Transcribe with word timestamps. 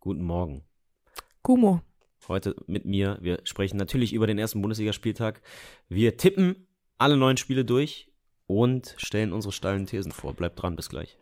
Guten 0.00 0.24
Morgen. 0.24 0.64
Gumo. 1.42 1.82
Heute 2.26 2.56
mit 2.66 2.86
mir. 2.86 3.18
Wir 3.20 3.40
sprechen 3.44 3.76
natürlich 3.76 4.14
über 4.14 4.26
den 4.26 4.38
ersten 4.38 4.62
Bundesligaspieltag. 4.62 5.42
Wir 5.90 6.16
tippen 6.16 6.66
alle 6.96 7.18
neun 7.18 7.36
Spiele 7.36 7.66
durch 7.66 8.10
und 8.46 8.94
stellen 8.96 9.34
unsere 9.34 9.52
steilen 9.52 9.84
Thesen 9.84 10.12
vor. 10.12 10.32
Bleibt 10.32 10.62
dran, 10.62 10.74
bis 10.74 10.88
gleich. 10.88 11.18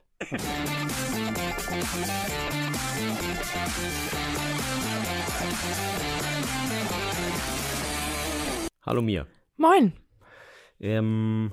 Hallo 8.86 9.02
Mia. 9.02 9.26
Moin. 9.56 9.92
Ähm, 10.78 11.52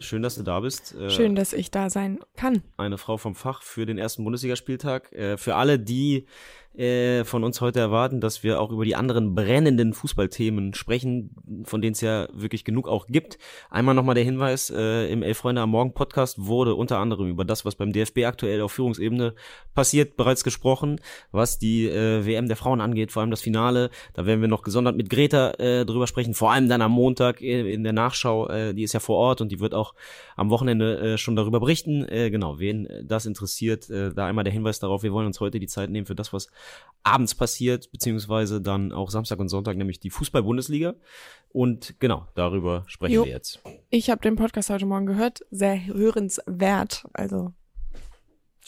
schön, 0.00 0.22
dass 0.22 0.34
du 0.34 0.42
da 0.42 0.60
bist. 0.60 0.94
Äh, 0.94 1.10
Schön, 1.10 1.34
dass 1.34 1.52
ich 1.52 1.70
da 1.70 1.90
sein 1.90 2.18
kann. 2.36 2.62
eine 2.76 2.98
Frau 2.98 3.16
vom 3.16 3.34
Fach 3.34 3.62
für 3.62 3.86
den 3.86 3.98
ersten 3.98 4.24
Bundesligaspieltag. 4.24 5.12
Äh, 5.12 5.36
für 5.36 5.54
alle, 5.56 5.78
die 5.78 6.26
äh, 6.76 7.24
von 7.24 7.42
uns 7.42 7.60
heute 7.60 7.80
erwarten, 7.80 8.20
dass 8.20 8.42
wir 8.42 8.60
auch 8.60 8.70
über 8.70 8.84
die 8.84 8.94
anderen 8.94 9.34
brennenden 9.34 9.92
Fußballthemen 9.92 10.74
sprechen, 10.74 11.34
von 11.64 11.82
denen 11.82 11.92
es 11.92 12.00
ja 12.00 12.28
wirklich 12.32 12.64
genug 12.64 12.86
auch 12.86 13.06
gibt. 13.08 13.38
Einmal 13.70 13.94
nochmal 13.94 14.14
der 14.14 14.24
Hinweis, 14.24 14.70
äh, 14.70 15.10
im 15.10 15.22
Elf 15.22 15.38
Freunde 15.38 15.62
am 15.62 15.70
Morgen 15.70 15.94
Podcast 15.94 16.46
wurde 16.46 16.74
unter 16.76 16.98
anderem 16.98 17.28
über 17.28 17.44
das, 17.44 17.64
was 17.64 17.74
beim 17.74 17.92
DFB 17.92 18.24
aktuell 18.24 18.60
auf 18.60 18.72
Führungsebene 18.72 19.34
passiert, 19.74 20.16
bereits 20.16 20.44
gesprochen, 20.44 21.00
was 21.32 21.58
die 21.58 21.88
äh, 21.88 22.24
WM 22.24 22.46
der 22.46 22.56
Frauen 22.56 22.80
angeht, 22.80 23.10
vor 23.10 23.22
allem 23.22 23.30
das 23.30 23.42
Finale. 23.42 23.90
Da 24.14 24.26
werden 24.26 24.40
wir 24.40 24.48
noch 24.48 24.62
gesondert 24.62 24.96
mit 24.96 25.10
Greta 25.10 25.50
äh, 25.58 25.84
drüber 25.84 26.06
sprechen, 26.06 26.34
vor 26.34 26.52
allem 26.52 26.68
dann 26.68 26.82
am 26.82 26.92
Montag 26.92 27.40
äh, 27.42 27.72
in 27.72 27.82
der 27.82 27.92
Nachschau, 27.92 28.48
äh, 28.48 28.74
die 28.74 28.84
ist 28.84 28.92
ja 28.92 29.00
vor 29.00 29.16
Ort 29.16 29.40
und 29.40 29.50
die 29.50 29.58
wird 29.58 29.74
auch 29.74 29.94
am 30.36 30.50
Wochenende 30.50 30.98
äh, 31.14 31.18
schon 31.18 31.34
darüber 31.34 31.58
berichten. 31.58 32.08
Äh, 32.08 32.30
genau, 32.30 32.60
wen 32.60 32.88
das 33.02 33.26
interessiert, 33.26 33.90
äh, 33.90 34.14
da 34.14 34.26
einmal 34.26 34.44
der 34.44 34.52
Hinweis 34.52 34.78
darauf, 34.78 35.02
wir 35.02 35.12
wollen 35.12 35.26
uns 35.26 35.40
heute 35.40 35.58
die 35.58 35.66
Zeit 35.66 35.90
nehmen 35.90 36.06
für 36.06 36.14
das, 36.14 36.32
was 36.32 36.48
abends 37.02 37.34
passiert, 37.34 37.90
beziehungsweise 37.92 38.60
dann 38.60 38.92
auch 38.92 39.10
Samstag 39.10 39.38
und 39.38 39.48
Sonntag, 39.48 39.76
nämlich 39.76 40.00
die 40.00 40.10
Fußball-Bundesliga. 40.10 40.94
Und 41.52 41.98
genau, 41.98 42.28
darüber 42.34 42.84
sprechen 42.86 43.14
Jo. 43.14 43.24
wir 43.24 43.32
jetzt. 43.32 43.60
Ich 43.88 44.10
habe 44.10 44.20
den 44.20 44.36
Podcast 44.36 44.70
heute 44.70 44.86
Morgen 44.86 45.06
gehört. 45.06 45.40
Sehr 45.50 45.86
hörenswert. 45.86 47.04
Also, 47.12 47.52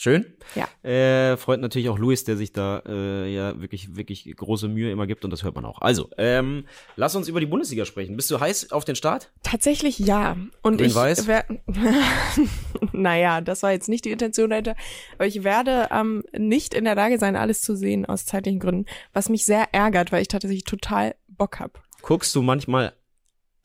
Schön. 0.02 0.26
Ja. 0.56 0.66
Äh, 0.82 1.36
freut 1.36 1.60
natürlich 1.60 1.88
auch 1.88 1.96
Luis, 1.96 2.24
der 2.24 2.36
sich 2.36 2.52
da 2.52 2.82
äh, 2.88 3.32
ja 3.32 3.60
wirklich, 3.60 3.94
wirklich 3.94 4.34
große 4.36 4.66
Mühe 4.66 4.90
immer 4.90 5.06
gibt 5.06 5.24
und 5.24 5.30
das 5.30 5.44
hört 5.44 5.54
man 5.54 5.64
auch. 5.64 5.80
Also, 5.80 6.10
ähm, 6.18 6.64
lass 6.96 7.14
uns 7.14 7.28
über 7.28 7.38
die 7.38 7.46
Bundesliga 7.46 7.84
sprechen. 7.84 8.16
Bist 8.16 8.28
du 8.32 8.40
heiß 8.40 8.72
auf 8.72 8.84
den 8.84 8.96
Start? 8.96 9.30
tatsächlich 9.44 10.00
ja. 10.00 10.36
Und 10.60 10.80
ich 10.80 10.92
Grün-Weiß? 10.92 11.28
wer- 11.28 11.46
naja, 12.92 13.40
das 13.42 13.62
war 13.62 13.70
jetzt 13.70 13.88
nicht 13.88 14.04
die 14.04 14.10
Intention 14.10 14.50
dahinter. 14.50 14.74
Aber 15.14 15.28
ich 15.28 15.44
werde 15.44 15.86
ähm, 15.92 16.24
nicht 16.36 16.74
in 16.74 16.82
der 16.84 16.96
Lage 16.96 17.20
sein, 17.20 17.36
alles 17.36 17.60
zu 17.60 17.76
sehen 17.76 18.04
aus 18.04 18.26
zeitlichen 18.26 18.58
Gründen. 18.58 18.86
Was 19.12 19.28
mich 19.28 19.44
sehr 19.44 19.72
ärgert, 19.72 20.10
weil 20.10 20.22
ich 20.22 20.28
tatsächlich 20.28 20.64
total 20.64 21.14
Bock 21.28 21.60
hab. 21.60 21.80
Guckst 22.02 22.34
du 22.34 22.42
manchmal 22.42 22.92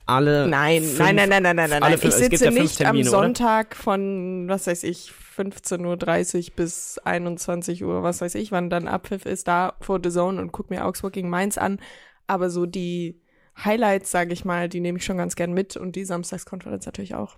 alle 0.08 0.48
Nein, 0.48 0.84
fünf, 0.84 1.00
nein, 1.00 1.16
nein, 1.16 1.30
nein, 1.30 1.44
nein, 1.44 1.56
nein, 1.56 1.70
nein, 1.70 1.84
alle 1.84 1.98
fünf- 1.98 2.14
Ich 2.18 2.20
sitze 2.30 2.46
ja 2.46 2.52
nicht 2.52 2.78
Termine, 2.78 3.08
am 3.08 3.14
oder? 3.14 3.24
Sonntag 3.26 3.76
von, 3.76 4.48
was 4.48 4.68
weiß 4.68 4.84
ich, 4.84 5.12
15.30 5.38 6.50
Uhr 6.50 6.56
bis 6.56 6.98
21 7.00 7.84
Uhr, 7.84 8.04
was 8.04 8.22
weiß 8.22 8.36
ich, 8.36 8.52
wann 8.52 8.70
dann 8.70 8.88
Abpfiff 8.88 9.26
ist, 9.26 9.48
da 9.48 9.74
vor 9.82 10.00
The 10.04 10.10
Zone 10.10 10.42
und 10.42 10.52
guck 10.52 10.70
mir 10.70 10.86
Augsburg 10.86 11.14
gegen 11.14 11.30
Mainz 11.30 11.58
an. 11.58 11.80
Aber 12.26 12.50
so 12.50 12.66
die 12.66 13.22
Highlights, 13.64 14.12
sage 14.12 14.34
ich 14.34 14.46
mal, 14.46 14.70
die 14.70 14.80
nehme 14.80 14.98
ich 15.00 15.06
schon 15.06 15.18
ganz 15.18 15.36
gern 15.36 15.54
mit 15.54 15.78
und 15.78 15.96
die 15.96 16.06
Samstagskonferenz 16.06 16.86
natürlich 16.86 17.16
auch. 17.16 17.38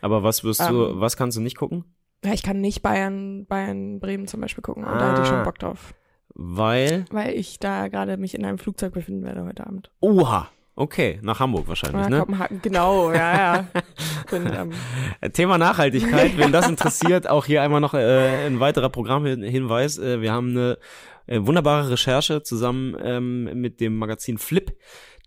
Aber 0.00 0.22
was 0.22 0.44
wirst 0.44 0.60
du, 0.68 0.86
Ähm. 0.88 1.00
was 1.00 1.16
kannst 1.16 1.36
du 1.36 1.40
nicht 1.40 1.56
gucken? 1.56 1.84
Ja, 2.24 2.32
ich 2.32 2.42
kann 2.42 2.60
nicht 2.60 2.82
Bayern, 2.82 3.46
Bayern, 3.46 4.00
Bremen 4.00 4.26
zum 4.26 4.40
Beispiel 4.40 4.62
gucken 4.62 4.84
und 4.84 4.98
da 4.98 5.10
hätte 5.12 5.22
ich 5.22 5.28
Ah. 5.28 5.30
schon 5.36 5.44
Bock 5.44 5.58
drauf. 5.58 5.94
Weil, 6.34 7.04
Weil 7.10 7.34
ich 7.34 7.58
da 7.58 7.88
gerade 7.88 8.16
mich 8.16 8.34
in 8.34 8.44
einem 8.44 8.58
Flugzeug 8.58 8.92
befinden 8.92 9.24
werde 9.24 9.44
heute 9.44 9.66
Abend. 9.66 9.90
oha, 10.00 10.48
okay, 10.78 11.18
nach 11.22 11.40
Hamburg 11.40 11.66
wahrscheinlich, 11.66 12.08
ne? 12.08 12.20
Kopenhagen, 12.20 12.62
genau, 12.62 13.12
ja, 13.12 13.36
ja. 13.36 13.68
Bin, 14.30 14.46
ähm, 14.46 15.32
Thema 15.32 15.58
Nachhaltigkeit, 15.58 16.38
wenn 16.38 16.52
das 16.52 16.68
interessiert, 16.68 17.26
auch 17.30 17.46
hier 17.46 17.62
einmal 17.62 17.80
noch 17.80 17.94
äh, 17.94 18.46
ein 18.46 18.60
weiterer 18.60 18.88
Programmhinweis. 18.88 19.98
Äh, 19.98 20.20
wir 20.20 20.32
haben 20.32 20.50
eine 20.50 20.78
äh, 21.26 21.40
wunderbare 21.42 21.90
Recherche 21.90 22.42
zusammen 22.42 22.96
ähm, 23.02 23.60
mit 23.60 23.80
dem 23.80 23.96
Magazin 23.96 24.38
Flip, 24.38 24.72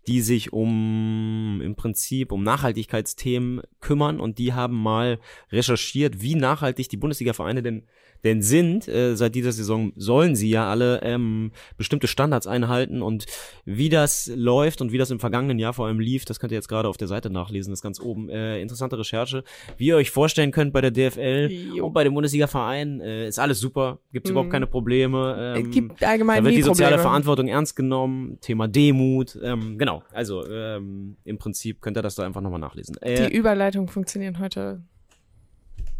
die 0.06 0.22
sich 0.22 0.52
um 0.52 1.60
im 1.62 1.76
Prinzip 1.76 2.32
um 2.32 2.42
Nachhaltigkeitsthemen 2.42 3.62
kümmern 3.80 4.20
und 4.20 4.38
die 4.38 4.54
haben 4.54 4.82
mal 4.82 5.20
recherchiert, 5.50 6.22
wie 6.22 6.34
nachhaltig 6.34 6.88
die 6.88 6.96
Bundesliga-Vereine 6.96 7.62
denn 7.62 7.86
denn 8.24 8.42
sind. 8.42 8.86
Äh, 8.88 9.16
seit 9.16 9.34
dieser 9.34 9.52
Saison 9.52 9.92
sollen 9.96 10.36
sie 10.36 10.48
ja 10.50 10.70
alle 10.70 11.00
ähm, 11.02 11.52
bestimmte 11.76 12.06
Standards 12.06 12.46
einhalten 12.46 13.02
und 13.02 13.26
wie 13.64 13.88
das 13.88 14.30
läuft 14.34 14.80
und 14.80 14.92
wie 14.92 14.98
das 14.98 15.10
im 15.10 15.18
vergangenen 15.20 15.58
Jahr 15.58 15.72
vor 15.72 15.86
allem 15.86 15.98
lief, 16.00 16.24
das 16.24 16.38
könnt 16.40 16.52
ihr 16.52 16.56
jetzt 16.58 16.68
gerade 16.68 16.88
auf 16.88 16.96
der 16.96 17.08
Seite 17.08 17.30
nachlesen, 17.30 17.70
das 17.72 17.78
ist 17.78 17.82
ganz 17.82 18.00
oben. 18.00 18.28
Äh, 18.28 18.60
interessante 18.60 18.98
Recherche. 18.98 19.44
Wie 19.76 19.86
ihr 19.86 19.96
euch 19.96 20.10
vorstellen 20.10 20.50
könnt 20.52 20.72
bei 20.72 20.80
der 20.80 20.90
DFL 20.90 21.50
Jo. 21.74 21.86
und 21.86 21.92
bei 21.92 22.04
dem 22.04 22.14
Bundesliga-Verein, 22.14 23.00
äh, 23.00 23.28
ist 23.28 23.38
alles 23.38 23.58
super, 23.60 23.98
überhaupt 24.12 24.48
Mhm. 24.48 24.52
keine 24.52 24.66
Probleme. 24.66 25.54
es 25.56 25.64
Ähm, 25.64 25.70
gibt 25.70 26.02
allgemein 26.04 26.38
da 26.38 26.44
wird 26.44 26.56
die 26.56 26.62
soziale 26.62 26.92
Probleme. 26.96 27.02
Verantwortung 27.08 27.48
ernst 27.48 27.74
genommen, 27.76 28.38
Thema 28.40 28.68
Demut, 28.68 29.38
ähm, 29.42 29.78
genau. 29.78 30.02
Also 30.12 30.46
ähm, 30.48 31.16
im 31.24 31.38
Prinzip 31.38 31.80
könnt 31.80 31.96
ihr 31.96 32.02
das 32.02 32.14
da 32.14 32.24
einfach 32.24 32.40
nochmal 32.40 32.60
nachlesen. 32.60 32.96
Äh, 33.02 33.28
Die 33.28 33.36
Überleitung 33.36 33.88
funktionieren 33.88 34.38
heute 34.38 34.82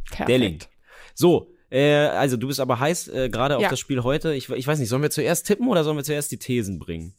perfekt. 0.08 0.28
der 0.28 0.38
Link. 0.38 0.68
So, 1.14 1.51
äh, 1.72 2.06
also 2.08 2.36
du 2.36 2.46
bist 2.48 2.60
aber 2.60 2.78
heiß 2.80 3.08
äh, 3.08 3.28
gerade 3.30 3.56
auf 3.56 3.62
Ja. 3.62 3.70
das 3.70 3.80
Spiel 3.80 4.02
heute. 4.02 4.34
Ich, 4.34 4.48
ich 4.50 4.66
weiß 4.66 4.78
nicht, 4.78 4.88
sollen 4.88 5.02
wir 5.02 5.10
zuerst 5.10 5.46
tippen 5.46 5.68
oder 5.68 5.84
sollen 5.84 5.96
wir 5.96 6.04
zuerst 6.04 6.30
die 6.32 6.38
Thesen 6.38 6.78
bringen? 6.78 7.14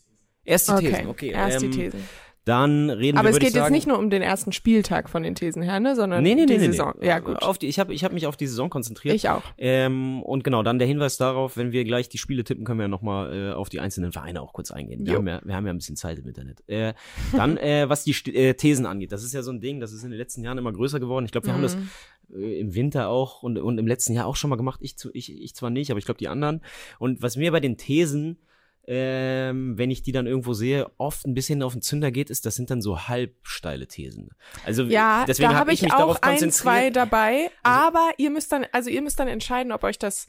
Erst 0.45 0.67
die 0.69 0.73
Okay, 0.73 0.89
Thesen, 0.91 1.07
okay. 1.07 1.29
erst 1.29 1.63
ähm, 1.63 1.71
die 1.71 1.77
Thesen. 1.77 1.99
Dann 2.45 2.89
reden 2.89 3.17
Aber 3.17 3.29
wir, 3.29 3.31
es 3.31 3.39
geht 3.39 3.47
ich 3.51 3.53
jetzt 3.55 3.63
sagen, 3.63 3.73
nicht 3.73 3.87
nur 3.87 3.97
um 3.97 4.09
den 4.09 4.21
ersten 4.21 4.51
Spieltag 4.51 5.09
von 5.09 5.23
den 5.23 5.33
Thesen 5.33 5.61
her, 5.61 5.79
ne, 5.79 5.95
sondern 5.95 6.21
Nee, 6.21 6.35
nee, 6.35 6.41
nee, 6.41 6.45
die 6.45 6.57
nee, 6.57 6.65
Saison. 6.71 6.93
nee. 6.99 7.07
Ja, 7.07 7.19
gut. 7.19 7.41
Auf 7.41 7.57
die, 7.57 7.67
ich 7.67 7.79
habe 7.79 7.93
ich 7.93 8.03
hab 8.03 8.11
mich 8.11 8.27
auf 8.27 8.35
die 8.35 8.47
Saison 8.47 8.69
konzentriert. 8.69 9.15
ich 9.15 9.29
auch. 9.29 9.43
Ähm, 9.57 10.21
und 10.23 10.43
genau, 10.43 10.61
dann 10.61 10.77
der 10.77 10.85
Hinweis 10.85 11.15
darauf, 11.15 11.55
wenn 11.55 11.71
wir 11.71 11.85
gleich 11.85 12.09
die 12.09 12.17
Spiele 12.17 12.43
tippen, 12.43 12.65
können 12.65 12.79
wir 12.79 12.83
ja 12.83 12.87
nochmal 12.89 13.33
äh, 13.33 13.53
auf 13.53 13.69
die 13.69 13.79
einzelnen 13.79 14.11
Vereine 14.11 14.41
auch 14.41 14.51
kurz 14.51 14.71
eingehen. 14.71 15.05
Wir 15.05 15.13
Jo. 15.13 15.19
haben, 15.19 15.27
ja, 15.29 15.39
wir 15.41 15.55
haben 15.55 15.65
ja 15.65 15.71
ein 15.71 15.77
bisschen 15.77 15.95
Zeit 15.95 16.19
im 16.19 16.27
Internet. 16.27 16.61
Äh, 16.67 16.93
dann, 17.31 17.55
äh, 17.55 17.87
was 17.87 18.03
die 18.03 18.11
St 18.11 18.27
äh, 18.27 18.55
Thesen 18.55 18.85
angeht, 18.87 19.13
das 19.13 19.23
ist 19.23 19.33
ja 19.33 19.41
so 19.41 19.51
ein 19.53 19.61
Ding, 19.61 19.79
das 19.79 19.93
ist 19.93 20.03
in 20.03 20.09
den 20.09 20.19
letzten 20.19 20.43
Jahren 20.43 20.57
immer 20.57 20.73
größer 20.73 20.99
geworden. 20.99 21.23
Ich 21.23 21.31
glaube, 21.31 21.47
wir 21.47 21.53
haben 21.53 21.61
das 21.63 21.77
Mhm. 21.77 21.89
Im 22.29 22.73
Winter 22.73 23.09
auch 23.09 23.43
und, 23.43 23.57
und 23.57 23.77
im 23.77 23.87
letzten 23.87 24.13
Jahr 24.13 24.25
auch 24.25 24.35
schon 24.35 24.49
mal 24.49 24.55
gemacht. 24.55 24.79
Ich, 24.81 24.97
zu, 24.97 25.09
ich, 25.13 25.31
ich 25.31 25.55
zwar 25.55 25.69
nicht, 25.69 25.91
aber 25.91 25.97
ich 25.99 26.05
glaube 26.05 26.17
die 26.17 26.27
anderen. 26.27 26.61
Und 26.99 27.21
was 27.21 27.35
mir 27.37 27.51
bei 27.51 27.59
den 27.59 27.77
Thesen, 27.77 28.39
ähm, 28.85 29.77
wenn 29.77 29.91
ich 29.91 30.01
die 30.01 30.11
dann 30.11 30.27
irgendwo 30.27 30.53
sehe, 30.53 30.91
oft 30.97 31.25
ein 31.25 31.33
bisschen 31.33 31.63
auf 31.63 31.73
den 31.73 31.81
Zünder 31.81 32.11
geht, 32.11 32.29
ist, 32.29 32.45
das 32.45 32.55
sind 32.55 32.69
dann 32.69 32.81
so 32.81 33.07
halbsteile 33.07 33.87
Thesen. 33.87 34.31
Also 34.65 34.83
Ja, 34.83 35.23
deswegen 35.25 35.49
da 35.49 35.55
habe 35.55 35.59
habe 35.61 35.71
ich 35.73 35.79
ich 35.79 35.83
mich 35.83 35.93
auch 35.93 35.99
darauf 35.99 36.23
ein, 36.23 36.31
konzentriert. 36.31 36.53
zwei 36.55 36.89
dabei, 36.89 37.49
aber 37.63 38.11
ihr 38.17 38.29
müsst 38.29 38.51
dann, 38.51 38.65
also 38.73 38.89
ihr 38.89 39.01
müsst 39.01 39.19
dann 39.19 39.29
entscheiden, 39.29 39.71
ob 39.71 39.83
euch 39.83 39.97
das 39.99 40.27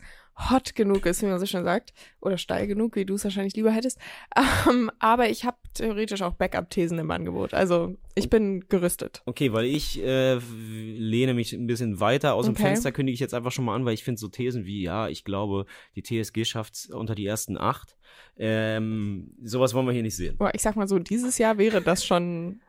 hot 0.51 0.75
genug 0.75 1.07
ist, 1.07 1.23
wie 1.23 1.27
man 1.27 1.39
so 1.41 1.47
schön 1.47 1.65
sagt, 1.65 1.93
oder 2.21 2.39
steil 2.39 2.67
genug, 2.69 2.95
wie 2.97 3.05
du 3.05 3.15
es 3.15 3.25
wahrscheinlich 3.25 3.55
lieber 3.57 3.71
hättest. 3.73 3.99
Ähm, 4.69 4.91
aber 4.99 5.29
ich 5.29 5.45
habe 5.45 5.57
theoretisch 5.75 6.23
auch 6.23 6.35
Backup-Thesen 6.35 6.99
im 6.99 7.11
Angebot. 7.11 7.55
Also 7.55 7.97
ich 8.15 8.31
bin 8.31 8.69
gerüstet. 8.69 9.23
Okay, 9.27 9.53
weil 9.53 9.65
ich 9.67 10.03
äh, 10.03 10.35
lehne 10.37 11.35
mich 11.35 11.53
ein 11.53 11.67
bisschen 11.67 12.01
weiter 12.01 12.35
aus 12.35 12.47
dem 12.47 12.55
Okay. 12.55 12.63
Fenster, 12.65 12.93
kündige 12.93 13.15
ich 13.15 13.21
jetzt 13.21 13.35
einfach 13.35 13.53
schon 13.53 13.65
mal 13.65 13.75
an, 13.75 13.85
weil 13.85 13.95
ich 13.95 14.05
finde 14.05 14.21
so 14.21 14.29
Thesen 14.29 14.65
wie, 14.65 14.83
ja, 14.83 15.09
ich 15.09 15.25
glaube, 15.25 15.67
die 15.97 16.03
TSG 16.03 16.45
schafft's 16.45 16.91
unter 16.91 17.15
die 17.15 17.27
ersten 17.27 17.59
acht. 17.59 17.97
Ähm, 18.37 19.33
sowas 19.43 19.75
wollen 19.75 19.87
wir 19.87 19.93
hier 19.93 20.03
nicht 20.03 20.17
sehen. 20.17 20.37
Boah, 20.37 20.51
ich 20.55 20.63
sag 20.63 20.77
mal 20.77 20.89
so, 20.89 20.99
dieses 20.99 21.39
Jahr 21.39 21.59
wäre 21.59 21.83
das 21.83 22.05
schon, 22.05 22.61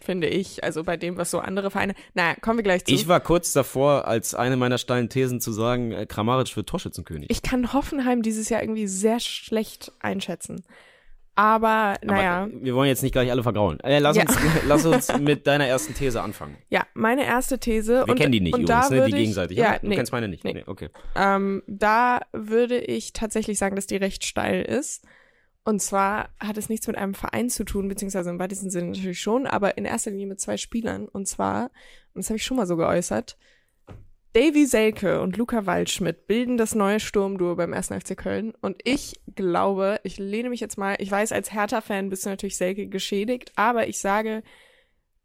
finde 0.00 0.28
ich, 0.28 0.64
also 0.64 0.84
bei 0.84 0.96
dem, 0.96 1.16
was 1.16 1.30
so 1.30 1.38
andere 1.38 1.70
Vereine. 1.70 1.94
Na, 2.14 2.34
kommen 2.34 2.58
wir 2.58 2.62
gleich 2.62 2.84
zu. 2.84 2.92
Ich 2.92 3.08
war 3.08 3.20
kurz 3.20 3.52
davor, 3.52 4.06
als 4.06 4.34
eine 4.34 4.56
meiner 4.56 4.78
steilen 4.78 5.08
Thesen 5.08 5.40
zu 5.40 5.52
sagen, 5.52 5.92
äh, 5.92 6.06
Kramaric 6.06 6.56
wird 6.56 6.68
Torschützenkönig. 6.68 7.30
Ich 7.30 7.42
kann 7.42 7.72
Hoffenheim 7.72 8.22
dieses 8.22 8.48
Jahr 8.48 8.62
irgendwie 8.62 8.86
sehr 8.86 9.20
schlecht 9.20 9.92
einschätzen. 10.00 10.62
Aber, 11.38 11.94
naja, 12.02 12.42
Aber 12.42 12.52
wir 12.52 12.74
wollen 12.74 12.88
jetzt 12.88 13.04
nicht 13.04 13.12
gleich 13.12 13.30
alle 13.30 13.44
vergraulen. 13.44 13.78
Äh, 13.80 14.00
lass, 14.00 14.16
Ja. 14.16 14.22
uns, 14.24 14.36
lass 14.66 14.84
uns 14.84 15.16
mit 15.20 15.46
deiner 15.46 15.66
ersten 15.66 15.94
These 15.94 16.20
anfangen. 16.20 16.56
ja, 16.68 16.84
meine 16.94 17.24
erste 17.24 17.60
These. 17.60 18.02
Wir 18.06 18.08
und, 18.08 18.18
kennen 18.18 18.32
die 18.32 18.40
nicht 18.40 18.58
übrigens, 18.58 18.90
ne? 18.90 19.02
Die 19.04 19.10
ich, 19.10 19.14
gegenseitig. 19.14 19.56
Ja? 19.56 19.78
Du 19.78 19.86
nee, 19.86 19.94
kennst 19.94 20.10
meine 20.10 20.26
nicht. 20.26 20.42
nee. 20.42 20.54
Nee, 20.54 20.64
okay. 20.66 20.88
Ähm, 21.14 21.62
da 21.68 22.22
würde 22.32 22.78
ich 22.78 23.12
tatsächlich 23.12 23.56
sagen, 23.56 23.76
dass 23.76 23.86
die 23.86 23.94
recht 23.94 24.24
steil 24.24 24.62
ist. 24.62 25.04
Und 25.62 25.80
zwar 25.80 26.30
hat 26.40 26.56
es 26.58 26.68
nichts 26.68 26.88
mit 26.88 26.96
einem 26.96 27.14
Verein 27.14 27.50
zu 27.50 27.62
tun, 27.62 27.86
beziehungsweise 27.86 28.30
im 28.30 28.40
weitesten 28.40 28.70
Sinne 28.70 28.88
natürlich 28.88 29.20
schon, 29.20 29.46
aber 29.46 29.78
in 29.78 29.84
erster 29.84 30.10
Linie 30.10 30.26
mit 30.26 30.40
zwei 30.40 30.56
Spielern. 30.56 31.06
Und 31.06 31.28
zwar, 31.28 31.70
und 32.14 32.22
das 32.24 32.30
habe 32.30 32.38
ich 32.38 32.44
schon 32.44 32.56
mal 32.56 32.66
so 32.66 32.76
geäußert, 32.76 33.36
Davy 34.34 34.66
Selke 34.66 35.20
und 35.20 35.36
Luca 35.36 35.66
Waldschmidt 35.66 36.26
bilden 36.26 36.58
das 36.58 36.74
neue 36.74 37.00
Sturmduo 37.00 37.56
beim 37.56 37.72
1. 37.72 37.88
FC 37.88 38.16
Köln. 38.16 38.52
Und 38.60 38.80
ich 38.84 39.18
glaube, 39.34 40.00
ich 40.02 40.18
lehne 40.18 40.50
mich 40.50 40.60
jetzt 40.60 40.76
mal, 40.76 40.96
ich 40.98 41.10
weiß, 41.10 41.32
als 41.32 41.52
Hertha-Fan 41.52 42.10
bist 42.10 42.26
du 42.26 42.30
natürlich 42.30 42.56
Selke 42.56 42.88
geschädigt, 42.88 43.52
aber 43.56 43.88
ich 43.88 43.98
sage, 43.98 44.42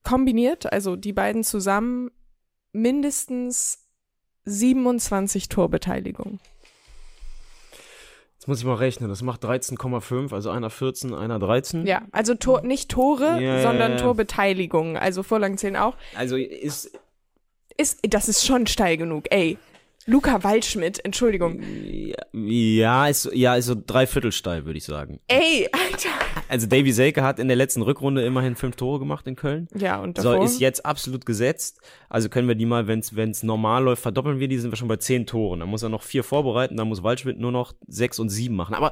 kombiniert, 0.03 0.71
also 0.71 0.95
die 0.95 1.13
beiden 1.13 1.43
zusammen, 1.43 2.11
mindestens 2.71 3.87
27 4.45 5.49
Torbeteiligung. 5.49 6.39
Jetzt 8.35 8.47
muss 8.49 8.59
ich 8.59 8.65
mal 8.65 8.75
rechnen, 8.75 9.07
das 9.07 9.21
macht 9.21 9.45
13,5, 9.45 10.33
also 10.33 10.49
einer 10.49 10.69
14, 10.69 11.13
einer 11.13 11.39
13. 11.39 11.87
Ja, 11.87 12.01
also 12.11 12.35
Tor, 12.35 12.61
nicht 12.61 12.91
Tore, 12.91 13.41
Ja, 13.41 13.61
sondern. 13.61 13.97
Torbeteiligung. 13.97 14.97
Also 14.97 15.23
Vorlagen 15.23 15.57
zählen 15.57 15.77
auch. 15.77 15.95
Also 16.13 16.35
ist, 16.35 16.91
Ist, 17.77 17.99
das 18.03 18.27
ist 18.29 18.45
schon 18.45 18.67
steil 18.67 18.97
genug, 18.97 19.25
ey. 19.31 19.57
Luca 20.05 20.43
Waldschmidt, 20.43 21.03
Entschuldigung. 21.05 21.61
ja, 22.33 23.07
ist, 23.07 23.29
ja, 23.33 23.55
ist 23.55 23.67
so 23.67 23.75
dreiviertel 23.75 24.33
steil, 24.33 24.65
würde 24.65 24.77
ich 24.77 24.83
sagen. 24.83 25.21
Ey, 25.29 25.69
Alter. 25.71 26.09
Also 26.49 26.67
Davy 26.67 26.91
Selke 26.91 27.23
hat 27.23 27.39
in 27.39 27.47
der 27.47 27.55
letzten 27.55 27.81
Rückrunde 27.81 28.21
immerhin 28.25 28.55
fünf 28.57 28.75
Tore 28.75 28.99
gemacht 28.99 29.25
in 29.27 29.37
Köln. 29.37 29.69
Ja, 29.73 30.01
und 30.01 30.17
So, 30.17 30.31
davor? 30.33 30.45
ist 30.45 30.59
jetzt 30.59 30.85
absolut 30.85 31.25
gesetzt. 31.25 31.79
Also 32.09 32.27
können 32.27 32.49
wir 32.49 32.55
die 32.55 32.65
mal, 32.65 32.87
wenn 32.87 32.99
es 32.99 33.43
normal 33.43 33.85
läuft, 33.85 34.01
verdoppeln 34.03 34.39
wir 34.39 34.49
die, 34.49 34.57
sind 34.57 34.71
wir 34.71 34.75
schon 34.77 34.89
bei 34.89 34.97
zehn 34.97 35.25
Toren. 35.25 35.61
Dann 35.61 35.69
muss 35.69 35.83
er 35.83 35.89
noch 35.89 36.03
vier 36.03 36.25
vorbereiten, 36.25 36.75
dann 36.75 36.89
muss 36.89 37.01
Waldschmidt 37.01 37.39
nur 37.39 37.53
noch 37.53 37.71
sechs 37.87 38.19
und 38.19 38.27
sieben 38.27 38.55
machen. 38.57 38.75
Aber, 38.75 38.91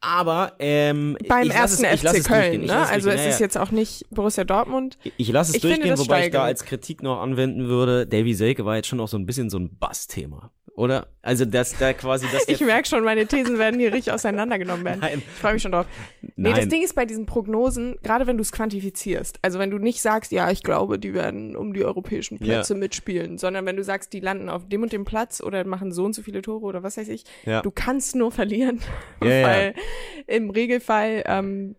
aber, 0.00 0.52
ähm, 0.58 1.16
beim 1.28 1.48
ich 1.48 1.54
ersten 1.54 1.84
es, 1.84 2.02
ich 2.04 2.08
FC. 2.08 2.24
Köln, 2.26 2.62
Ich 2.62 2.68
ne? 2.68 2.86
Also 2.86 3.10
es 3.10 3.26
ist 3.26 3.40
jetzt 3.40 3.58
auch 3.58 3.70
nicht 3.70 4.06
Borussia 4.10 4.44
Dortmund. 4.44 4.98
ja. 5.02 5.12
Ich 5.16 5.28
lasse 5.30 5.50
es 5.50 5.56
ich 5.56 5.62
durchgehen, 5.62 5.98
wobei 5.98 6.26
ich 6.26 6.32
da 6.32 6.44
als 6.44 6.64
Kritik 6.64 7.02
noch 7.02 7.20
anwenden 7.20 7.68
würde, 7.68 8.06
Davy 8.06 8.34
Selke 8.34 8.64
war 8.64 8.76
jetzt 8.76 8.88
schon 8.88 9.00
auch 9.00 9.08
so 9.08 9.16
ein 9.16 9.26
bisschen 9.26 9.50
so 9.50 9.58
ein 9.58 9.76
Bass-Thema. 9.78 10.52
Oder? 10.78 11.08
Also, 11.22 11.44
dass 11.44 11.76
da 11.76 11.92
quasi, 11.92 12.26
der 12.28 12.40
Ich 12.46 12.60
merke 12.60 12.86
schon, 12.88 13.02
meine 13.02 13.26
Thesen 13.26 13.58
werden 13.58 13.80
hier 13.80 13.92
richtig 13.92 14.12
auseinandergenommen 14.12 14.84
werden. 14.84 15.00
Nein. 15.00 15.18
Ich 15.26 15.40
freue 15.40 15.54
mich 15.54 15.62
schon 15.62 15.72
drauf. 15.72 15.86
Nee, 16.36 16.50
das 16.50 16.60
Nein. 16.60 16.68
Ding 16.68 16.82
ist 16.84 16.94
bei 16.94 17.04
diesen 17.04 17.26
Prognosen, 17.26 17.96
gerade 18.04 18.28
wenn 18.28 18.36
du 18.36 18.42
es 18.42 18.52
quantifizierst, 18.52 19.40
also 19.42 19.58
wenn 19.58 19.70
du 19.72 19.78
nicht 19.78 20.00
sagst, 20.00 20.30
ja, 20.30 20.48
ich 20.52 20.62
glaube, 20.62 21.00
die 21.00 21.14
werden 21.14 21.56
um 21.56 21.74
die 21.74 21.84
europäischen 21.84 22.38
Plätze 22.38 22.76
mitspielen, 22.76 23.38
sondern 23.38 23.66
wenn 23.66 23.74
du 23.76 23.82
sagst, 23.82 24.12
die 24.12 24.20
landen 24.20 24.48
auf 24.48 24.68
dem 24.68 24.82
und 24.84 24.92
dem 24.92 25.04
Platz 25.04 25.40
oder 25.42 25.64
machen 25.66 25.90
so 25.90 26.04
und 26.04 26.14
so 26.14 26.22
viele 26.22 26.42
Tore 26.42 26.64
oder 26.64 26.84
was 26.84 26.96
weiß 26.96 27.08
ich, 27.08 27.24
Ja. 27.44 27.60
du 27.62 27.72
kannst 27.72 28.14
nur 28.14 28.30
verlieren, 28.30 28.80
Ja, 29.20 29.28
ja. 29.28 29.46
weil 29.48 29.74
im 30.28 30.50
Regelfall, 30.50 31.24
ähm, 31.26 31.74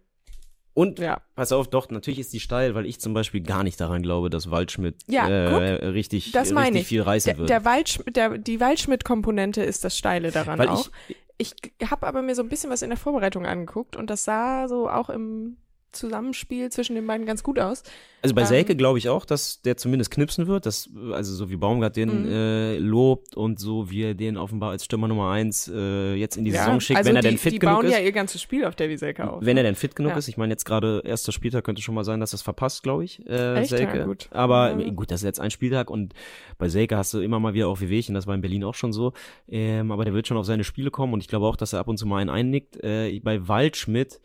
Und 0.74 1.00
ja, 1.00 1.20
Pass 1.36 1.52
auf, 1.52 1.68
doch, 1.68 1.90
natürlich 1.90 2.20
ist 2.20 2.32
die 2.32 2.40
steil, 2.40 2.76
weil 2.76 2.86
ich 2.86 3.00
zum 3.00 3.14
Beispiel 3.14 3.42
gar 3.42 3.64
nicht 3.64 3.80
daran 3.82 4.02
glaube, 4.02 4.30
dass 4.30 4.50
Waldschmidt 4.52 4.96
Ja, 5.08 5.28
äh, 5.28 5.88
richtig, 5.88 6.32
das 6.32 6.52
meine 6.52 6.68
richtig 6.68 6.82
ich. 6.82 6.88
viel 6.88 7.02
reißen 7.02 7.32
der, 7.32 7.38
wird. 7.38 7.50
der 7.50 7.66
Waldsch 7.66 8.00
der, 8.16 8.38
die 8.38 8.60
Waldschmidt-Komponente 8.60 9.62
ist 9.62 9.84
das 9.84 9.98
Steile 9.98 10.32
daran 10.32 10.60
Weil 10.60 10.70
auch. 10.70 10.90
Ich, 11.38 11.54
ich 11.78 11.90
habe 11.90 12.06
aber 12.08 12.22
mir 12.22 12.36
so 12.36 12.42
ein 12.44 12.50
bisschen 12.50 12.70
was 12.70 12.82
in 12.82 12.90
der 12.90 12.98
Vorbereitung 12.98 13.46
angeguckt 13.46 13.96
und 13.96 14.10
das 14.10 14.24
sah 14.26 14.68
so 14.68 14.90
auch 14.90 15.10
im 15.10 15.58
Zusammenspiel 15.92 16.70
zwischen 16.72 16.96
den 16.96 17.06
beiden 17.08 17.26
ganz 17.26 17.44
gut 17.44 17.60
aus. 17.60 17.84
also 18.22 18.36
bei 18.36 18.42
ähm, 18.42 18.48
Selke 18.48 18.76
glaube 18.76 18.98
ich 19.00 19.10
auch, 19.10 19.26
dass 19.26 19.62
der 19.62 19.78
zumindest 19.78 20.12
knipsen 20.12 20.48
wird, 20.48 20.66
dass, 20.66 20.90
also 21.12 21.34
so 21.34 21.50
wie 21.50 21.56
Baumgart 21.56 21.96
den 21.96 22.24
Mhm. 22.24 22.30
äh, 22.30 22.78
lobt 22.78 23.36
und 23.36 23.60
so 23.60 23.90
wie 23.90 24.04
er 24.04 24.14
den 24.14 24.38
offenbar 24.38 24.72
als 24.72 24.86
Stürmer 24.86 25.08
Nummer 25.08 25.32
eins 25.32 25.68
äh, 25.74 26.14
jetzt 26.16 26.38
in 26.38 26.44
die 26.46 26.52
Saison 26.52 26.80
schickt, 26.80 26.98
also 26.98 27.10
wenn 27.10 27.16
er 27.16 27.22
die, 27.22 27.30
denn 27.30 27.38
fit 27.38 27.54
die 27.54 27.60
genug 27.60 27.76
bauen 27.78 27.86
ist. 27.86 27.94
ja 27.94 28.00
ihr 28.00 28.12
ganzes 28.12 28.42
Spiel 28.42 28.66
auf 28.66 28.76
Davy 28.76 28.98
Selke 28.98 29.30
auf. 29.32 29.44
Wenn 29.44 29.58
er 29.58 29.64
denn 29.64 29.76
fit 29.76 29.96
genug 29.96 30.12
Ja. 30.12 30.18
ist, 30.18 30.28
ich 30.28 30.38
meine 30.38 30.54
jetzt 30.54 30.66
gerade 30.66 31.02
erster 31.06 31.32
Spieltag 31.32 31.64
könnte 31.64 31.82
schon 31.82 31.96
mal 31.96 32.04
sein, 32.04 32.20
dass 32.20 32.32
das 32.32 32.42
verpasst, 32.42 32.84
glaube 32.84 33.04
ich, 33.06 33.26
äh, 33.28 33.56
Echt? 33.62 33.72
Ja, 33.72 33.78
Selke. 33.78 34.04
gut. 34.06 34.28
Aber 34.32 34.72
Ja. 34.80 34.90
gut, 34.92 35.12
das 35.12 35.22
ist 35.22 35.26
jetzt 35.26 35.40
ein 35.40 35.52
Spieltag 35.52 35.90
und 35.90 36.14
bei 36.58 36.70
Selke 36.70 36.98
hast 36.98 37.14
du 37.14 37.20
immer 37.20 37.40
mal 37.40 37.54
wieder 37.54 37.68
auch 37.68 37.80
Wehwehchen, 37.82 38.16
das 38.16 38.28
war 38.28 38.36
in 38.36 38.42
Berlin 38.42 38.64
auch 38.64 38.76
schon 38.76 38.94
so. 38.94 39.14
Ähm, 39.48 39.92
aber 39.92 40.04
der 40.06 40.14
wird 40.14 40.28
schon 40.28 40.38
auf 40.38 40.46
seine 40.46 40.64
Spiele 40.64 40.92
kommen 40.92 41.14
und 41.14 41.22
ich 41.22 41.28
glaube 41.28 41.46
auch, 41.46 41.56
dass 41.56 41.74
er 41.74 41.80
ab 41.80 41.88
und 41.88 41.98
zu 41.98 42.06
mal 42.06 42.18
einen 42.18 42.30
einnickt. 42.30 42.84
Äh, 42.84 43.20
bei 43.24 43.48
Waldschmidt, 43.48 44.20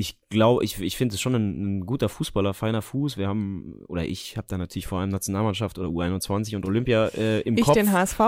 ich 0.00 0.16
glaube, 0.30 0.62
ich, 0.64 0.80
ich 0.80 0.96
finde 0.96 1.16
es 1.16 1.20
schon 1.20 1.34
ein, 1.34 1.78
ein 1.78 1.86
guter 1.86 2.08
Fußballer, 2.08 2.54
feiner 2.54 2.82
Fuß. 2.82 3.16
Wir 3.18 3.26
haben, 3.26 3.74
oder 3.88 4.04
ich 4.04 4.36
habe 4.36 4.46
da 4.48 4.56
natürlich 4.56 4.86
vor 4.86 5.00
allem 5.00 5.10
Nationalmannschaft 5.10 5.76
oder 5.76 5.88
U21 5.88 6.54
und 6.54 6.64
Olympia 6.66 7.08
äh, 7.08 7.40
im 7.40 7.58
ich 7.58 7.64
Kopf. 7.64 7.74
den 7.74 7.90
HSV. 7.90 8.20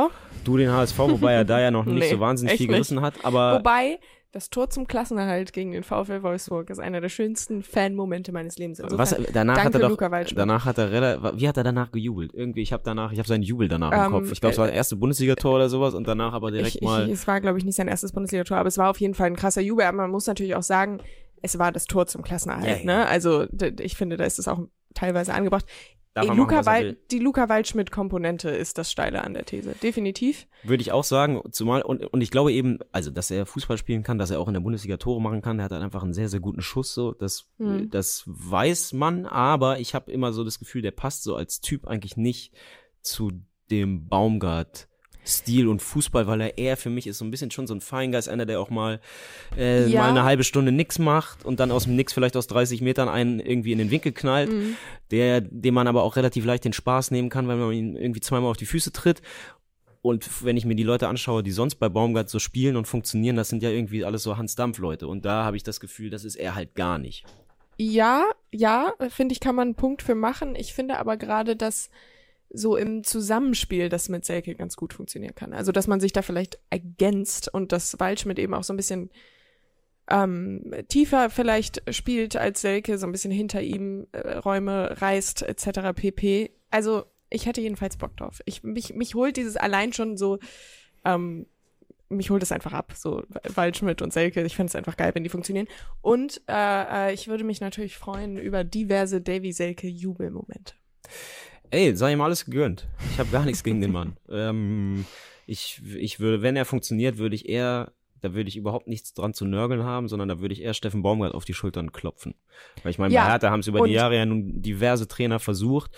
du 0.45 0.57
den 0.57 0.71
HSV, 0.73 0.99
wobei 0.99 1.33
er 1.35 1.45
da 1.45 1.61
ja 1.61 1.71
noch 1.71 1.85
nicht 1.87 1.95
Nee, 2.01 2.11
so 2.11 2.19
wahnsinnig 2.19 2.57
viel 2.57 2.67
nicht. 2.67 2.75
gerissen 2.75 3.01
hat. 3.03 3.15
Aber 3.25 3.59
Wobei, 3.61 4.01
das 4.33 4.51
Tor 4.51 4.69
zum 4.69 4.89
Klassenerhalt 4.89 5.53
gegen 5.53 5.71
den 5.71 5.85
VfL 5.85 6.23
Wolfsburg 6.25 6.71
ist 6.71 6.81
einer 6.81 7.01
der 7.01 7.09
schönsten 7.09 7.63
Fan-Momente 7.63 8.33
meines 8.33 8.59
Lebens. 8.59 8.81
Was, 8.83 9.13
Insofern, 9.13 9.27
danach 9.33 9.57
hat 9.59 9.75
danke, 9.75 9.79
er 9.87 9.89
doch, 10.25 10.27
danach 10.35 10.65
hat 10.65 10.79
er 10.79 10.91
rela- 10.91 11.33
wie 11.39 11.47
hat 11.49 11.57
er 11.57 11.63
danach 11.65 11.93
gejubelt? 11.93 12.33
Irgendwie, 12.35 12.63
ich 12.63 12.73
habe 12.73 12.83
danach, 12.85 13.13
ich 13.13 13.19
habe 13.19 13.29
seinen 13.29 13.43
Jubel 13.45 13.69
danach 13.69 13.93
Ähm, 13.93 14.05
im 14.07 14.11
Kopf. 14.11 14.33
Ich 14.33 14.41
glaube, 14.41 14.53
es 14.55 14.59
war 14.59 14.67
das 14.67 14.75
erste 14.77 14.97
Bundesligator 14.97 15.55
oder 15.55 15.69
sowas 15.69 15.95
und 15.95 16.09
danach 16.09 16.33
aber 16.33 16.51
direkt 16.51 16.75
ich, 16.77 16.83
mal. 16.83 17.07
ich, 17.07 17.13
es 17.13 17.27
war, 17.29 17.41
glaube 17.41 17.59
ich, 17.59 17.65
nicht 17.65 17.77
sein 17.77 17.87
erstes 17.89 18.11
Bundesliga-Tor, 18.13 18.57
aber 18.57 18.69
es 18.69 18.79
war 18.79 18.91
auf 18.91 19.01
jeden 19.01 19.15
Fall 19.15 19.29
ein 19.29 19.37
krasser 19.37 19.61
Jubel. 19.63 19.85
Aber 19.85 19.99
man 19.99 20.11
muss 20.11 20.27
natürlich 20.27 20.55
auch 20.57 20.63
sagen, 20.65 20.99
es 21.43 21.59
war 21.59 21.73
das 21.73 21.87
Tor 21.87 22.07
zum 22.07 22.23
Klassenerhalt. 22.23 22.67
Ja, 22.67 22.77
ja. 22.79 22.85
Ne? 22.85 23.07
Also 23.07 23.47
ich 23.81 23.97
finde, 23.97 24.17
da 24.17 24.25
ist 24.25 24.39
es 24.39 24.49
auch 24.49 24.61
teilweise 24.95 25.35
angebracht. 25.35 25.65
Ey, 26.15 26.27
er 26.27 26.35
Luca 26.35 26.63
er 26.67 26.83
will. 26.83 26.99
die 27.13 27.21
Luca 27.21 27.49
Waldschmidt-Komponente 27.49 28.51
ist 28.51 28.79
das 28.79 28.91
Steile 28.91 29.23
an 29.23 29.33
der 29.33 29.45
These. 29.45 29.77
Definitiv. 29.81 30.49
Würde 30.65 30.81
ich 30.83 30.91
auch 30.91 31.05
sagen, 31.05 31.41
zumal, 31.53 31.83
und, 31.83 32.05
und 32.05 32.21
ich 32.21 32.33
glaube 32.33 32.53
eben, 32.53 32.81
also, 32.91 33.13
dass 33.13 33.31
er 33.31 33.47
Fußball 33.47 33.79
spielen 33.79 34.03
kann, 34.03 34.19
dass 34.19 34.33
er 34.33 34.41
auch 34.41 34.49
in 34.49 34.55
der 34.55 34.61
Bundesliga 34.61 34.97
Tore 34.97 35.23
machen 35.23 35.41
kann, 35.41 35.59
der 35.59 35.67
hat 35.67 35.73
halt 35.73 35.85
einfach 35.85 36.03
einen 36.03 36.13
sehr, 36.13 36.29
sehr 36.29 36.41
guten 36.41 36.63
Schuss, 36.63 36.95
so, 36.95 37.13
das, 37.13 37.49
Mhm. 37.59 37.91
das 37.91 38.25
weiß 38.27 38.93
man, 38.95 39.25
aber 39.25 39.79
ich 39.79 39.95
habe 39.95 40.11
immer 40.11 40.33
so 40.33 40.43
das 40.43 40.59
Gefühl, 40.59 40.83
der 40.83 40.91
passt 40.91 41.23
so 41.23 41.37
als 41.37 41.61
Typ 41.61 41.87
eigentlich 41.87 42.17
nicht 42.17 42.53
zu 43.03 43.31
dem 43.71 44.09
Baumgart. 44.09 44.89
Stil 45.27 45.69
und 45.69 45.81
Fußball, 45.83 46.27
weil 46.27 46.41
er 46.41 46.59
eher 46.59 46.77
für 46.77 46.91
mich 46.91 47.07
ist 47.07 47.19
so 47.19 47.25
ein 47.25 47.31
bisschen 47.31 47.51
schon 47.51 47.67
so 47.67 47.75
ein 47.75 47.81
Feingeist, 47.81 48.29
einer, 48.29 48.47
der 48.47 48.61
auch 48.61 48.71
mal, 48.71 49.01
äh, 49.57 49.87
Ja. 49.87 50.01
mal 50.03 50.09
eine 50.11 50.25
halbe 50.25 50.45
Stunde 50.45 50.73
nix 50.73 50.99
macht 50.99 51.45
und 51.45 51.61
dann 51.61 51.71
aus 51.71 51.85
dem 51.85 51.97
Nix 51.97 52.13
vielleicht 52.13 52.37
aus 52.37 52.47
30 52.47 52.81
Metern 52.81 53.09
einen 53.09 53.39
irgendwie 53.41 53.73
in 53.73 53.79
den 53.79 53.91
Winkel 53.91 54.13
knallt, 54.13 54.51
Mhm. 54.51 54.77
der, 55.11 55.41
dem 55.43 55.75
man 55.75 55.87
aber 55.87 56.03
auch 56.03 56.17
relativ 56.17 56.45
leicht 56.45 56.65
den 56.65 56.73
Spaß 56.73 57.11
nehmen 57.11 57.29
kann, 57.29 57.49
weil 57.49 57.57
man 57.57 57.73
ihn 57.73 57.97
irgendwie 57.97 58.21
zweimal 58.21 58.51
auf 58.51 58.57
die 58.57 58.67
Füße 58.67 58.93
tritt. 58.93 59.21
Und 60.03 60.45
wenn 60.45 60.57
ich 60.57 60.65
mir 60.65 60.75
die 60.75 60.83
Leute 60.83 61.09
anschaue, 61.09 61.43
die 61.43 61.51
sonst 61.51 61.75
bei 61.75 61.91
Baumgart 61.91 62.31
so 62.31 62.39
spielen 62.39 62.77
und 62.77 62.87
funktionieren, 62.89 63.37
das 63.37 63.51
sind 63.51 63.63
ja 63.63 63.69
irgendwie 63.69 64.03
alles 64.05 64.23
so 64.23 64.39
Hans-Dampf-Leute. 64.39 65.07
Und 65.07 65.27
da 65.27 65.45
habe 65.45 65.59
ich 65.59 65.63
das 65.63 65.79
Gefühl, 65.79 66.09
das 66.09 66.25
ist 66.25 66.37
er 66.37 66.55
halt 66.55 66.75
gar 66.75 66.97
nicht. 66.99 67.25
Ja, 67.77 68.25
ja, 68.51 68.95
finde 69.11 69.33
ich, 69.35 69.41
kann 69.41 69.55
man 69.55 69.69
einen 69.69 69.75
Punkt 69.75 70.01
für 70.03 70.15
machen. 70.15 70.55
Ich 70.57 70.73
finde 70.73 70.99
aber 70.99 71.19
gerade, 71.19 71.55
dass 71.57 71.91
so 72.53 72.77
im 72.77 73.05
Zusammenspiel 73.05 73.89
das 73.89 74.09
mit 74.09 74.25
Selke 74.25 74.55
ganz 74.55 74.77
gut 74.77 74.93
funktionieren 74.93 75.35
kann. 75.35 75.53
Also, 75.53 75.73
dass 75.73 75.87
man 75.87 76.01
sich 76.01 76.13
da 76.13 76.23
vielleicht 76.23 76.59
ergänzt 76.69 77.53
und 77.53 77.73
dass 77.73 77.99
Waldschmidt 78.01 78.39
eben 78.39 78.55
auch 78.55 78.65
so 78.65 78.73
ein 78.73 78.77
bisschen 78.77 79.11
ähm, 80.09 80.75
tiefer 80.89 81.31
vielleicht 81.31 81.83
spielt 81.95 82.37
als 82.37 82.61
Selke, 82.61 82.99
so 82.99 83.07
ein 83.07 83.13
bisschen 83.13 83.31
hinter 83.31 83.63
ihm 83.63 84.09
äh, 84.13 84.39
Räume 84.39 85.01
reißt 85.01 85.43
etc. 85.43 85.95
pp. 85.95 86.51
Also, 86.71 87.05
ich 87.31 87.47
hätte 87.47 87.61
jedenfalls 87.61 87.97
Bock 87.97 88.17
drauf. 88.17 88.41
Ich, 88.45 88.65
mich, 88.65 88.95
mich 88.95 89.15
holt 89.15 89.37
dieses 89.37 89.57
allein 89.57 89.93
schon 89.93 90.17
so, 90.17 90.39
ähm, 91.05 91.47
mich 92.09 92.31
holt 92.31 92.43
es 92.43 92.51
einfach 92.51 92.73
ab, 92.73 92.93
so 92.97 93.23
Waldschmidt 93.55 94.03
und 94.03 94.13
Selke. 94.13 94.43
Ich 94.43 94.57
finde 94.57 94.71
es 94.71 94.75
einfach 94.75 94.97
geil, 94.97 95.15
wenn 95.15 95.23
die 95.23 95.31
funktionieren. 95.31 95.69
Und 96.03 96.43
äh, 96.49 97.11
äh, 97.11 97.15
ich 97.15 97.29
würde 97.29 97.45
mich 97.45 97.61
natürlich 97.61 97.97
freuen 97.97 98.37
über 98.37 98.65
diverse 98.65 99.21
Davy 99.21 99.53
Selke 99.53 99.87
Jubelmomente. 99.87 100.75
Ey, 101.71 101.95
sei 101.95 102.13
ihm 102.13 102.21
alles 102.21 102.45
gegönnt. 102.45 102.89
Ich 103.13 103.19
habe 103.19 103.31
gar 103.31 103.45
nichts 103.45 103.63
gegen 103.63 103.81
den 103.81 103.93
Mann. 103.93 104.17
Ähm, 104.31 105.05
ich, 105.47 105.83
ich 105.97 106.21
würde, 106.21 106.43
wenn 106.43 106.55
er 106.57 106.65
funktioniert, 106.65 107.19
würde 107.19 107.35
ich 107.35 107.49
eher, 107.49 107.93
da 108.21 108.35
würde 108.35 108.49
ich 108.49 108.57
überhaupt 108.57 108.87
nichts 108.87 109.13
dran 109.15 109.35
zu 109.35 109.45
nörgeln 109.45 109.83
haben, 109.83 110.07
sondern 110.09 110.29
da 110.29 110.41
würde 110.41 110.53
ich 110.55 110.63
eher 110.63 110.75
Steffen 110.75 111.03
Baumgart 111.03 111.35
auf 111.35 111.45
die 111.45 111.55
Schultern 111.55 111.91
klopfen. 111.93 112.35
Weil 112.83 112.91
ich 112.91 112.99
meine, 112.99 113.13
Ja, 113.15 113.25
bei 113.25 113.31
Hertha 113.31 113.51
haben 113.51 113.61
es 113.61 113.67
über 113.67 113.85
die 113.85 113.93
Jahre 113.93 114.17
ja 114.17 114.27
nun 114.27 114.63
diverse 114.63 115.09
Trainer 115.09 115.41
versucht. 115.41 115.91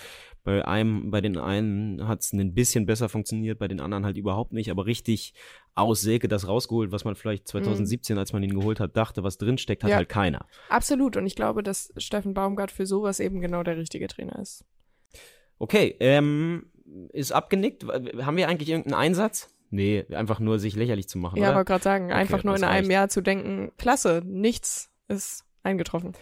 Bei 0.44 0.66
einem, 0.66 1.10
bei 1.10 1.20
den 1.20 1.36
einen 1.38 2.08
hat 2.08 2.20
es 2.22 2.32
ein 2.32 2.54
bisschen 2.54 2.86
besser 2.86 3.08
funktioniert, 3.08 3.58
bei 3.58 3.68
den 3.68 3.80
anderen 3.80 4.04
halt 4.04 4.16
überhaupt 4.16 4.52
nicht, 4.52 4.70
aber 4.70 4.86
richtig 4.86 5.34
aus 5.74 6.00
Selke 6.00 6.26
das 6.26 6.48
rausgeholt, 6.48 6.90
was 6.90 7.04
man 7.04 7.14
vielleicht 7.14 7.46
2017, 7.46 8.18
als 8.18 8.32
man 8.32 8.42
ihn 8.42 8.54
geholt 8.58 8.80
hat, 8.80 8.96
dachte, 8.96 9.22
was 9.22 9.38
drinsteckt, 9.38 9.84
hat 9.84 9.90
Ja. 9.90 9.96
halt 9.96 10.08
keiner. 10.08 10.46
Absolut. 10.68 11.16
Und 11.16 11.26
ich 11.26 11.36
glaube, 11.36 11.62
dass 11.62 11.92
Steffen 11.96 12.34
Baumgart 12.34 12.72
für 12.72 12.86
sowas 12.86 13.20
eben 13.20 13.40
genau 13.40 13.62
der 13.62 13.76
richtige 13.76 14.08
Trainer 14.08 14.38
ist. 14.40 14.64
Okay, 15.62 15.94
ähm, 16.00 16.66
ist 17.12 17.30
abgenickt. 17.30 17.84
Haben 17.84 18.36
wir 18.36 18.48
eigentlich 18.48 18.68
irgendeinen 18.68 18.94
Einsatz? 19.00 19.48
Nee, 19.70 20.04
einfach 20.10 20.40
nur 20.40 20.58
sich 20.58 20.74
lächerlich 20.74 21.08
zu 21.08 21.18
machen, 21.18 21.40
Ja, 21.40 21.50
aber 21.50 21.64
gerade 21.64 21.84
sagen, 21.84 22.06
Okay, 22.06 22.14
einfach 22.14 22.42
nur 22.42 22.56
in 22.56 22.64
einem 22.64 22.86
reicht. 22.86 22.90
Jahr 22.90 23.08
zu 23.08 23.20
denken, 23.20 23.70
klasse, 23.78 24.22
nichts 24.24 24.90
ist 25.06 25.44
eingetroffen. 25.62 26.14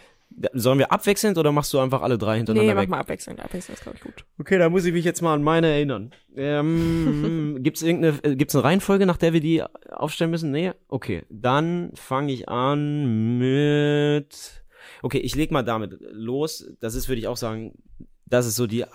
Sollen 0.53 0.77
wir 0.77 0.91
abwechselnd 0.91 1.39
oder 1.39 1.51
machst 1.51 1.73
du 1.73 1.79
einfach 1.79 2.03
alle 2.03 2.19
drei 2.19 2.37
hintereinander 2.37 2.69
Nee, 2.69 2.75
mach 2.75 2.81
weg? 2.83 2.89
mal 2.89 2.99
abwechselnd. 2.99 3.39
Abwechselnd 3.41 3.79
ist, 3.79 3.83
glaube 3.83 3.97
ich, 3.97 4.03
gut. 4.03 4.25
Okay, 4.39 4.59
da 4.59 4.69
muss 4.69 4.85
ich 4.85 4.93
mich 4.93 5.03
jetzt 5.03 5.21
mal 5.23 5.33
an 5.33 5.41
meine 5.41 5.67
erinnern. 5.67 6.11
Ähm, 6.37 7.57
gibt's 7.63 7.81
irgendeine, 7.81 8.19
äh, 8.23 8.35
gibt's 8.35 8.55
eine 8.55 8.63
Reihenfolge, 8.63 9.07
nach 9.07 9.17
der 9.17 9.33
wir 9.33 9.41
die 9.41 9.63
aufstellen 9.89 10.29
müssen? 10.29 10.51
Nee? 10.51 10.71
Okay, 10.87 11.23
dann 11.31 11.91
fange 11.95 12.31
ich 12.31 12.47
an 12.47 13.39
mit, 13.39 14.63
okay, 15.01 15.17
ich 15.17 15.35
leg 15.35 15.49
mal 15.51 15.63
damit 15.63 15.97
los. 16.11 16.71
Das 16.79 16.93
ist, 16.93 17.09
würde 17.09 17.19
ich 17.19 17.27
auch 17.27 17.37
sagen, 17.37 17.73
das 18.27 18.45
ist 18.45 18.55
so 18.55 18.67
die, 18.67 18.85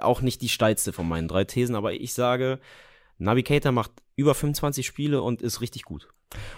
auch 0.00 0.20
nicht 0.20 0.42
die 0.42 0.48
steilste 0.48 0.92
von 0.92 1.08
meinen 1.08 1.28
drei 1.28 1.44
Thesen, 1.44 1.74
aber 1.74 1.92
ich 1.92 2.14
sage, 2.14 2.60
Navigator 3.18 3.72
macht 3.72 3.92
über 4.16 4.34
25 4.34 4.86
Spiele 4.86 5.22
und 5.22 5.42
ist 5.42 5.60
richtig 5.60 5.84
gut. 5.84 6.08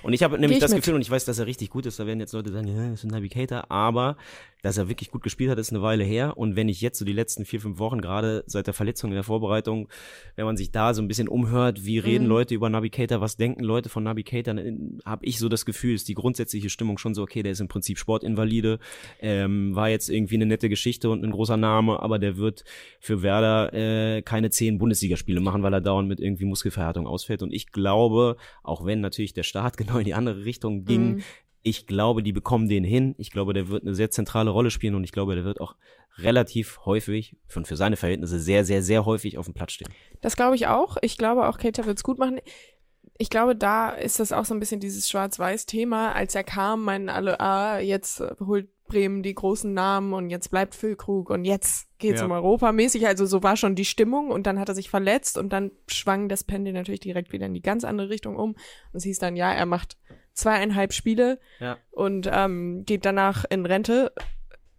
Und 0.03 0.13
ich 0.13 0.23
habe 0.23 0.39
nämlich 0.39 0.59
ich 0.59 0.61
das 0.61 0.71
mit. 0.71 0.81
Gefühl, 0.81 0.95
und 0.95 1.03
ich 1.03 1.11
weiß, 1.11 1.25
dass 1.25 1.39
er 1.39 1.47
richtig 1.47 1.71
gut 1.71 1.85
ist, 1.87 1.99
da 1.99 2.07
werden 2.07 2.21
jetzt 2.21 2.33
Leute 2.33 2.51
sagen, 2.51 2.69
ja, 2.69 2.91
das 2.91 3.01
ist 3.01 3.05
ein 3.05 3.11
Navigator, 3.11 3.71
aber 3.71 4.17
dass 4.63 4.77
er 4.77 4.89
wirklich 4.89 5.11
gut 5.11 5.23
gespielt 5.23 5.51
hat, 5.51 5.59
ist 5.59 5.71
eine 5.71 5.83
Weile 5.83 6.03
her. 6.03 6.37
Und 6.37 6.57
wenn 6.57 6.69
ich 6.69 6.81
jetzt 6.81 6.99
so 6.99 7.05
die 7.05 7.13
letzten 7.13 7.45
vier, 7.45 7.61
fünf 7.61 7.79
Wochen, 7.79 8.01
gerade 8.01 8.43
seit 8.47 8.67
der 8.67 8.75
Verletzung 8.75 9.11
in 9.11 9.15
der 9.15 9.23
Vorbereitung, 9.23 9.89
wenn 10.35 10.47
man 10.47 10.57
sich 10.57 10.73
da 10.73 10.95
so 10.95 11.03
ein 11.03 11.07
bisschen 11.07 11.29
umhört, 11.29 11.85
wie 11.85 11.99
reden 11.99 12.25
Mhm. 12.25 12.31
Leute 12.31 12.55
über 12.55 12.69
Navigator, 12.69 13.21
was 13.21 13.37
denken 13.37 13.63
Leute 13.63 13.89
von 13.89 14.03
Navigator, 14.03 14.55
dann 14.55 15.01
habe 15.05 15.25
ich 15.27 15.39
so 15.39 15.49
das 15.49 15.65
Gefühl, 15.65 15.95
ist 15.95 16.09
die 16.09 16.15
grundsätzliche 16.15 16.71
Stimmung 16.71 16.99
schon 16.99 17.15
so, 17.15 17.23
okay, 17.23 17.43
der 17.43 17.53
ist 17.53 17.61
im 17.61 17.69
Prinzip 17.69 17.99
Sportinvalide, 17.99 18.81
ähm, 19.21 19.77
war 19.77 19.91
jetzt 19.91 20.09
irgendwie 20.09 20.35
eine 20.37 20.47
nette 20.47 20.69
Geschichte 20.69 21.09
und 21.11 21.25
ein 21.25 21.31
großer 21.31 21.57
Name, 21.57 22.03
aber 22.03 22.19
der 22.19 22.37
wird 22.37 22.65
für 22.99 23.23
Werder 23.23 23.73
äh, 23.73 24.23
keine 24.23 24.51
zehn 24.51 24.79
Bundesligaspiele 24.79 25.41
machen, 25.41 25.63
weil 25.63 25.73
er 25.73 25.81
dauernd 25.81 26.09
mit 26.09 26.19
irgendwie 26.19 26.47
Muskelverhärtung 26.47 27.07
ausfällt. 27.07 27.43
Und 27.49 27.55
ich 27.55 27.73
glaube, 27.73 28.37
auch 28.63 28.85
wenn 28.85 29.01
natürlich 29.01 29.33
der 29.33 29.43
Start 29.43 29.77
genau 29.79 29.99
in 29.99 30.05
die 30.05 30.15
andere 30.15 30.45
Richtung 30.45 30.85
ging, 30.85 31.17
Mhm. 31.17 31.23
ich 31.63 31.87
glaube, 31.87 32.23
die 32.23 32.33
bekommen 32.33 32.69
den 32.69 32.85
hin. 32.85 33.15
Ich 33.19 33.31
glaube, 33.31 33.53
der 33.55 33.69
wird 33.69 33.83
eine 33.83 33.95
sehr 33.95 34.11
zentrale 34.11 34.51
Rolle 34.51 34.71
spielen 34.71 34.95
und 34.95 35.05
ich 35.05 35.13
glaube, 35.13 35.35
der 35.35 35.45
wird 35.45 35.61
auch 35.61 35.75
relativ 36.19 36.81
häufig, 36.85 37.37
und 37.55 37.67
für 37.67 37.77
seine 37.77 37.97
Verhältnisse 37.97 38.39
sehr, 38.41 38.65
sehr, 38.65 38.83
sehr 38.83 39.05
häufig 39.07 39.39
auf 39.39 39.45
dem 39.47 39.55
Platz 39.55 39.73
stehen. 39.73 39.89
Das 40.21 40.37
glaube 40.37 40.57
ich 40.57 40.67
auch. 40.67 40.97
Ich 41.03 41.17
glaube 41.17 41.49
auch, 41.49 41.59
Keita 41.59 41.87
wird's 41.87 42.03
gut 42.03 42.19
machen. 42.19 42.39
Ich 43.21 43.31
glaube, 43.31 43.57
da 43.57 43.91
ist 43.91 44.21
das 44.21 44.31
auch 44.33 44.45
so 44.45 44.55
ein 44.55 44.61
bisschen 44.61 44.81
dieses 44.81 45.09
Schwarz-Weiß-Thema. 45.09 46.13
Als 46.13 46.35
er 46.37 46.45
kam, 46.45 46.85
meinen 46.85 47.09
alle, 47.09 47.41
ah, 47.41 47.79
jetzt 47.81 48.21
äh, 48.21 48.35
holt 48.45 48.69
Bremen 48.87 49.23
die 49.23 49.35
großen 49.35 49.75
Namen 49.75 50.15
und 50.15 50.31
jetzt 50.31 50.51
bleibt 50.51 50.75
Füllkrug 50.75 51.29
und 51.29 51.45
jetzt 51.45 51.89
geht's 51.99 52.21
Ja. 52.21 52.27
um 52.27 52.33
Europa 52.33 52.73
mäßig. 52.73 53.07
Also 53.07 53.27
so 53.27 53.43
war 53.43 53.57
schon 53.57 53.75
die 53.75 53.85
Stimmung 53.85 54.31
und 54.31 54.47
dann 54.47 54.59
hat 54.59 54.69
er 54.71 54.75
sich 54.75 54.89
verletzt 54.89 55.37
und 55.37 55.53
dann 55.53 55.73
schwang 55.89 56.29
das 56.29 56.43
Pendel 56.45 56.73
natürlich 56.73 57.01
direkt 57.01 57.33
wieder 57.33 57.47
in 57.47 57.55
die 57.55 57.61
ganz 57.61 57.85
andere 57.85 58.09
Richtung 58.09 58.37
um. 58.37 58.53
Und 58.53 58.59
es 58.95 59.03
hieß 59.05 59.19
dann, 59.19 59.37
ja, 59.37 59.53
er 59.53 59.67
macht 59.67 59.99
zweieinhalb 60.33 60.93
Spiele 60.95 61.39
Ja. 61.61 61.77
und 61.91 62.31
ähm, 62.33 62.85
geht 62.87 63.05
danach 63.05 63.45
in 63.51 63.67
Rente. 63.67 64.13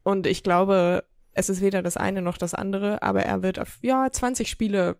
Und 0.03 0.25
ich 0.25 0.41
glaube, 0.41 1.03
es 1.33 1.49
ist 1.49 1.61
weder 1.61 1.83
das 1.83 1.97
eine 1.97 2.21
noch 2.21 2.37
das 2.37 2.53
andere, 2.55 3.03
aber 3.03 3.23
er 3.23 3.43
wird 3.43 3.59
auf, 3.59 3.77
ja, 3.81 4.09
20 4.11 4.49
Spiele. 4.49 4.95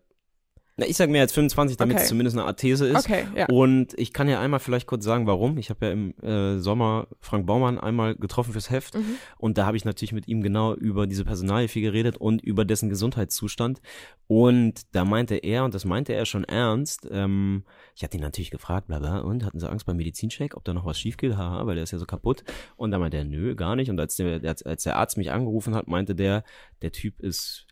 Na, 0.80 0.86
ich 0.86 0.96
sage 0.96 1.12
mehr 1.12 1.20
als 1.20 1.32
25, 1.32 1.76
damit 1.76 1.96
Okay. 1.96 2.02
es 2.04 2.08
zumindest 2.08 2.38
eine 2.38 2.46
Art 2.46 2.58
These 2.58 2.86
ist. 2.86 3.04
Okay, 3.04 3.26
ja. 3.36 3.46
Und 3.50 3.92
ich 3.98 4.14
kann 4.14 4.28
ja 4.28 4.40
einmal 4.40 4.60
vielleicht 4.60 4.86
kurz 4.86 5.04
sagen, 5.04 5.26
warum. 5.26 5.58
Ich 5.58 5.68
habe 5.68 5.84
ja 5.86 5.92
im 5.92 6.14
äh, 6.22 6.58
Sommer 6.58 7.06
Frank 7.20 7.44
Baumann 7.46 7.78
einmal 7.78 8.14
getroffen 8.14 8.52
fürs 8.52 8.70
Heft 8.70 8.94
Mhm. 8.94 9.16
und 9.36 9.58
da 9.58 9.66
habe 9.66 9.76
ich 9.76 9.84
natürlich 9.84 10.12
mit 10.12 10.26
ihm 10.26 10.40
genau 10.42 10.74
über 10.74 11.06
diese 11.06 11.24
Personalie 11.26 11.68
viel 11.68 11.82
geredet 11.82 12.16
und 12.16 12.40
über 12.42 12.64
dessen 12.64 12.88
Gesundheitszustand. 12.88 13.82
Und 14.26 14.82
da 14.92 15.04
meinte 15.04 15.34
er, 15.36 15.64
und 15.64 15.74
das 15.74 15.84
meinte 15.84 16.12
er 16.14 16.24
schon 16.24 16.44
ernst, 16.44 17.06
ähm, 17.10 17.64
ich 17.94 18.02
hatte 18.04 18.16
ihn 18.16 18.22
natürlich 18.22 18.50
gefragt, 18.50 18.86
bla 18.86 19.00
bla, 19.00 19.18
und 19.18 19.44
hatten 19.44 19.58
sie 19.60 19.68
Angst 19.68 19.84
beim 19.86 19.96
Medizincheck, 19.98 20.56
ob 20.56 20.64
da 20.64 20.72
noch 20.72 20.86
was 20.86 20.98
schief 20.98 21.16
geht, 21.18 21.36
haha, 21.36 21.66
weil 21.66 21.74
der 21.74 21.84
ist 21.84 21.90
ja 21.90 21.98
so 21.98 22.06
kaputt. 22.06 22.42
Und 22.76 22.90
da 22.92 22.98
meinte 22.98 23.18
er, 23.18 23.24
nö, 23.24 23.54
gar 23.54 23.76
nicht. 23.76 23.90
Und 23.90 24.00
als 24.00 24.16
der, 24.16 24.40
als, 24.44 24.62
als 24.62 24.84
der 24.84 24.96
Arzt 24.96 25.18
mich 25.18 25.30
angerufen 25.30 25.74
hat, 25.74 25.88
meinte 25.88 26.14
der, 26.14 26.42
der 26.80 26.92
Typ 26.92 27.20
ist 27.20 27.66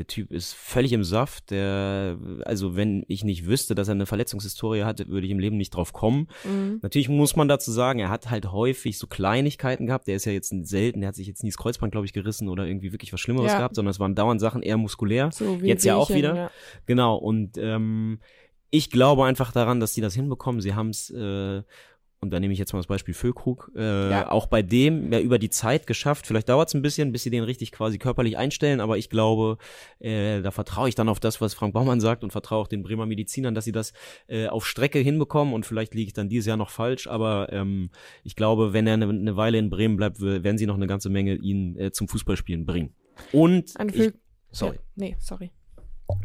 der 0.00 0.06
Typ 0.06 0.32
ist 0.32 0.54
völlig 0.54 0.94
im 0.94 1.04
Saft. 1.04 1.50
Der, 1.50 2.16
also 2.46 2.74
wenn 2.74 3.04
ich 3.06 3.22
nicht 3.22 3.46
wüsste, 3.46 3.74
dass 3.74 3.88
er 3.88 3.92
eine 3.92 4.06
Verletzungshistorie 4.06 4.84
hatte, 4.84 5.08
würde 5.08 5.26
ich 5.26 5.30
im 5.30 5.38
Leben 5.38 5.58
nicht 5.58 5.74
drauf 5.76 5.92
kommen. 5.92 6.28
Mhm. 6.42 6.78
Natürlich 6.80 7.10
muss 7.10 7.36
man 7.36 7.48
dazu 7.48 7.70
sagen, 7.70 7.98
er 7.98 8.08
hat 8.08 8.30
halt 8.30 8.50
häufig 8.50 8.96
so 8.96 9.06
Kleinigkeiten 9.06 9.84
gehabt. 9.86 10.06
Der 10.06 10.16
ist 10.16 10.24
ja 10.24 10.32
jetzt 10.32 10.54
selten, 10.62 11.00
der 11.02 11.08
hat 11.08 11.16
sich 11.16 11.26
jetzt 11.26 11.42
nie 11.42 11.50
das 11.50 11.58
Kreuzband, 11.58 11.92
glaube 11.92 12.06
ich, 12.06 12.14
gerissen 12.14 12.48
oder 12.48 12.64
irgendwie 12.66 12.92
wirklich 12.92 13.12
was 13.12 13.20
Schlimmeres 13.20 13.52
Ja. 13.52 13.58
gehabt, 13.58 13.74
sondern 13.74 13.90
es 13.90 14.00
waren 14.00 14.14
dauernd 14.14 14.40
Sachen 14.40 14.62
eher 14.62 14.78
muskulär. 14.78 15.28
So 15.34 15.60
wie 15.60 15.66
Jetzt 15.66 15.84
ja 15.84 15.96
auch 15.96 16.08
wieder. 16.08 16.34
Ja. 16.34 16.50
Genau, 16.86 17.16
und 17.16 17.58
ähm, 17.58 18.20
ich 18.70 18.88
glaube 18.88 19.26
einfach 19.26 19.52
daran, 19.52 19.80
dass 19.80 19.92
die 19.92 20.00
das 20.00 20.14
hinbekommen. 20.14 20.62
Sie 20.62 20.74
haben 20.74 20.88
es, 20.88 21.10
äh, 21.10 21.62
und 22.22 22.30
da 22.30 22.38
nehme 22.38 22.52
ich 22.52 22.58
jetzt 22.58 22.74
mal 22.74 22.78
das 22.80 22.86
Beispiel 22.86 23.14
Füllkrug, 23.14 23.72
äh, 23.74 24.10
Ja. 24.10 24.30
auch 24.30 24.46
bei 24.46 24.60
dem 24.60 25.10
ja 25.10 25.20
über 25.20 25.38
die 25.38 25.48
Zeit 25.48 25.86
geschafft. 25.86 26.26
Vielleicht 26.26 26.50
dauert 26.50 26.68
es 26.68 26.74
ein 26.74 26.82
bisschen, 26.82 27.12
bis 27.12 27.22
sie 27.22 27.30
den 27.30 27.44
richtig 27.44 27.72
quasi 27.72 27.96
körperlich 27.98 28.36
einstellen, 28.36 28.80
aber 28.80 28.98
ich 28.98 29.08
glaube, 29.08 29.56
äh, 30.00 30.42
da 30.42 30.50
vertraue 30.50 30.90
ich 30.90 30.94
dann 30.94 31.08
auf 31.08 31.18
das, 31.18 31.40
was 31.40 31.54
Frank 31.54 31.72
Baumann 31.72 31.98
sagt 32.00 32.22
und 32.22 32.30
vertraue 32.30 32.58
auch 32.58 32.68
den 32.68 32.82
Bremer 32.82 33.06
Medizinern, 33.06 33.54
dass 33.54 33.64
sie 33.64 33.72
das 33.72 33.94
äh, 34.28 34.48
auf 34.48 34.66
Strecke 34.66 34.98
hinbekommen 34.98 35.54
und 35.54 35.64
vielleicht 35.64 35.94
liege 35.94 36.08
ich 36.08 36.12
dann 36.12 36.28
dieses 36.28 36.46
Jahr 36.46 36.58
noch 36.58 36.68
falsch, 36.70 37.06
aber 37.06 37.50
ähm, 37.52 37.88
ich 38.22 38.36
glaube, 38.36 38.74
wenn 38.74 38.86
er 38.86 38.94
eine, 38.94 39.08
eine 39.08 39.36
Weile 39.38 39.56
in 39.56 39.70
Bremen 39.70 39.96
bleibt, 39.96 40.20
werden 40.20 40.58
sie 40.58 40.66
noch 40.66 40.74
eine 40.76 40.86
ganze 40.86 41.08
Menge 41.08 41.36
ihn 41.36 41.74
äh, 41.78 41.90
zum 41.90 42.06
Fußballspielen 42.06 42.66
bringen. 42.66 42.94
Und 43.32 43.74
ich, 43.94 44.12
sorry. 44.50 44.76
Ja, 44.76 44.82
nee, 44.96 45.16
sorry. 45.18 45.52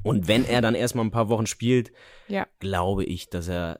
Und 0.03 0.27
wenn 0.27 0.43
er 0.45 0.61
dann 0.61 0.75
erstmal 0.75 1.05
ein 1.05 1.11
paar 1.11 1.29
Wochen 1.29 1.45
spielt, 1.45 1.91
Ja. 2.27 2.47
glaube 2.59 3.05
ich, 3.05 3.29
dass 3.29 3.47
er 3.47 3.79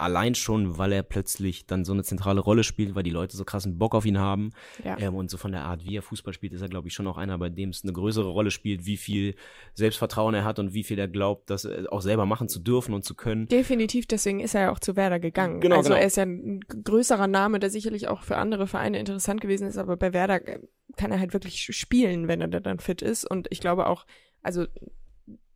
allein 0.00 0.34
schon, 0.34 0.78
weil 0.78 0.92
er 0.92 1.02
plötzlich 1.02 1.66
dann 1.66 1.84
so 1.84 1.92
eine 1.92 2.02
zentrale 2.02 2.40
Rolle 2.40 2.64
spielt, 2.64 2.94
weil 2.94 3.02
die 3.02 3.10
Leute 3.10 3.36
so 3.36 3.44
krassen 3.44 3.78
Bock 3.78 3.94
auf 3.94 4.06
ihn 4.06 4.18
haben 4.18 4.50
Ja. 4.84 4.98
ähm, 4.98 5.14
und 5.14 5.30
so 5.30 5.36
von 5.36 5.52
der 5.52 5.64
Art, 5.64 5.84
wie 5.84 5.96
er 5.96 6.02
Fußball 6.02 6.32
spielt, 6.32 6.52
ist 6.52 6.62
er, 6.62 6.68
glaube 6.68 6.88
ich, 6.88 6.94
schon 6.94 7.06
auch 7.06 7.16
einer, 7.16 7.38
bei 7.38 7.48
dem 7.48 7.70
es 7.70 7.82
eine 7.84 7.92
größere 7.92 8.28
Rolle 8.28 8.50
spielt, 8.50 8.86
wie 8.86 8.96
viel 8.96 9.34
Selbstvertrauen 9.74 10.34
er 10.34 10.44
hat 10.44 10.58
und 10.58 10.74
wie 10.74 10.84
viel 10.84 10.98
er 10.98 11.08
glaubt, 11.08 11.50
das 11.50 11.64
äh, 11.64 11.84
auch 11.90 12.02
selber 12.02 12.26
machen 12.26 12.48
zu 12.48 12.60
dürfen 12.60 12.94
und 12.94 13.04
zu 13.04 13.14
können. 13.14 13.46
Definitiv, 13.46 14.06
deswegen 14.06 14.40
ist 14.40 14.54
er 14.54 14.62
ja 14.62 14.72
auch 14.72 14.80
zu 14.80 14.96
Werder 14.96 15.20
gegangen. 15.20 15.60
Genau, 15.60 15.76
also 15.76 15.90
genau. 15.90 16.00
er 16.00 16.06
ist 16.06 16.16
ja 16.16 16.24
ein 16.24 16.60
größerer 16.60 17.26
Name, 17.26 17.60
der 17.60 17.70
sicherlich 17.70 18.08
auch 18.08 18.22
für 18.22 18.36
andere 18.36 18.66
Vereine 18.66 18.98
interessant 18.98 19.40
gewesen 19.40 19.66
ist, 19.66 19.78
aber 19.78 19.96
bei 19.96 20.12
Werder 20.12 20.46
äh, 20.46 20.60
kann 20.96 21.12
er 21.12 21.20
halt 21.20 21.32
wirklich 21.32 21.62
spielen, 21.62 22.28
wenn 22.28 22.40
er 22.40 22.48
da 22.48 22.60
dann 22.60 22.80
fit 22.80 23.02
ist. 23.02 23.30
Und 23.30 23.48
ich 23.50 23.60
glaube 23.60 23.86
auch, 23.86 24.06
also 24.42 24.66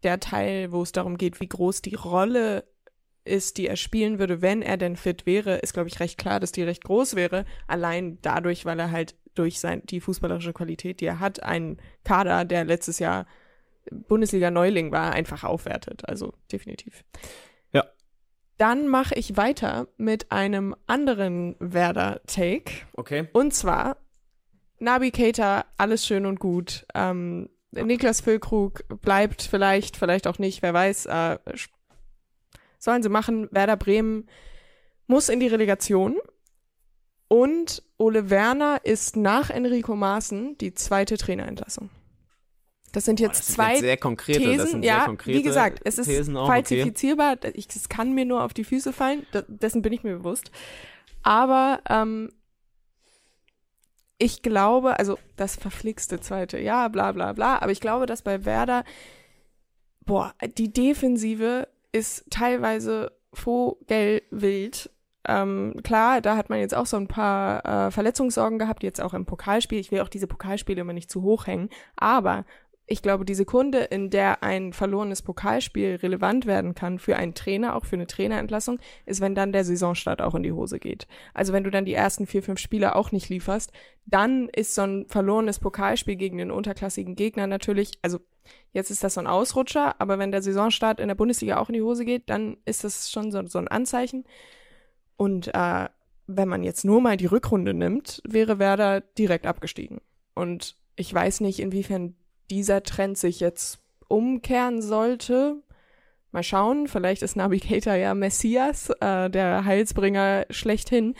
der 0.02 0.20
Teil, 0.20 0.70
wo 0.70 0.82
es 0.82 0.92
darum 0.92 1.16
geht, 1.16 1.40
wie 1.40 1.48
groß 1.48 1.82
die 1.82 1.94
Rolle 1.94 2.64
ist, 3.24 3.56
die 3.58 3.66
er 3.66 3.76
spielen 3.76 4.18
würde, 4.18 4.42
wenn 4.42 4.62
er 4.62 4.76
denn 4.76 4.96
fit 4.96 5.26
wäre, 5.26 5.56
ist, 5.56 5.72
glaube 5.72 5.88
ich, 5.88 6.00
recht 6.00 6.18
klar, 6.18 6.40
dass 6.40 6.52
die 6.52 6.62
recht 6.62 6.84
groß 6.84 7.16
wäre. 7.16 7.44
Allein 7.66 8.18
dadurch, 8.22 8.64
weil 8.64 8.78
er 8.78 8.90
halt 8.90 9.14
durch 9.34 9.60
sein, 9.60 9.82
die 9.84 10.00
fußballerische 10.00 10.52
Qualität, 10.52 11.00
die 11.00 11.06
er 11.06 11.20
hat, 11.20 11.42
einen 11.42 11.78
Kader, 12.04 12.44
der 12.44 12.64
letztes 12.64 12.98
Jahr 12.98 13.26
Bundesliga-Neuling 13.90 14.92
war, 14.92 15.12
einfach 15.12 15.44
aufwertet. 15.44 16.08
Also 16.08 16.34
definitiv. 16.52 17.04
Ja. 17.72 17.84
Dann 18.58 18.88
mache 18.88 19.14
ich 19.14 19.36
weiter 19.36 19.88
mit 19.96 20.30
einem 20.30 20.76
anderen 20.86 21.56
Werder-Take. 21.58 22.72
Okay. 22.94 23.28
Und 23.32 23.54
zwar 23.54 23.96
Nabi 24.78 25.10
Keita, 25.10 25.64
alles 25.76 26.06
schön 26.06 26.26
und 26.26 26.40
gut. 26.40 26.86
Ähm, 26.94 27.48
Niklas 27.72 28.20
Füllkrug 28.20 28.84
bleibt 29.00 29.42
vielleicht, 29.42 29.96
vielleicht 29.96 30.26
auch 30.26 30.38
nicht, 30.38 30.62
wer 30.62 30.74
weiß. 30.74 31.06
Äh, 31.06 31.38
sollen 32.84 33.02
sie 33.02 33.08
machen. 33.08 33.48
Werder 33.50 33.76
Bremen 33.76 34.28
muss 35.06 35.28
in 35.28 35.40
die 35.40 35.48
Relegation. 35.48 36.16
Und 37.26 37.82
Ole 37.96 38.30
Werner 38.30 38.80
ist 38.84 39.16
nach 39.16 39.50
Enrico 39.50 39.96
Maaßen 39.96 40.58
die 40.58 40.74
zweite 40.74 41.16
Trainerentlassung. 41.16 41.90
Das 42.92 43.06
sind 43.06 43.18
jetzt 43.18 43.40
das 43.40 43.46
sind 43.46 43.54
zwei 43.56 43.72
jetzt 43.72 43.80
sehr 43.80 43.96
konkrete, 43.96 44.38
Thesen, 44.38 44.56
das 44.58 44.70
sind 44.70 44.84
ja, 44.84 45.04
konkrete 45.06 45.38
wie 45.38 45.42
gesagt, 45.42 45.80
es 45.82 45.98
ist 45.98 46.08
auch, 46.08 46.42
okay. 46.42 46.46
falsifizierbar. 46.46 47.38
Ich, 47.54 47.66
es 47.74 47.88
kann 47.88 48.12
mir 48.12 48.24
nur 48.24 48.44
auf 48.44 48.54
die 48.54 48.62
Füße 48.62 48.92
fallen. 48.92 49.26
Dessen 49.48 49.82
bin 49.82 49.92
ich 49.92 50.04
mir 50.04 50.18
bewusst. 50.18 50.52
Aber 51.24 51.80
ähm, 51.88 52.30
ich 54.18 54.42
glaube, 54.42 54.98
also 54.98 55.18
das 55.36 55.56
verflixte 55.56 56.20
zweite, 56.20 56.60
ja, 56.60 56.86
bla 56.86 57.10
bla 57.10 57.32
bla. 57.32 57.58
Aber 57.58 57.72
ich 57.72 57.80
glaube, 57.80 58.06
dass 58.06 58.22
bei 58.22 58.44
Werder, 58.44 58.84
boah, 60.04 60.32
die 60.56 60.72
Defensive 60.72 61.66
ist 61.94 62.24
teilweise 62.28 63.12
vogelwild. 63.32 64.90
Ähm, 65.26 65.80
klar, 65.84 66.20
da 66.20 66.36
hat 66.36 66.50
man 66.50 66.58
jetzt 66.58 66.74
auch 66.74 66.86
so 66.86 66.96
ein 66.96 67.08
paar 67.08 67.64
äh, 67.64 67.90
Verletzungssorgen 67.90 68.58
gehabt, 68.58 68.82
jetzt 68.82 69.00
auch 69.00 69.14
im 69.14 69.24
Pokalspiel. 69.24 69.78
Ich 69.78 69.92
will 69.92 70.00
auch 70.00 70.08
diese 70.08 70.26
Pokalspiele 70.26 70.80
immer 70.80 70.92
nicht 70.92 71.10
zu 71.10 71.22
hoch 71.22 71.46
hängen. 71.46 71.70
Aber 71.96 72.44
ich 72.86 73.00
glaube, 73.00 73.24
die 73.24 73.34
Sekunde, 73.34 73.78
in 73.78 74.10
der 74.10 74.42
ein 74.42 74.72
verlorenes 74.72 75.22
Pokalspiel 75.22 75.96
relevant 76.02 76.46
werden 76.46 76.74
kann 76.74 76.98
für 76.98 77.16
einen 77.16 77.32
Trainer, 77.32 77.76
auch 77.76 77.86
für 77.86 77.96
eine 77.96 78.08
Trainerentlassung, 78.08 78.78
ist, 79.06 79.20
wenn 79.20 79.34
dann 79.34 79.52
der 79.52 79.64
Saisonstart 79.64 80.20
auch 80.20 80.34
in 80.34 80.42
die 80.42 80.52
Hose 80.52 80.78
geht. 80.78 81.06
Also 81.32 81.52
wenn 81.52 81.64
du 81.64 81.70
dann 81.70 81.86
die 81.86 81.94
ersten 81.94 82.26
vier, 82.26 82.42
fünf 82.42 82.58
Spiele 82.58 82.96
auch 82.96 83.12
nicht 83.12 83.30
lieferst, 83.30 83.72
dann 84.04 84.48
ist 84.50 84.74
so 84.74 84.82
ein 84.82 85.06
verlorenes 85.08 85.60
Pokalspiel 85.60 86.16
gegen 86.16 86.36
den 86.38 86.50
unterklassigen 86.50 87.16
Gegner 87.16 87.46
natürlich, 87.46 87.92
also 88.02 88.18
jetzt 88.72 88.90
ist 88.90 89.04
das 89.04 89.14
so 89.14 89.20
ein 89.20 89.26
Ausrutscher, 89.26 90.00
aber 90.00 90.18
wenn 90.18 90.32
der 90.32 90.42
Saisonstart 90.42 91.00
in 91.00 91.08
der 91.08 91.14
Bundesliga 91.14 91.58
auch 91.58 91.68
in 91.68 91.74
die 91.74 91.82
Hose 91.82 92.04
geht, 92.04 92.28
dann 92.30 92.56
ist 92.64 92.84
das 92.84 93.10
schon 93.10 93.30
so, 93.30 93.46
so 93.46 93.58
ein 93.58 93.68
Anzeichen. 93.68 94.24
Und 95.16 95.54
äh, 95.54 95.88
wenn 96.26 96.48
man 96.48 96.62
jetzt 96.62 96.84
nur 96.84 97.00
mal 97.00 97.16
die 97.16 97.26
Rückrunde 97.26 97.74
nimmt, 97.74 98.22
wäre 98.26 98.58
Werder 98.58 99.00
direkt 99.00 99.46
abgestiegen. 99.46 100.00
Und 100.34 100.76
ich 100.96 101.12
weiß 101.12 101.40
nicht, 101.40 101.60
inwiefern 101.60 102.16
dieser 102.50 102.82
Trend 102.82 103.18
sich 103.18 103.40
jetzt 103.40 103.80
umkehren 104.08 104.82
sollte. 104.82 105.62
Mal 106.30 106.42
schauen, 106.42 106.88
vielleicht 106.88 107.22
ist 107.22 107.36
Navigator 107.36 107.94
ja 107.94 108.14
Messias, 108.14 108.90
äh, 109.00 109.30
der 109.30 109.64
Heilsbringer 109.64 110.46
schlechthin. 110.50 111.14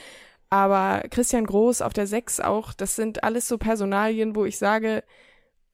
Aber 0.50 1.02
Christian 1.10 1.46
Groß 1.46 1.82
auf 1.82 1.92
der 1.92 2.06
6 2.06 2.40
auch, 2.40 2.72
das 2.72 2.96
sind 2.96 3.24
alles 3.24 3.48
so 3.48 3.58
Personalien, 3.58 4.36
wo 4.36 4.44
ich 4.44 4.58
sage, 4.58 5.02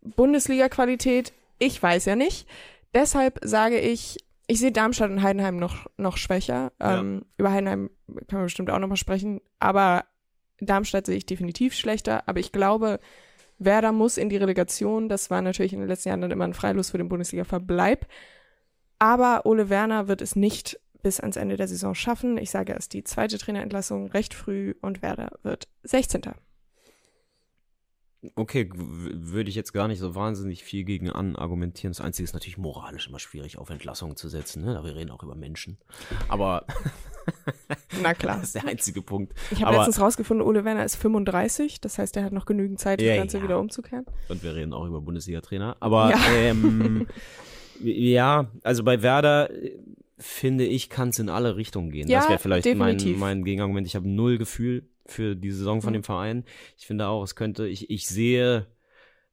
Bundesliga-Qualität, 0.02 1.32
ich 1.60 1.80
weiß 1.80 2.06
ja 2.06 2.16
nicht. 2.16 2.48
Deshalb 2.92 3.38
sage 3.44 3.78
ich, 3.78 4.18
ich 4.48 4.58
sehe 4.58 4.72
Darmstadt 4.72 5.10
und 5.10 5.22
Heidenheim 5.22 5.56
noch, 5.56 5.86
noch 5.96 6.16
schwächer. 6.16 6.72
Ja. 6.80 6.98
Ähm, 6.98 7.24
über 7.36 7.52
Heidenheim 7.52 7.90
können 8.08 8.42
wir 8.42 8.44
bestimmt 8.44 8.70
auch 8.70 8.80
nochmal 8.80 8.96
sprechen. 8.96 9.40
Aber 9.60 10.04
Darmstadt 10.58 11.06
sehe 11.06 11.16
ich 11.16 11.26
definitiv 11.26 11.74
schlechter. 11.74 12.28
Aber 12.28 12.40
ich 12.40 12.50
glaube, 12.50 12.98
Werder 13.58 13.92
muss 13.92 14.16
in 14.16 14.28
die 14.28 14.38
Relegation. 14.38 15.08
Das 15.08 15.30
war 15.30 15.42
natürlich 15.42 15.72
in 15.72 15.78
den 15.78 15.88
letzten 15.88 16.08
Jahren 16.08 16.22
dann 16.22 16.32
immer 16.32 16.44
ein 16.44 16.54
Freilos 16.54 16.90
für 16.90 16.98
den 16.98 17.08
Bundesliga-Verbleib. 17.08 18.06
Aber 18.98 19.46
Ole 19.46 19.68
Werner 19.68 20.08
wird 20.08 20.20
es 20.20 20.34
nicht 20.34 20.80
bis 21.02 21.20
ans 21.20 21.36
Ende 21.36 21.56
der 21.56 21.68
Saison 21.68 21.94
schaffen. 21.94 22.36
Ich 22.36 22.50
sage, 22.50 22.72
es 22.72 22.84
ist 22.84 22.92
die 22.94 23.04
zweite 23.04 23.38
Trainerentlassung 23.38 24.08
recht 24.08 24.34
früh 24.34 24.74
und 24.80 25.02
Werder 25.02 25.30
wird 25.42 25.68
16. 25.84 26.22
Okay, 28.34 28.68
würde 28.74 29.48
ich 29.48 29.54
jetzt 29.56 29.72
gar 29.72 29.88
nicht 29.88 29.98
so 29.98 30.14
wahnsinnig 30.14 30.62
viel 30.62 30.84
gegen 30.84 31.08
an 31.08 31.36
argumentieren. 31.36 31.92
Das 31.92 32.02
Einzige 32.02 32.24
ist 32.24 32.34
natürlich 32.34 32.58
moralisch 32.58 33.08
immer 33.08 33.18
schwierig, 33.18 33.56
auf 33.56 33.70
Entlassungen 33.70 34.14
zu 34.14 34.28
setzen. 34.28 34.62
Ne? 34.62 34.78
Wir 34.84 34.94
reden 34.94 35.10
auch 35.10 35.22
über 35.22 35.34
Menschen. 35.34 35.78
Aber 36.28 36.66
Na 38.02 38.10
das 38.12 38.18
klar. 38.18 38.42
ist 38.42 38.54
der 38.54 38.66
einzige 38.66 39.00
Punkt. 39.00 39.32
Ich 39.50 39.62
habe 39.64 39.74
letztens 39.74 40.00
rausgefunden, 40.00 40.46
Ole 40.46 40.66
Werner 40.66 40.84
ist 40.84 40.96
35. 40.96 41.80
Das 41.80 41.96
heißt, 41.98 42.14
er 42.18 42.24
hat 42.24 42.32
noch 42.32 42.44
genügend 42.44 42.78
Zeit, 42.78 43.00
das 43.00 43.06
Ja, 43.06 43.16
Ganze 43.16 43.38
ja. 43.38 43.44
wieder 43.44 43.58
umzukehren. 43.58 44.04
Und 44.28 44.42
wir 44.42 44.54
reden 44.54 44.74
auch 44.74 44.86
über 44.86 45.00
Bundesliga-Trainer. 45.00 45.78
Aber 45.80 46.10
Ja. 46.10 46.18
ähm, 46.34 47.06
ja, 47.82 48.50
also 48.62 48.84
bei 48.84 49.00
Werder 49.02 49.50
äh, 49.50 49.78
finde 50.18 50.64
ich, 50.64 50.90
kann 50.90 51.08
es 51.08 51.18
in 51.18 51.30
alle 51.30 51.56
Richtungen 51.56 51.90
gehen. 51.90 52.06
das 52.08 52.24
Ja, 52.24 52.28
wäre 52.30 52.38
vielleicht 52.38 52.74
mein, 52.76 52.98
mein 53.18 53.44
Gegenargument. 53.44 53.86
Ich 53.86 53.96
habe 53.96 54.06
null 54.06 54.36
Gefühl 54.36 54.84
für 55.10 55.36
die 55.36 55.50
Saison 55.50 55.82
von 55.82 55.90
Mhm. 55.92 55.98
dem 55.98 56.04
Verein. 56.04 56.44
Ich 56.78 56.86
finde 56.86 57.08
auch, 57.08 57.22
es 57.22 57.34
könnte, 57.34 57.66
ich, 57.66 57.90
ich 57.90 58.06
sehe 58.06 58.66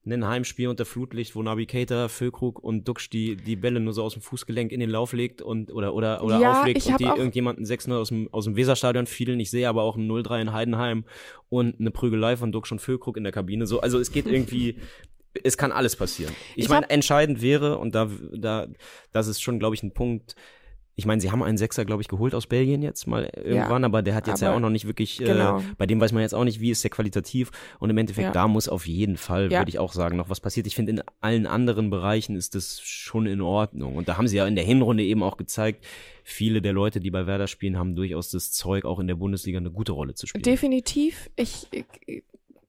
ein 0.05 0.25
Heimspiel 0.25 0.69
unter 0.69 0.85
Flutlicht, 0.85 1.35
wo 1.35 1.43
Navigator, 1.43 2.07
Füllkrug 2.07 2.63
und 2.63 2.87
Duxch 2.87 3.09
die, 3.09 3.35
die 3.35 3.57
Bälle 3.57 3.81
nur 3.81 3.91
so 3.91 4.03
aus 4.03 4.13
dem 4.13 4.21
Fußgelenk 4.21 4.71
in 4.71 4.79
den 4.79 4.89
Lauf 4.89 5.11
legt 5.11 5.41
und 5.41 5.69
oder 5.73 5.93
oder 5.93 6.23
oder 6.23 6.39
Ja, 6.39 6.61
auflegt 6.61 6.85
und 6.85 6.97
die 7.01 7.03
irgendjemanden 7.03 7.65
6-0 7.65 7.91
aus 7.99 8.07
dem, 8.07 8.29
aus 8.33 8.45
dem 8.45 8.55
Weserstadion 8.55 9.05
fielen. 9.05 9.37
Ich 9.41 9.51
sehe 9.51 9.67
aber 9.67 9.83
auch 9.83 9.97
ein 9.97 10.07
0-3 10.09 10.39
in 10.41 10.53
Heidenheim 10.53 11.03
und 11.49 11.77
eine 11.81 11.91
Prügelei 11.91 12.37
von 12.37 12.53
Duxch 12.53 12.71
und 12.71 12.79
Füllkrug 12.79 13.17
in 13.17 13.23
der 13.23 13.33
Kabine. 13.33 13.67
So, 13.67 13.81
also 13.81 13.99
es 13.99 14.09
geht 14.13 14.27
irgendwie, 14.27 14.77
es 15.43 15.57
kann 15.57 15.73
alles 15.73 15.97
passieren. 15.97 16.33
Ich, 16.55 16.63
Ich 16.63 16.69
meine, 16.69 16.89
entscheidend 16.89 17.41
wäre, 17.41 17.77
und 17.77 17.93
da, 17.93 18.09
da, 18.33 18.67
das 19.11 19.27
ist 19.27 19.41
schon, 19.41 19.59
glaube 19.59 19.75
ich, 19.75 19.83
ein 19.83 19.91
Punkt, 19.93 20.37
ich 20.99 21.05
meine, 21.05 21.21
sie 21.21 21.29
haben 21.31 21.43
einen 21.43 21.59
Sechser, 21.59 21.85
glaube 21.85 22.01
ich, 22.01 22.07
geholt 22.07 22.33
aus 22.33 22.47
Belgien 22.47 22.81
jetzt 22.81 23.05
mal 23.05 23.29
irgendwann, 23.35 23.83
aber 23.83 24.01
der 24.01 24.15
hat 24.15 24.25
jetzt 24.25 24.41
ja 24.41 24.53
auch 24.53 24.59
noch 24.59 24.71
nicht 24.71 24.87
wirklich, 24.87 25.19
genau. 25.19 25.59
äh, 25.59 25.63
bei 25.77 25.85
dem 25.85 26.01
weiß 26.01 26.11
man 26.11 26.23
jetzt 26.23 26.33
auch 26.33 26.43
nicht, 26.43 26.59
wie 26.59 26.71
ist 26.71 26.83
der 26.83 26.89
qualitativ. 26.89 27.51
Und 27.77 27.91
im 27.91 27.97
Endeffekt, 27.99 28.25
Ja. 28.25 28.31
da 28.31 28.47
muss 28.47 28.67
auf 28.67 28.87
jeden 28.87 29.15
Fall, 29.15 29.51
Ja. 29.51 29.59
würde 29.59 29.69
ich 29.69 29.77
auch 29.77 29.93
sagen, 29.93 30.17
noch 30.17 30.31
was 30.31 30.39
passiert. 30.39 30.65
Ich 30.65 30.73
finde, 30.75 30.93
in 30.93 31.01
allen 31.21 31.45
anderen 31.45 31.91
Bereichen 31.91 32.35
ist 32.35 32.55
das 32.55 32.81
schon 32.81 33.27
in 33.27 33.41
Ordnung. 33.41 33.95
Und 33.95 34.07
da 34.09 34.17
haben 34.17 34.27
sie 34.27 34.37
ja 34.37 34.47
in 34.47 34.55
der 34.55 34.65
Hinrunde 34.65 35.03
eben 35.03 35.21
auch 35.21 35.37
gezeigt, 35.37 35.85
viele 36.23 36.63
der 36.63 36.73
Leute, 36.73 36.99
die 36.99 37.11
bei 37.11 37.27
Werder 37.27 37.45
spielen, 37.45 37.77
haben 37.77 37.95
durchaus 37.95 38.31
das 38.31 38.51
Zeug, 38.51 38.83
auch 38.83 38.99
in 38.99 39.05
der 39.05 39.15
Bundesliga 39.15 39.59
eine 39.59 39.69
gute 39.69 39.91
Rolle 39.91 40.15
zu 40.15 40.25
spielen. 40.25 40.41
Definitiv. 40.41 41.29
Ich, 41.35 41.67
ich 41.71 42.23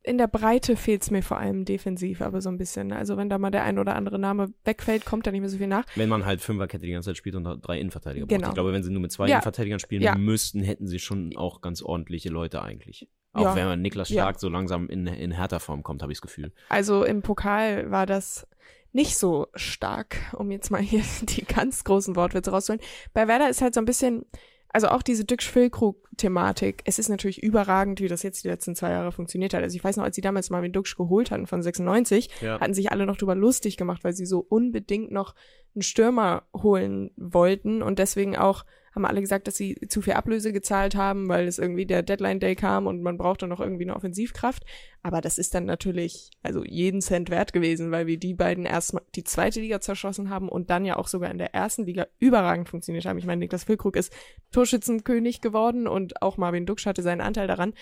in 0.09 0.19
der 0.19 0.27
Breite 0.27 0.77
fehlt 0.77 1.03
es 1.03 1.11
mir 1.11 1.23
vor 1.23 1.39
allem 1.39 1.65
defensiv, 1.65 2.23
aber 2.23 2.41
so 2.41 2.49
ein 2.49 2.59
bisschen. 2.59 2.93
Also 2.93 3.17
wenn 3.17 3.29
da 3.29 3.39
mal 3.39 3.51
der 3.51 3.65
ein 3.65 3.79
oder 3.79 3.95
andere 3.95 4.19
Name 4.19 4.53
wegfällt, 4.65 5.05
kommt 5.05 5.27
da 5.27 5.31
nicht 5.31 5.41
mehr 5.41 5.51
so 5.51 5.59
viel 5.59 5.67
nach. 5.67 5.85
Wenn 5.95 6.09
man 6.09 6.25
halt 6.25 6.41
Fünferkette 6.41 6.87
die 6.87 6.93
ganze 6.93 7.11
Zeit 7.11 7.17
spielt 7.17 7.35
und 7.37 7.45
drei 7.45 7.79
Innenverteidiger 7.79 8.27
braucht. 8.27 8.37
Genau. 8.37 8.49
Ich 8.49 8.55
glaube, 8.55 8.73
wenn 8.73 8.83
sie 8.83 8.91
nur 8.91 9.03
mit 9.03 9.13
zwei 9.13 9.27
Ja. 9.29 9.37
Innenverteidigern 9.37 9.79
spielen 9.79 10.03
Ja. 10.03 10.17
müssten, 10.17 10.61
hätten 10.63 10.87
sie 10.87 10.99
schon 10.99 11.37
auch 11.37 11.61
ganz 11.61 11.83
ordentliche 11.83 12.31
Leute 12.31 12.63
eigentlich. 12.63 13.09
Auch 13.35 13.43
Ja. 13.43 13.57
wenn 13.57 13.67
man 13.67 13.83
Niklas. 13.83 14.09
Stark 14.09 14.41
so 14.41 14.49
langsam 14.49 14.89
in, 14.89 15.07
in 15.07 15.31
härter 15.31 15.61
Form 15.61 15.83
kommt, 15.83 16.03
habe 16.03 16.11
ich 16.13 16.19
das 16.19 16.23
Gefühl. 16.23 16.53
Also 16.71 17.05
im 17.05 17.23
Pokal 17.23 17.91
war 17.91 18.07
das 18.07 18.49
nicht 18.93 19.19
so 19.19 19.49
stark, 19.55 20.17
um 20.33 20.51
jetzt 20.51 20.71
mal 20.71 20.81
hier 20.81 21.03
die 21.23 21.45
ganz 21.45 21.85
großen 21.85 22.17
Wortwitze 22.17 22.51
rauszuholen. 22.51 22.83
Bei 23.13 23.29
Werder 23.29 23.51
ist 23.51 23.61
halt 23.61 23.75
so 23.75 23.81
ein 23.81 23.85
bisschen, 23.85 24.25
also 24.71 24.89
auch 24.89 25.03
diese 25.03 25.25
Duxch-Füllkrug-Thematik. 25.25 26.83
Es 26.85 26.99
ist 26.99 27.09
natürlich 27.09 27.43
überragend, 27.43 28.01
wie 28.01 28.09
das 28.09 28.23
jetzt 28.23 28.45
die 28.45 28.49
letzten 28.49 28.75
zwei 28.75 28.91
Jahre 28.91 29.13
funktioniert 29.13 29.55
hat. 29.55 29.63
Also 29.63 29.77
ich 29.77 29.85
weiß 29.85 29.97
noch, 29.97 30.05
als 30.05 30.15
sie 30.17 30.21
damals 30.23 30.51
mal 30.51 30.63
den 30.63 30.73
Duxch 30.73 30.97
geholt 30.97 31.31
hatten 31.31 31.47
von 31.47 31.63
96, 31.63 32.29
Ja. 32.41 32.61
hatten 32.61 32.75
sich 32.75 32.91
alle 32.93 33.07
noch 33.07 33.17
drüber 33.17 33.35
lustig 33.35 33.77
gemacht, 33.77 34.05
weil 34.05 34.13
sie 34.13 34.27
so 34.27 34.45
unbedingt 34.49 35.11
noch 35.11 35.35
einen 35.75 35.83
Stürmer 35.83 36.45
holen 36.55 37.11
wollten 37.17 37.83
und 37.83 37.99
deswegen 37.99 38.37
auch 38.37 38.65
haben 38.95 39.05
alle 39.05 39.21
gesagt, 39.21 39.47
dass 39.47 39.57
sie 39.57 39.77
zu 39.89 40.03
viel 40.03 40.15
Ablöse 40.15 40.53
gezahlt 40.53 40.95
haben, 40.95 41.29
weil 41.29 41.47
es 41.47 41.59
irgendwie 41.59 41.87
der 41.87 42.03
Deadline 42.03 42.41
Day 42.41 42.55
kam 42.55 42.87
und 42.87 43.03
man 43.03 43.19
brauchte 43.19 43.47
noch 43.47 43.61
irgendwie 43.61 43.85
eine 43.85 43.97
Offensivkraft. 43.97 44.65
Aber 45.03 45.21
das 45.21 45.39
ist 45.39 45.55
dann 45.55 45.65
natürlich 45.65 46.31
also 46.43 46.65
jeden 46.65 47.01
Cent 47.01 47.31
wert 47.31 47.53
gewesen, 47.53 47.91
weil 47.91 48.07
wir 48.07 48.19
die 48.19 48.35
beiden 48.35 48.65
erstmal 48.65 49.03
die 49.15 49.25
zweite 49.25 49.61
Liga 49.61 49.81
zerschossen 49.81 50.31
haben 50.31 50.49
und 50.49 50.71
dann 50.71 50.85
ja 50.85 50.97
auch 50.97 51.09
sogar 51.09 51.31
in 51.31 51.39
der 51.39 51.55
ersten 51.55 51.85
Liga 51.85 52.07
überragend 52.19 52.69
funktioniert 52.69 53.07
haben. 53.07 53.19
Ich 53.19 53.27
meine, 53.27 53.41
Niklas 53.41 53.65
Füllkrug 53.65 53.97
ist 53.97 54.13
Torschützenkönig 54.53 55.41
geworden 55.41 55.87
und 55.87 56.23
auch 56.23 56.37
Marvin 56.37 56.67
Duksch 56.67 56.87
hatte 56.87 57.03
seinen 57.03 57.21
Anteil 57.21 57.47
daran. 57.47 57.75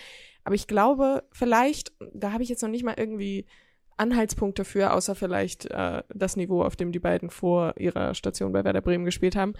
Aber 0.45 0.55
ich 0.55 0.67
glaube, 0.67 1.25
vielleicht, 1.33 1.93
da 2.13 2.33
habe 2.33 2.43
ich 2.43 2.49
jetzt 2.49 2.63
noch 2.63 2.69
nicht 2.69 2.85
mal 2.85 2.95
irgendwie 2.97 3.47
Anhaltspunkte 3.97 4.65
für, 4.65 4.93
außer 4.93 5.15
vielleicht 5.15 5.67
äh, 5.71 6.03
das 6.15 6.37
Niveau, 6.37 6.63
auf 6.63 6.77
dem 6.77 6.93
die 6.93 6.99
beiden 6.99 7.31
vor 7.31 7.75
ihrer 7.79 8.15
Station 8.15 8.53
bei 8.53 8.65
Werder 8.65 8.83
Bremen 8.83 9.05
gespielt 9.05 9.37
haben, 9.37 9.55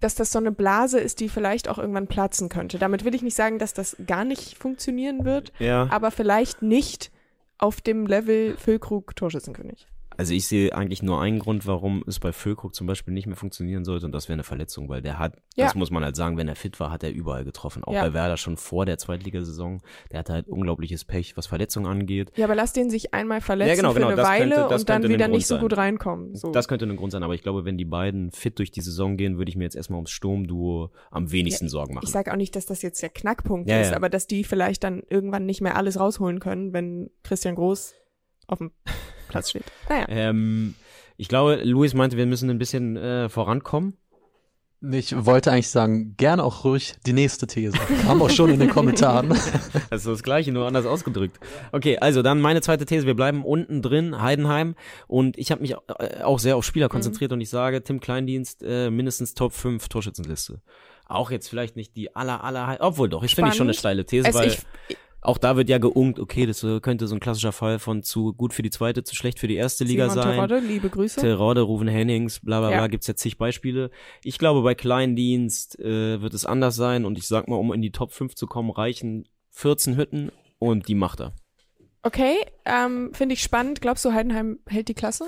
dass 0.00 0.14
das 0.14 0.30
so 0.32 0.38
eine 0.38 0.52
Blase 0.52 0.98
ist, 1.00 1.20
die 1.20 1.28
vielleicht 1.28 1.68
auch 1.68 1.78
irgendwann 1.78 2.06
platzen 2.06 2.48
könnte. 2.48 2.78
Damit 2.78 3.04
will 3.04 3.14
ich 3.14 3.22
nicht 3.22 3.34
sagen, 3.36 3.58
dass 3.58 3.72
das 3.72 3.96
gar 4.06 4.24
nicht 4.24 4.58
funktionieren 4.58 5.24
wird, 5.24 5.52
Ja. 5.58 5.88
aber 5.90 6.10
vielleicht 6.10 6.62
nicht 6.62 7.10
auf 7.58 7.80
dem 7.80 8.06
Level 8.06 8.56
Füllkrug 8.58 9.16
Torschützenkönig. 9.16 9.86
Also 10.16 10.32
ich 10.34 10.46
sehe 10.46 10.74
eigentlich 10.74 11.02
nur 11.02 11.20
einen 11.20 11.38
Grund, 11.38 11.66
warum 11.66 12.02
es 12.06 12.18
bei 12.20 12.32
Füllkrug 12.32 12.74
zum 12.74 12.86
Beispiel 12.86 13.12
nicht 13.12 13.26
mehr 13.26 13.36
funktionieren 13.36 13.84
sollte 13.84 14.06
und 14.06 14.12
das 14.12 14.28
wäre 14.28 14.34
eine 14.34 14.44
Verletzung, 14.44 14.88
weil 14.88 15.02
der 15.02 15.18
hat, 15.18 15.36
Ja. 15.56 15.64
das 15.66 15.74
muss 15.74 15.90
man 15.90 16.04
halt 16.04 16.16
sagen, 16.16 16.36
wenn 16.36 16.48
er 16.48 16.56
fit 16.56 16.80
war, 16.80 16.90
hat 16.90 17.02
er 17.02 17.12
überall 17.12 17.44
getroffen. 17.44 17.84
Auch 17.84 17.92
Ja. 17.92 18.02
bei 18.02 18.14
Werder 18.14 18.36
schon 18.36 18.56
vor 18.56 18.86
der 18.86 18.98
Zweitligasaison. 18.98 19.82
Der 20.10 20.20
hatte 20.20 20.32
halt 20.32 20.48
unglaubliches 20.48 21.04
Pech, 21.04 21.36
was 21.36 21.46
Verletzungen 21.46 21.86
angeht. 21.86 22.32
Ja, 22.36 22.46
aber 22.46 22.54
lass 22.54 22.72
den 22.72 22.88
sich 22.90 23.12
einmal 23.14 23.40
verletzen 23.40 23.68
Ja, 23.70 23.74
genau, 23.76 23.90
für 23.92 24.00
genau, 24.00 24.08
eine 24.12 24.22
Weile 24.22 24.54
könnte- 24.56 24.74
und 24.74 24.88
dann 24.88 25.08
wieder 25.08 25.28
nicht 25.28 25.46
so 25.46 25.58
gut 25.58 25.76
reinkommen. 25.76 26.34
So. 26.34 26.50
Das 26.52 26.68
könnte 26.68 26.86
ein 26.86 26.96
Grund 26.96 27.12
sein, 27.12 27.22
aber 27.22 27.34
ich 27.34 27.42
glaube, 27.42 27.64
wenn 27.64 27.76
die 27.76 27.84
beiden 27.84 28.30
fit 28.30 28.58
durch 28.58 28.70
die 28.70 28.80
Saison 28.80 29.16
gehen, 29.16 29.38
würde 29.38 29.50
ich 29.50 29.56
mir 29.56 29.64
jetzt 29.64 29.76
erstmal 29.76 29.98
ums 29.98 30.10
Sturmduo 30.10 30.90
am 31.10 31.30
wenigsten 31.32 31.68
Sorgen 31.68 31.94
machen. 31.94 32.04
ich 32.04 32.12
sage 32.12 32.32
auch 32.32 32.36
nicht, 32.36 32.56
dass 32.56 32.66
das 32.66 32.82
jetzt 32.82 33.02
der 33.02 33.10
Knackpunkt 33.10 33.70
ist, 33.70 33.92
aber 33.92 34.08
dass 34.08 34.26
die 34.26 34.44
vielleicht 34.44 34.84
dann 34.84 35.02
irgendwann 35.10 35.46
nicht 35.46 35.60
mehr 35.60 35.76
alles 35.76 36.00
rausholen 36.00 36.40
können, 36.40 36.72
wenn 36.72 37.10
Christian 37.22 37.54
Groß 37.54 37.94
auf 38.46 38.58
dem 38.58 38.70
Platz 39.36 39.50
steht. 39.50 39.64
Naja. 39.88 40.06
Ähm, 40.08 40.74
ich 41.16 41.28
glaube, 41.28 41.60
Luis 41.64 41.94
meinte, 41.94 42.16
wir 42.16 42.26
müssen 42.26 42.50
ein 42.50 42.58
bisschen 42.58 42.96
äh, 42.96 43.28
vorankommen. 43.28 43.96
Ich 44.82 45.24
wollte 45.24 45.50
eigentlich 45.50 45.70
sagen, 45.70 46.14
gerne 46.18 46.44
auch 46.44 46.64
ruhig 46.64 46.94
die 47.06 47.14
nächste 47.14 47.46
These. 47.46 47.78
Kam 48.02 48.20
auch 48.20 48.28
schon 48.28 48.50
in 48.50 48.60
den 48.60 48.68
Kommentaren. 48.68 49.30
Das 49.90 50.04
ist 50.04 50.06
das 50.06 50.22
Gleiche, 50.22 50.52
nur 50.52 50.66
anders 50.66 50.84
ausgedrückt. 50.84 51.38
Okay, 51.72 51.98
also 51.98 52.20
dann 52.20 52.40
meine 52.40 52.60
zweite 52.60 52.84
These. 52.84 53.06
Wir 53.06 53.14
bleiben 53.14 53.44
unten 53.44 53.80
drin, 53.82 54.20
Heidenheim. 54.20 54.74
Und 55.06 55.38
ich 55.38 55.50
habe 55.50 55.62
mich 55.62 55.72
äh, 55.72 56.22
auch 56.22 56.38
sehr 56.38 56.56
auf 56.56 56.64
Spieler 56.64 56.88
konzentriert 56.88 57.32
und 57.32 57.40
ich 57.40 57.48
sage, 57.48 57.82
Tim 57.82 58.00
Kleindienst 58.00 58.62
äh, 58.62 58.90
mindestens 58.90 59.34
Top 59.34 59.52
5 59.52 59.88
Torschützenliste. 59.88 60.60
Auch 61.06 61.30
jetzt 61.30 61.48
vielleicht 61.48 61.76
nicht 61.76 61.96
die 61.96 62.14
aller, 62.14 62.42
aller, 62.42 62.76
obwohl 62.80 63.08
doch, 63.08 63.22
ich 63.22 63.34
finde 63.34 63.50
ich 63.50 63.56
schon 63.56 63.68
eine 63.68 63.74
steile 63.74 64.04
These, 64.04 64.26
Also 64.26 64.38
weil 64.40 64.48
ich, 64.48 64.58
auch 65.20 65.38
da 65.38 65.56
wird 65.56 65.68
ja 65.68 65.78
geungt, 65.78 66.18
okay, 66.18 66.46
das 66.46 66.64
könnte 66.82 67.06
so 67.06 67.14
ein 67.16 67.20
klassischer 67.20 67.52
Fall 67.52 67.78
von 67.78 68.02
zu 68.02 68.32
gut 68.32 68.52
für 68.54 68.62
die 68.62 68.70
zweite, 68.70 69.02
zu 69.02 69.14
schlecht 69.16 69.38
für 69.38 69.48
die 69.48 69.56
erste 69.56 69.84
Liga 69.84 70.08
Simon 70.08 70.22
sein. 70.24 70.34
Terodde, 70.34 70.58
liebe 70.66 70.88
Grüße. 70.88 71.20
Terodde, 71.20 71.62
Ruven 71.62 71.88
Hennings, 71.88 72.40
bla 72.40 72.60
bla 72.60 72.68
bla, 72.68 72.76
Ja. 72.78 72.86
gibt's 72.86 73.06
ja 73.06 73.16
zig 73.16 73.38
Beispiele. 73.38 73.90
Ich 74.22 74.38
glaube, 74.38 74.62
bei 74.62 74.74
Kleindienst 74.74 75.78
äh, 75.80 76.20
wird 76.20 76.34
es 76.34 76.44
anders 76.46 76.76
sein 76.76 77.04
und 77.04 77.18
ich 77.18 77.26
sag 77.26 77.48
mal, 77.48 77.56
um 77.56 77.72
in 77.72 77.82
die 77.82 77.92
Top 77.92 78.12
5 78.12 78.34
zu 78.34 78.46
kommen, 78.46 78.70
reichen 78.70 79.26
14 79.50 79.96
Hütten 79.96 80.30
und 80.58 80.88
die 80.88 80.94
macht 80.94 81.20
er. 81.20 81.32
Okay, 82.06 82.36
ähm, 82.64 83.10
finde 83.14 83.32
ich 83.32 83.42
spannend. 83.42 83.80
Glaubst 83.80 84.04
du, 84.04 84.12
Heidenheim 84.12 84.60
hält 84.68 84.86
die 84.86 84.94
Klasse? 84.94 85.24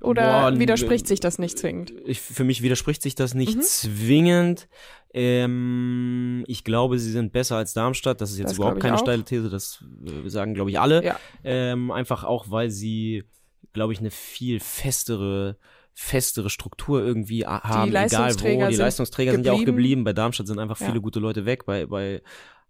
Oder 0.00 0.50
Boah, 0.52 0.58
widerspricht 0.60 1.08
sich 1.08 1.18
das 1.18 1.38
nicht 1.38 1.58
zwingend? 1.58 1.92
Ich, 2.06 2.20
für 2.20 2.44
mich 2.44 2.62
widerspricht 2.62 3.02
sich 3.02 3.16
das 3.16 3.34
nicht 3.34 3.56
Mhm. 3.56 3.62
zwingend. 3.62 4.68
Ähm, 5.14 6.44
ich 6.46 6.62
glaube, 6.64 6.98
sie 7.00 7.10
sind 7.10 7.32
besser 7.32 7.56
als 7.56 7.72
Darmstadt. 7.74 8.20
Das 8.20 8.30
ist 8.30 8.38
jetzt 8.38 8.50
Das 8.50 8.58
überhaupt 8.58 8.80
keine 8.80 8.94
auch. 8.96 9.00
steile 9.00 9.24
These, 9.24 9.50
das 9.50 9.84
äh, 10.06 10.28
sagen, 10.28 10.54
glaube 10.54 10.70
ich, 10.70 10.78
alle. 10.78 11.04
Ja. 11.04 11.18
Ähm, 11.42 11.90
einfach 11.90 12.22
auch, 12.24 12.50
weil 12.50 12.70
sie, 12.70 13.24
glaube 13.72 13.92
ich, 13.92 13.98
eine 13.98 14.10
viel 14.10 14.60
festere 14.60 15.56
festere 15.94 16.48
Struktur 16.48 17.02
irgendwie 17.04 17.44
haben, 17.46 17.90
egal 17.90 18.04
Leistungsträger 18.08 18.64
wo. 18.64 18.68
Die 18.70 18.76
sind 18.76 18.84
Leistungsträger 18.84 19.32
sind 19.32 19.44
ja 19.44 19.52
auch 19.52 19.58
geblieben. 19.58 19.76
geblieben. 19.76 20.04
Bei 20.04 20.12
Darmstadt 20.14 20.46
sind 20.46 20.58
einfach 20.58 20.80
Ja. 20.80 20.86
viele 20.86 21.02
gute 21.02 21.20
Leute 21.20 21.44
weg, 21.44 21.66
bei, 21.66 21.84
bei 21.84 22.22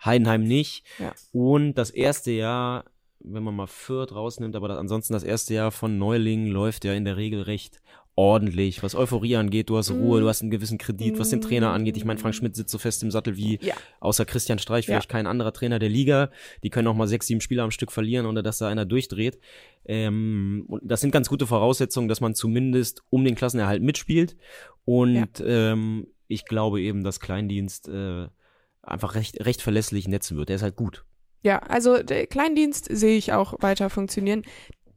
Heidenheim 0.05 0.43
nicht. 0.43 0.85
Ja. 0.99 1.13
Und 1.31 1.75
das 1.75 1.91
erste 1.91 2.33
Jahr, 2.33 2.85
wenn 3.25 3.43
man 3.43 3.55
mal 3.57 3.67
Fürth 3.67 4.13
rausnimmt, 4.15 4.57
aber 4.57 4.69
das, 4.69 4.79
ansonsten 4.79 5.13
das 5.13 5.23
erste 5.25 5.55
Jahr 5.55 5.71
von 5.71 5.99
Neulingen 5.99 6.49
läuft 6.49 6.85
ja 6.85 6.93
in 6.93 7.05
der 7.05 7.17
Regel 7.17 7.43
recht 7.43 7.81
ordentlich, 8.15 8.83
was 8.83 8.95
Euphorie 8.95 9.37
angeht, 9.37 9.71
du 9.71 9.79
hast 9.79 9.91
Ruhe, 9.91 10.19
Mm. 10.19 10.23
du 10.23 10.29
hast 10.29 10.43
einen 10.43 10.51
gewissen 10.51 10.77
Kredit, 10.77 11.19
was 11.19 11.31
den 11.31 11.41
Trainer 11.41 11.71
angeht. 11.71 11.97
Ich 11.97 12.05
meine, 12.05 12.21
Frank 12.21 12.35
Schmidt 12.35 12.55
sitzt 12.55 12.71
so 12.71 12.77
fest 12.77 13.03
im 13.03 13.11
Sattel 13.11 13.37
wie 13.39 13.59
Ja. 13.63 13.75
außer 14.01 14.27
Christian 14.27 14.59
Streich 14.59 14.85
Ja. 14.87 14.95
vielleicht 14.97 15.09
kein 15.09 15.27
anderer 15.27 15.53
Trainer 15.55 15.79
der 15.79 15.89
Liga. 15.89 16.31
Die 16.63 16.69
können 16.69 16.89
auch 16.89 16.95
mal 16.95 17.09
sechs, 17.09 17.27
sieben 17.27 17.41
Spieler 17.41 17.63
am 17.63 17.71
Stück 17.71 17.91
verlieren, 17.91 18.27
ohne 18.27 18.43
dass 18.43 18.59
da 18.59 18.69
einer 18.69 18.85
durchdreht. 18.85 19.39
Ähm, 19.87 20.67
das 20.83 21.01
sind 21.01 21.11
ganz 21.11 21.29
gute 21.31 21.47
Voraussetzungen, 21.47 22.09
dass 22.09 22.21
man 22.21 22.35
zumindest 22.35 23.03
um 23.09 23.25
den 23.25 23.35
Klassenerhalt 23.35 23.83
mitspielt. 23.83 24.37
Und 24.85 25.43
ähm, 25.47 26.07
ich 26.29 26.45
glaube 26.45 26.83
eben, 26.83 27.05
dass 27.05 27.19
Kleindienst 27.19 27.89
äh, 27.89 28.29
einfach 28.83 29.15
recht, 29.15 29.45
recht 29.45 29.63
verlässlich 29.63 30.07
netzen 30.07 30.37
wird. 30.37 30.49
Der 30.51 30.57
ist 30.57 30.63
halt 30.63 30.77
gut. 30.77 31.05
Ja, 31.43 31.59
also 31.59 32.03
der 32.03 32.27
Kleindienst 32.27 32.89
sehe 32.91 33.17
ich 33.17 33.33
auch 33.33 33.55
weiter 33.61 33.91
funktionieren. 33.91 34.45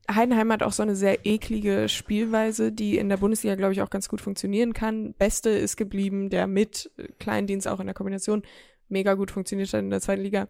Heidenheim 0.09 0.51
hat 0.51 0.61
auch 0.61 0.71
so 0.71 0.83
eine 0.83 0.95
sehr 0.95 1.25
eklige 1.25 1.89
Spielweise, 1.89 2.71
die 2.71 2.97
in 2.97 3.09
der 3.09 3.17
Bundesliga, 3.17 3.55
glaube 3.55 3.73
ich, 3.73 3.81
auch 3.81 3.89
ganz 3.89 4.07
gut 4.07 4.21
funktionieren 4.21 4.73
kann. 4.73 5.13
Beste 5.13 5.49
ist 5.49 5.77
geblieben, 5.77 6.29
der 6.29 6.45
mit 6.45 6.91
Kleindienst 7.17 7.67
auch 7.67 7.79
in 7.79 7.87
der 7.87 7.95
Kombination 7.95 8.43
mega 8.87 9.15
gut 9.15 9.31
funktioniert 9.31 9.73
hat 9.73 9.79
in 9.79 9.89
der 9.89 10.01
zweiten 10.01 10.21
Liga. 10.21 10.47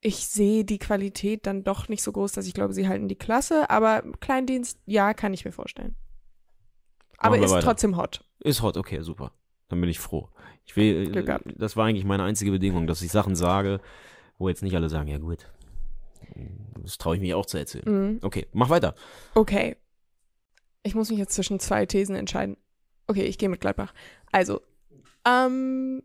Ich 0.00 0.28
sehe 0.28 0.64
die 0.64 0.78
Qualität 0.78 1.44
dann 1.46 1.64
doch 1.64 1.88
nicht 1.88 2.04
so 2.04 2.12
groß, 2.12 2.30
dass 2.30 2.46
ich 2.46 2.54
glaube, 2.54 2.72
sie 2.72 2.86
halten 2.86 3.08
die 3.08 3.16
Klasse, 3.16 3.68
aber 3.68 4.04
Kleindienst, 4.20 4.78
ja, 4.86 5.12
kann 5.12 5.34
ich 5.34 5.44
mir 5.44 5.50
vorstellen. 5.50 5.96
Aber 7.16 7.36
ist 7.36 7.50
weiter. 7.50 7.66
trotzdem 7.66 7.96
hot. 7.96 8.24
Ist 8.38 8.62
hot, 8.62 8.76
okay, 8.76 9.00
super. 9.02 9.32
Dann 9.68 9.80
bin 9.80 9.90
ich 9.90 9.98
froh. 9.98 10.28
Ich 10.64 10.76
will, 10.76 11.10
das 11.56 11.76
war 11.76 11.86
eigentlich 11.86 12.04
meine 12.04 12.22
einzige 12.22 12.52
Bedingung, 12.52 12.86
dass 12.86 13.02
ich 13.02 13.10
Sachen 13.10 13.34
sage, 13.34 13.80
wo 14.38 14.48
jetzt 14.48 14.62
nicht 14.62 14.74
alle 14.74 14.88
sagen, 14.88 15.08
ja 15.08 15.18
gut, 15.18 15.46
das 16.82 16.98
traue 16.98 17.16
ich 17.16 17.20
mich 17.20 17.34
auch 17.34 17.46
zu 17.46 17.58
erzählen. 17.58 17.84
Mhm. 17.86 18.18
Okay, 18.22 18.46
mach 18.52 18.70
weiter. 18.70 18.94
Okay. 19.34 19.76
Ich 20.82 20.94
muss 20.94 21.10
mich 21.10 21.18
jetzt 21.18 21.34
zwischen 21.34 21.60
zwei 21.60 21.86
Thesen 21.86 22.14
entscheiden. 22.16 22.56
Okay, 23.06 23.24
ich 23.24 23.38
gehe 23.38 23.48
mit 23.48 23.60
Gladbach. 23.60 23.92
Also, 24.30 24.60
ähm, 25.26 26.02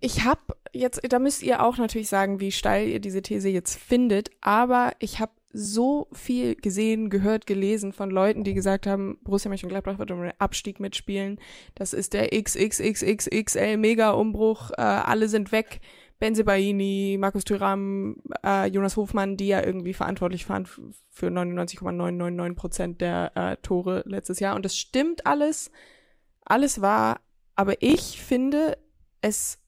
ich 0.00 0.24
habe 0.24 0.40
jetzt, 0.72 1.00
da 1.08 1.18
müsst 1.18 1.42
ihr 1.42 1.62
auch 1.62 1.78
natürlich 1.78 2.08
sagen, 2.08 2.40
wie 2.40 2.52
steil 2.52 2.88
ihr 2.88 3.00
diese 3.00 3.22
These 3.22 3.48
jetzt 3.48 3.76
findet, 3.78 4.30
aber 4.40 4.92
ich 4.98 5.18
habe 5.18 5.32
so 5.52 6.06
viel 6.12 6.54
gesehen, 6.54 7.08
gehört, 7.08 7.46
gelesen 7.46 7.94
von 7.94 8.10
Leuten, 8.10 8.44
die 8.44 8.52
gesagt 8.52 8.86
haben, 8.86 9.18
Borussia 9.22 9.48
Mönchengladbach 9.48 9.98
wird 9.98 10.10
um 10.10 10.20
den 10.20 10.32
Abstieg 10.38 10.80
mitspielen. 10.80 11.40
Das 11.74 11.94
ist 11.94 12.12
der 12.12 12.28
XXXXXL 12.28 13.78
Mega-Umbruch. 13.78 14.72
Äh, 14.72 14.82
alle 14.82 15.28
sind 15.28 15.52
weg. 15.52 15.80
Benzebaini, 16.18 17.16
Markus 17.20 17.44
Thüram, 17.44 18.16
äh, 18.42 18.66
Jonas 18.68 18.96
Hofmann, 18.96 19.36
die 19.36 19.48
ja 19.48 19.62
irgendwie 19.62 19.92
verantwortlich 19.92 20.48
waren 20.48 20.66
für 21.10 21.30
99,999 21.30 22.56
Prozent 22.56 23.00
der 23.00 23.32
äh, 23.34 23.56
Tore 23.58 24.02
letztes 24.06 24.40
Jahr. 24.40 24.56
Und 24.56 24.64
das 24.64 24.78
stimmt 24.78 25.26
alles. 25.26 25.70
Alles 26.44 26.80
war. 26.80 27.20
Aber 27.54 27.82
ich 27.82 28.22
finde 28.22 28.78
es 29.20 29.58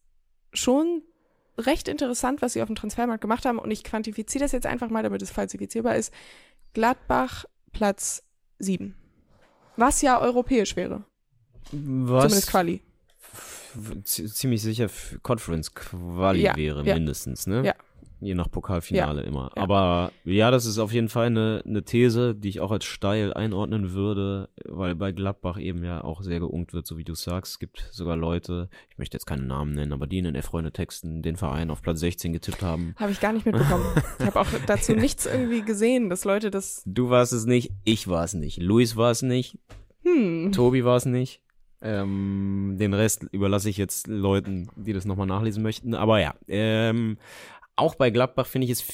schon 0.53 1.03
recht 1.59 1.89
interessant, 1.89 2.41
was 2.41 2.55
sie 2.55 2.63
auf 2.63 2.69
dem 2.69 2.77
Transfermarkt 2.77 3.21
gemacht 3.21 3.45
haben. 3.45 3.59
Und 3.59 3.71
ich 3.71 3.85
quantifiziere 3.85 4.45
das 4.45 4.53
jetzt 4.53 4.67
einfach 4.67 4.89
mal, 4.89 5.03
damit 5.03 5.21
es 5.21 5.31
falsifizierbar 5.31 5.97
ist. 5.97 6.15
Gladbach 6.73 7.45
Platz 7.73 8.23
7. 8.59 8.95
Was 9.77 10.01
ja 10.03 10.21
europäisch 10.21 10.77
wäre. 10.77 11.05
Was 11.73 12.23
Zumindest 12.25 12.51
Quali. 12.51 12.83
Ziemlich 14.05 14.62
sicher 14.62 14.88
Conference 15.23 15.75
Quali 15.75 16.43
Ja, 16.43 16.57
wäre 16.57 16.85
ja. 16.85 16.95
mindestens, 16.95 17.47
ne? 17.47 17.64
Ja. 17.64 17.75
Je 18.21 18.35
nach 18.35 18.51
Pokalfinale 18.51 19.23
immer. 19.23 19.53
Aber 19.57 20.11
ja, 20.25 20.51
das 20.51 20.67
ist 20.67 20.79
auf 20.79 20.93
jeden 20.93 21.09
Fall 21.09 21.27
eine, 21.27 21.62
eine 21.64 21.85
These, 21.85 22.35
die 22.35 22.49
ich 22.49 22.59
auch 22.59 22.73
als 22.73 22.85
steil 22.85 23.33
einordnen 23.33 23.93
würde, 23.93 24.49
weil 24.64 24.97
bei 24.97 25.12
Gladbach 25.12 25.57
eben 25.57 25.85
ja 25.85 26.03
auch 26.03 26.23
sehr 26.23 26.41
geungt 26.41 26.73
wird, 26.73 26.85
so 26.85 26.99
wie 26.99 27.05
du 27.05 27.14
sagst. 27.14 27.53
Es 27.53 27.59
gibt 27.61 27.88
sogar 27.93 28.17
Leute, 28.17 28.71
ich 28.91 28.99
möchte 28.99 29.17
jetzt 29.17 29.27
keine 29.27 29.43
Namen 29.45 29.73
nennen, 29.73 29.93
aber 29.93 30.09
die 30.09 30.19
in 30.19 30.25
den 30.25 30.35
Erfreunde-Texten 30.35 31.23
den 31.23 31.37
Verein 31.37 31.71
auf 31.71 31.81
Platz 31.81 32.01
16 32.01 32.33
getippt 32.33 32.61
haben. 32.62 32.97
Habe 32.97 33.12
ich 33.12 33.21
gar 33.21 33.33
nicht 33.33 33.47
mitbekommen. 33.47 33.85
ich 34.19 34.27
habe 34.27 34.41
auch 34.41 34.49
dazu 34.67 34.95
nichts 34.97 35.25
irgendwie 35.27 35.62
gesehen, 35.62 36.11
dass 36.11 36.25
Leute 36.25 36.51
das. 36.51 36.83
Du 36.87 37.11
warst 37.11 37.33
es 37.33 37.47
nicht, 37.47 37.71
ich 37.85 38.09
war 38.09 38.25
es 38.25 38.35
nicht, 38.35 38.61
Luis 38.61 38.97
war 38.97 39.12
es 39.12 39.23
nicht, 39.23 39.59
Hm. 40.03 40.53
Tobi 40.53 40.85
war 40.85 40.97
es 40.97 41.05
nicht. 41.05 41.41
Ähm, 41.81 42.77
den 42.79 42.93
Rest 42.95 43.25
überlasse 43.31 43.71
ich 43.71 43.77
jetzt 43.77 44.07
Leuten, 44.09 44.69
die 44.77 44.93
das 44.93 45.05
nochmal 45.05 45.27
nachlesen 45.27 45.62
möchten. 45.62 45.95
Aber 45.95 46.21
ja, 46.21 46.35
ähm, 46.49 47.19
auch 47.77 47.95
bei 47.95 48.11
Gladbach 48.11 48.47
finde 48.47 48.64
ich 48.64 48.73
es 48.73 48.85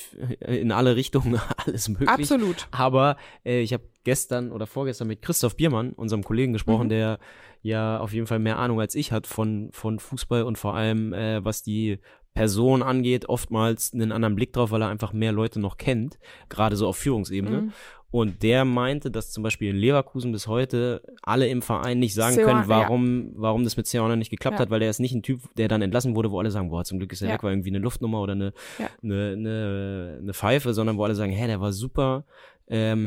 in 0.40 0.70
alle 0.70 0.94
Richtungen 0.97 1.40
alles 1.57 1.88
möglich. 1.88 2.09
Absolut. 2.11 2.68
Aber 2.70 3.16
äh, 3.44 3.61
ich 3.61 3.73
habe 3.73 3.85
gestern 4.05 4.53
oder 4.53 4.66
vorgestern 4.66 5.09
mit 5.09 5.23
Christoph 5.23 5.57
Biermann, 5.57 5.92
unserem 5.92 6.23
Kollegen, 6.23 6.53
gesprochen, 6.53 6.85
Mhm. 6.87 6.90
der 6.90 7.18
ja 7.62 7.99
auf 7.99 8.12
jeden 8.12 8.27
Fall 8.27 8.38
mehr 8.40 8.59
Ahnung 8.59 8.79
als 8.81 8.94
ich 8.94 9.11
hat 9.11 9.27
von, 9.27 9.70
von 9.73 9.99
Fußball 9.99 10.42
und 10.42 10.59
vor 10.59 10.75
allem, 10.75 11.14
äh, 11.14 11.42
was 11.42 11.62
die 11.62 11.99
Person 12.35 12.83
angeht, 12.83 13.29
oftmals 13.29 13.94
einen 13.94 14.12
anderen 14.12 14.35
Blick 14.35 14.53
drauf, 14.53 14.70
weil 14.73 14.83
er 14.83 14.88
einfach 14.88 15.12
mehr 15.14 15.33
Leute 15.33 15.61
noch 15.61 15.79
kennt, 15.79 16.18
gerade 16.51 16.77
so 16.77 16.87
auf 16.88 16.97
Führungsebene. 16.99 17.62
Mhm. 17.62 17.73
Und 18.14 18.44
der 18.44 18.64
meinte, 18.64 19.11
dass 19.11 19.33
zum 19.33 19.42
Beispiel 19.42 19.70
in 19.70 19.77
Leverkusen 19.77 20.31
bis 20.31 20.46
heute 20.46 21.03
alle 21.22 21.48
im 21.48 21.62
Verein 21.62 21.98
nicht 21.98 22.14
sagen 22.14 22.37
Seoane, 22.37 22.61
können, 22.61 22.68
warum, 22.68 23.33
warum 23.35 23.64
das 23.64 23.77
mit 23.77 23.88
Seoane 23.88 24.16
nicht 24.16 24.31
geklappt 24.31 24.55
Ja. 24.55 24.61
hat, 24.61 24.70
weil 24.70 24.79
der 24.79 24.88
ist 24.90 25.00
nicht 25.00 25.16
ein 25.16 25.24
Typ, 25.24 25.40
der 25.57 25.66
dann 25.66 25.83
entlassen 25.83 26.14
wurde, 26.14 26.31
wo 26.31 26.38
alle 26.38 26.53
sagen, 26.53 26.70
boah, 26.70 26.85
zum 26.85 26.98
Glück 26.98 27.11
ist 27.11 27.22
er 27.22 27.29
Ja. 27.31 27.35
weg, 27.35 27.42
war 27.42 27.50
irgendwie 27.50 27.70
eine 27.70 27.81
Luftnummer 27.81 28.20
oder 28.22 28.35
eine, 28.35 28.53
Ja. 28.79 28.88
eine, 29.03 29.33
eine, 29.33 30.18
eine 30.22 30.33
Pfeife, 30.33 30.72
sondern 30.74 30.96
wo 30.96 31.03
alle 31.03 31.16
sagen, 31.16 31.33
hä, 31.33 31.48
der 31.48 31.61
war 31.61 31.72
super, 31.72 32.24
ähm, 32.68 33.03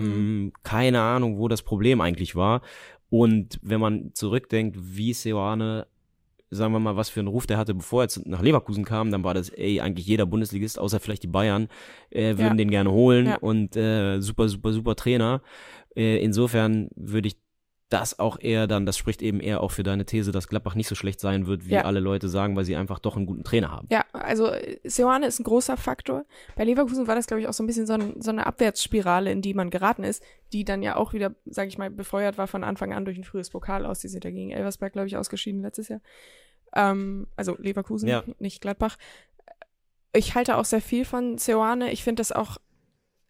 Mhm. 0.46 0.54
keine 0.64 1.00
Ahnung, 1.00 1.38
wo 1.40 1.48
das 1.48 1.62
Problem 1.62 2.02
eigentlich 2.02 2.36
war. 2.36 2.62
Und 3.10 3.60
wenn 3.62 3.80
man 3.80 4.12
zurückdenkt, 4.14 4.76
wie 4.78 5.14
Seoane 5.14 5.88
sagen 6.50 6.72
wir 6.74 6.80
mal, 6.80 6.96
was 6.96 7.10
für 7.10 7.20
einen 7.20 7.28
Ruf 7.28 7.48
der 7.48 7.58
hatte, 7.58 7.74
bevor 7.74 8.04
er 8.04 8.10
nach 8.26 8.42
Leverkusen 8.42 8.86
kam, 8.86 9.12
dann 9.12 9.24
war 9.24 9.34
das, 9.34 9.50
ey, 9.50 9.82
eigentlich 9.82 10.08
jeder 10.08 10.26
Bundesligist, 10.26 10.80
außer 10.80 11.00
vielleicht 11.00 11.24
die 11.24 11.28
Bayern, 11.28 11.68
äh, 12.10 12.38
würden 12.38 12.40
Ja. 12.40 12.54
den 12.56 12.72
gerne 12.72 12.92
holen 12.92 13.28
Ja. 13.28 13.38
und 13.38 13.76
äh, 13.76 14.20
super, 14.22 14.48
super, 14.50 14.72
super 14.72 14.96
Trainer. 14.96 15.42
Äh, 15.96 16.24
insofern 16.24 16.90
würde 16.96 17.28
ich 17.28 17.38
das 17.90 18.20
auch 18.20 18.38
eher 18.38 18.68
dann, 18.68 18.86
das 18.86 18.98
spricht 18.98 19.22
eben 19.22 19.40
eher 19.40 19.62
auch 19.64 19.72
für 19.72 19.84
deine 19.84 20.06
These, 20.06 20.34
dass 20.34 20.50
Gladbach 20.50 20.76
nicht 20.76 20.90
so 20.90 20.96
schlecht 20.96 21.22
sein 21.22 21.48
wird, 21.48 21.68
wie 21.70 21.76
Ja. 21.76 21.84
alle 21.84 22.02
Leute 22.02 22.28
sagen, 22.28 22.58
weil 22.58 22.66
sie 22.66 22.76
einfach 22.76 23.00
doch 23.00 23.16
einen 23.16 23.26
guten 23.26 23.46
Trainer 23.46 23.72
haben. 23.72 23.88
Ja, 23.90 24.04
also 24.12 24.48
äh, 24.48 24.78
Seoane 24.84 25.26
ist 25.26 25.40
ein 25.40 25.46
großer 25.46 25.78
Faktor. 25.78 26.26
Bei 26.58 26.66
Leverkusen 26.66 27.08
war 27.08 27.16
das, 27.16 27.28
glaube 27.28 27.40
ich, 27.40 27.48
auch 27.48 27.54
so 27.54 27.64
ein 27.64 27.68
bisschen 27.68 27.88
so, 27.88 27.94
ein, 27.94 28.22
so 28.22 28.30
eine 28.32 28.46
Abwärtsspirale, 28.46 29.32
in 29.32 29.42
die 29.42 29.54
man 29.54 29.70
geraten 29.70 30.04
ist, 30.04 30.22
die 30.54 30.64
dann 30.66 30.82
ja 30.84 30.96
auch 30.96 31.14
wieder, 31.14 31.36
sage 31.46 31.68
ich 31.68 31.78
mal, 31.78 31.90
befeuert 31.90 32.38
war 32.38 32.48
von 32.48 32.64
Anfang 32.64 32.94
an 32.94 33.06
durch 33.06 33.18
ein 33.18 33.24
frühes 33.24 33.50
Pokal 33.50 33.86
aus. 33.86 34.00
Die 34.00 34.08
sind 34.08 34.24
ja 34.24 34.32
gegen 34.32 34.52
Elversberg, 34.52 34.94
glaube 34.94 35.08
ich, 35.08 35.18
ausgeschieden 35.18 35.62
letztes 35.62 35.90
Jahr. 35.90 36.02
Ähm, 36.76 37.28
also 37.36 37.56
Leverkusen, 37.60 38.08
Ja. 38.10 38.24
nicht 38.40 38.62
Gladbach. 38.62 38.98
Ich 40.14 40.36
halte 40.36 40.58
auch 40.58 40.66
sehr 40.66 40.82
viel 40.82 41.06
von 41.06 41.38
Seoane. 41.38 41.92
Ich 41.92 42.04
finde 42.04 42.22
das 42.22 42.32
auch, 42.32 42.58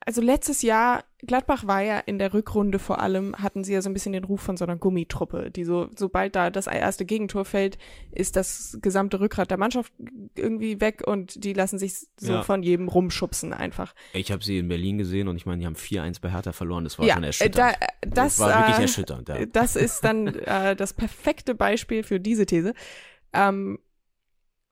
also 0.08 0.22
letztes 0.22 0.62
Jahr, 0.62 1.04
Gladbach 1.20 1.68
war 1.68 1.82
ja 1.82 2.00
in 2.00 2.18
der 2.18 2.34
Rückrunde 2.34 2.80
vor 2.80 3.02
allem, 3.02 3.36
hatten 3.36 3.66
sie 3.66 3.74
ja 3.74 3.82
so 3.82 3.90
ein 3.90 3.94
bisschen 3.94 4.14
den 4.14 4.24
Ruf 4.24 4.40
von 4.40 4.56
so 4.56 4.64
einer 4.64 4.78
Gummitruppe, 4.78 5.52
die 5.52 5.66
so, 5.66 5.90
sobald 5.98 6.34
da 6.38 6.50
das 6.50 6.66
erste 6.68 7.04
Gegentor 7.04 7.44
fällt, 7.44 7.78
ist 8.14 8.38
das 8.38 8.78
gesamte 8.82 9.20
Rückgrat 9.20 9.52
der 9.52 9.58
Mannschaft 9.58 9.92
irgendwie 10.36 10.80
weg 10.80 11.04
und 11.06 11.44
die 11.44 11.52
lassen 11.52 11.78
sich 11.78 12.08
so 12.18 12.32
Ja. 12.32 12.44
von 12.44 12.64
jedem 12.64 12.88
rumschubsen 12.88 13.52
einfach. 13.52 13.94
Ich 14.14 14.32
habe 14.32 14.46
sie 14.46 14.60
in 14.60 14.70
Berlin 14.70 14.98
gesehen 14.98 15.28
und 15.28 15.36
ich 15.36 15.46
meine, 15.46 15.60
die 15.60 15.66
haben 15.66 15.76
4-1 15.76 16.22
bei 16.22 16.32
Hertha 16.32 16.54
verloren, 16.54 16.86
das 16.86 16.98
war 16.98 17.06
ja, 17.06 17.16
schon 17.16 17.24
äh, 17.24 17.28
erschütternd. 17.28 17.58
da, 17.58 17.72
äh, 17.72 18.08
das, 18.08 18.40
war 18.40 18.60
wirklich 18.60 18.78
äh, 18.78 18.82
erschütternd, 18.84 19.28
ja. 19.28 19.46
Das 19.46 19.76
ist 19.76 20.06
dann 20.06 20.28
äh, 20.46 20.78
das 20.78 20.94
perfekte 20.94 21.54
Beispiel 21.54 22.04
für 22.04 22.22
diese 22.22 22.46
These. 22.46 22.74
Ähm, 23.34 23.78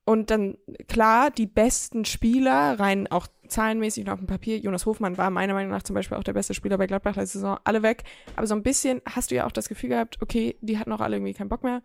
und 0.05 0.29
dann, 0.29 0.57
klar, 0.87 1.31
die 1.31 1.47
besten 1.47 2.05
Spieler, 2.05 2.79
rein 2.79 3.07
auch 3.07 3.27
zahlenmäßig 3.47 4.05
noch 4.05 4.13
auf 4.13 4.19
dem 4.19 4.27
Papier, 4.27 4.57
Jonas 4.59 4.85
Hofmann 4.85 5.17
war 5.17 5.29
meiner 5.29 5.53
Meinung 5.53 5.71
nach 5.71 5.83
zum 5.83 5.93
Beispiel 5.93 6.17
auch 6.17 6.23
der 6.23 6.33
beste 6.33 6.53
Spieler 6.53 6.77
bei 6.77 6.87
Gladbach 6.87 7.15
letzte 7.15 7.39
Saison, 7.39 7.57
alle 7.63 7.83
weg. 7.83 8.03
Aber 8.35 8.47
so 8.47 8.55
ein 8.55 8.63
bisschen 8.63 9.01
hast 9.07 9.31
du 9.31 9.35
ja 9.35 9.45
auch 9.45 9.51
das 9.51 9.67
Gefühl 9.69 9.89
gehabt, 9.89 10.21
okay, 10.21 10.55
die 10.61 10.77
hatten 10.79 10.91
auch 10.91 10.99
alle 11.01 11.15
irgendwie 11.17 11.33
keinen 11.33 11.49
Bock 11.49 11.63
mehr, 11.63 11.81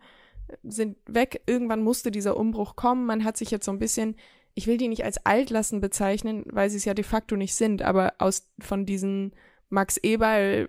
sind 0.63 0.97
weg. 1.07 1.41
Irgendwann 1.45 1.83
musste 1.83 2.11
dieser 2.11 2.35
Umbruch 2.37 2.75
kommen. 2.75 3.05
Man 3.05 3.23
hat 3.23 3.37
sich 3.37 3.51
jetzt 3.51 3.65
so 3.65 3.71
ein 3.71 3.79
bisschen, 3.79 4.15
ich 4.53 4.67
will 4.67 4.77
die 4.77 4.87
nicht 4.87 5.03
als 5.05 5.23
Altlassen 5.25 5.81
bezeichnen, 5.81 6.43
weil 6.51 6.69
sie 6.69 6.77
es 6.77 6.85
ja 6.85 6.93
de 6.93 7.05
facto 7.05 7.35
nicht 7.35 7.55
sind, 7.55 7.81
aber 7.83 8.13
aus 8.17 8.49
von 8.59 8.85
diesen 8.85 9.33
Max 9.69 9.97
Eberl 9.97 10.67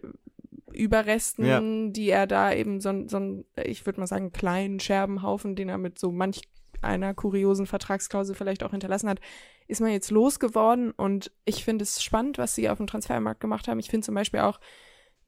Überresten, 0.72 1.44
Ja. 1.44 1.60
die 1.60 2.08
er 2.10 2.26
da 2.26 2.52
eben 2.52 2.80
so, 2.80 2.88
ein- 2.90 3.08
so 3.08 3.18
ein, 3.18 3.44
ich 3.62 3.84
würde 3.84 4.00
mal 4.00 4.06
sagen, 4.06 4.32
kleinen 4.32 4.80
Scherbenhaufen, 4.80 5.54
den 5.54 5.68
er 5.68 5.78
mit 5.78 5.98
so 5.98 6.10
manch 6.12 6.40
einer 6.82 7.14
kuriosen 7.14 7.66
Vertragsklausel 7.66 8.34
vielleicht 8.34 8.62
auch 8.62 8.70
hinterlassen 8.70 9.08
hat, 9.08 9.20
ist 9.68 9.80
man 9.80 9.90
jetzt 9.90 10.10
losgeworden 10.10 10.90
und 10.90 11.30
ich 11.44 11.64
finde 11.64 11.82
es 11.84 12.02
spannend, 12.02 12.38
was 12.38 12.54
sie 12.54 12.68
auf 12.68 12.78
dem 12.78 12.86
Transfermarkt 12.86 13.40
gemacht 13.40 13.68
haben. 13.68 13.78
Ich 13.80 13.88
finde 13.90 14.04
zum 14.04 14.14
Beispiel 14.14 14.40
auch 14.40 14.60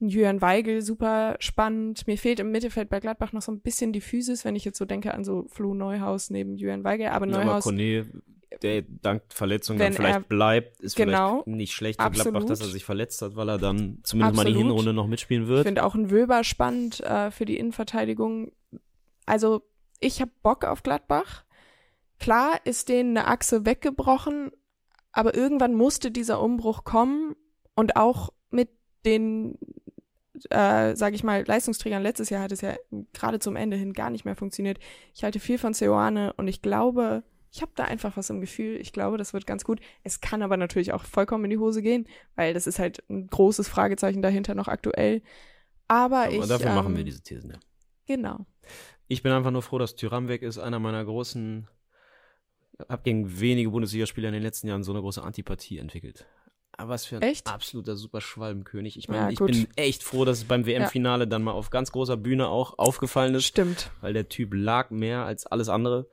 Jürgen 0.01 0.43
Weigel 0.43 0.83
super 0.83 1.37
spannend. 1.39 2.07
Mir 2.07 2.19
fehlt 2.19 2.41
im 2.41 2.51
Mittelfeld 2.51 2.91
bei 2.91 2.99
Gladbach 3.01 3.33
noch 3.33 3.43
so 3.43 3.53
ein 3.53 3.61
bisschen 3.61 3.93
die 3.93 4.01
Physis, 4.01 4.45
wenn 4.45 4.57
ich 4.57 4.65
jetzt 4.65 4.77
so 4.79 4.85
denke 4.85 5.15
an 5.15 5.25
so 5.25 5.47
Flo 5.49 5.73
Neuhaus 5.73 6.31
neben 6.31 6.57
Jürgen 6.57 6.83
Weigel, 6.85 7.07
aber 7.07 7.17
aber 7.17 7.27
Neuhaus 7.27 7.65
Kone 7.65 8.07
der 8.63 8.83
dank 8.83 9.23
Verletzung 9.31 9.79
dann 9.79 9.93
vielleicht 9.93 10.15
er- 10.17 10.21
bleibt, 10.21 10.81
ist 10.81 10.95
Genau. 10.97 11.43
vielleicht 11.43 11.47
nicht 11.57 11.73
schlecht 11.73 12.01
für 12.01 12.09
Gladbach, 12.11 12.27
Absolut. 12.43 12.51
dass 12.51 12.61
er 12.61 12.67
sich 12.69 12.85
verletzt 12.85 13.21
hat, 13.23 13.35
weil 13.35 13.49
er 13.49 13.59
dann 13.59 13.99
zumindest 14.05 14.37
mal 14.37 14.45
die 14.45 14.51
Absolut. 14.53 14.59
Hinrunde 14.69 14.93
noch 14.93 15.07
mitspielen 15.09 15.45
Ich 15.45 15.49
wird. 15.49 15.67
finde 15.67 15.85
auch 15.85 15.95
ein 15.97 16.11
Wöber 16.11 16.45
spannend 16.45 17.01
äh, 17.01 17.31
für 17.33 17.47
die 17.47 17.57
Innenverteidigung. 17.59 18.53
Also 19.27 19.63
ich 20.01 20.21
habe 20.21 20.31
Bock 20.43 20.65
auf 20.65 20.83
Gladbach. 20.83 21.44
Klar 22.19 22.61
ist 22.65 22.89
denen 22.89 23.17
eine 23.17 23.27
Achse 23.27 23.67
weggebrochen, 23.67 24.51
aber 25.13 25.35
irgendwann 25.35 25.75
musste 25.75 26.11
dieser 26.11 26.41
Umbruch 26.41 26.85
kommen 26.85 27.37
und 27.75 27.97
auch 27.97 28.33
mit 28.51 28.71
den, 29.05 29.59
äh, 30.51 30.95
sage 30.97 31.15
ich 31.15 31.25
mal, 31.25 31.45
Leistungsträgern. 31.47 32.03
Letztes 32.03 32.31
Jahr 32.31 32.43
hat 32.43 32.53
es 32.53 32.61
ja 32.61 32.75
gerade 33.13 33.39
zum 33.39 33.57
Ende 33.57 33.77
hin 33.77 33.93
gar 33.93 34.11
nicht 34.11 34.25
mehr 34.25 34.37
funktioniert. 34.37 34.79
Ich 35.15 35.25
halte 35.25 35.41
viel 35.41 35.59
von 35.59 35.75
Seoane 35.75 36.33
und 36.35 36.49
ich 36.49 36.63
glaube, 36.63 37.23
ich 37.55 37.63
habe 37.63 37.71
da 37.77 37.85
einfach 37.85 38.17
was 38.17 38.31
im 38.31 38.41
Gefühl. 38.41 38.81
Ich 38.81 38.93
glaube, 38.93 39.17
das 39.17 39.33
wird 39.33 39.47
ganz 39.47 39.65
gut. 39.65 39.81
Es 40.03 40.21
kann 40.21 40.43
aber 40.43 40.57
natürlich 40.57 40.93
auch 40.93 41.05
vollkommen 41.05 41.45
in 41.45 41.51
die 41.51 41.59
Hose 41.59 41.83
gehen, 41.83 42.09
weil 42.35 42.53
das 42.53 42.67
ist 42.67 42.81
halt 42.81 43.05
ein 43.09 43.29
großes 43.29 43.69
Fragezeichen 43.69 44.23
dahinter 44.23 44.57
noch 44.57 44.67
aktuell. 44.67 45.23
Aber, 45.87 46.25
Aber 46.25 46.33
ich. 46.33 46.47
dafür 46.47 46.75
machen 46.75 46.93
ähm, 46.93 46.97
wir 46.97 47.05
diese 47.05 47.23
Thesen, 47.23 47.51
ja. 47.51 47.59
Genau. 48.07 48.45
Ich 49.07 49.23
bin 49.23 49.31
einfach 49.31 49.53
nur 49.53 49.63
froh, 49.63 49.79
dass 49.79 49.95
Tyram 49.95 50.27
weg 50.27 50.43
ist, 50.43 50.59
einer 50.59 50.81
meiner 50.81 51.05
großen, 51.05 51.69
hab 52.89 53.05
gegen 53.05 53.41
wenige 53.41 53.71
Bundesligaspieler 53.71 54.29
in 54.29 54.35
den 54.35 54.43
letzten 54.43 54.69
Jahren 54.69 54.83
so 54.83 54.93
eine 54.93 55.01
große 55.01 55.23
Antipathie 55.23 55.79
entwickelt. 55.79 56.27
Aber 56.77 56.91
was 56.91 57.05
für 57.07 57.17
ein 57.17 57.23
Echt? 57.23 57.47
absoluter 57.47 57.95
Superschwalbenkönig. 57.95 58.97
Ich 58.99 59.07
Ja, 59.07 59.13
meine, 59.13 59.33
ich 59.33 59.39
gut. 59.39 59.53
bin 59.53 59.69
echt 59.77 60.03
froh, 60.03 60.25
dass 60.25 60.39
es 60.39 60.45
beim 60.45 60.67
WM-Finale 60.67 61.29
dann 61.29 61.43
mal 61.45 61.53
auf 61.53 61.71
ganz 61.71 61.93
großer 61.93 62.17
Bühne 62.17 62.49
auch 62.49 62.79
aufgefallen 62.79 63.35
ist, 63.37 63.45
Stimmt. 63.45 63.91
weil 64.01 64.13
der 64.13 64.29
Typ 64.29 64.53
lag 64.55 64.91
mehr 64.91 65.25
als 65.25 65.47
alles 65.47 65.69
andere. 65.69 66.09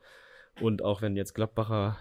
Und 0.60 0.82
auch 0.82 1.02
wenn 1.02 1.16
jetzt 1.16 1.34
Gladbacher 1.34 1.96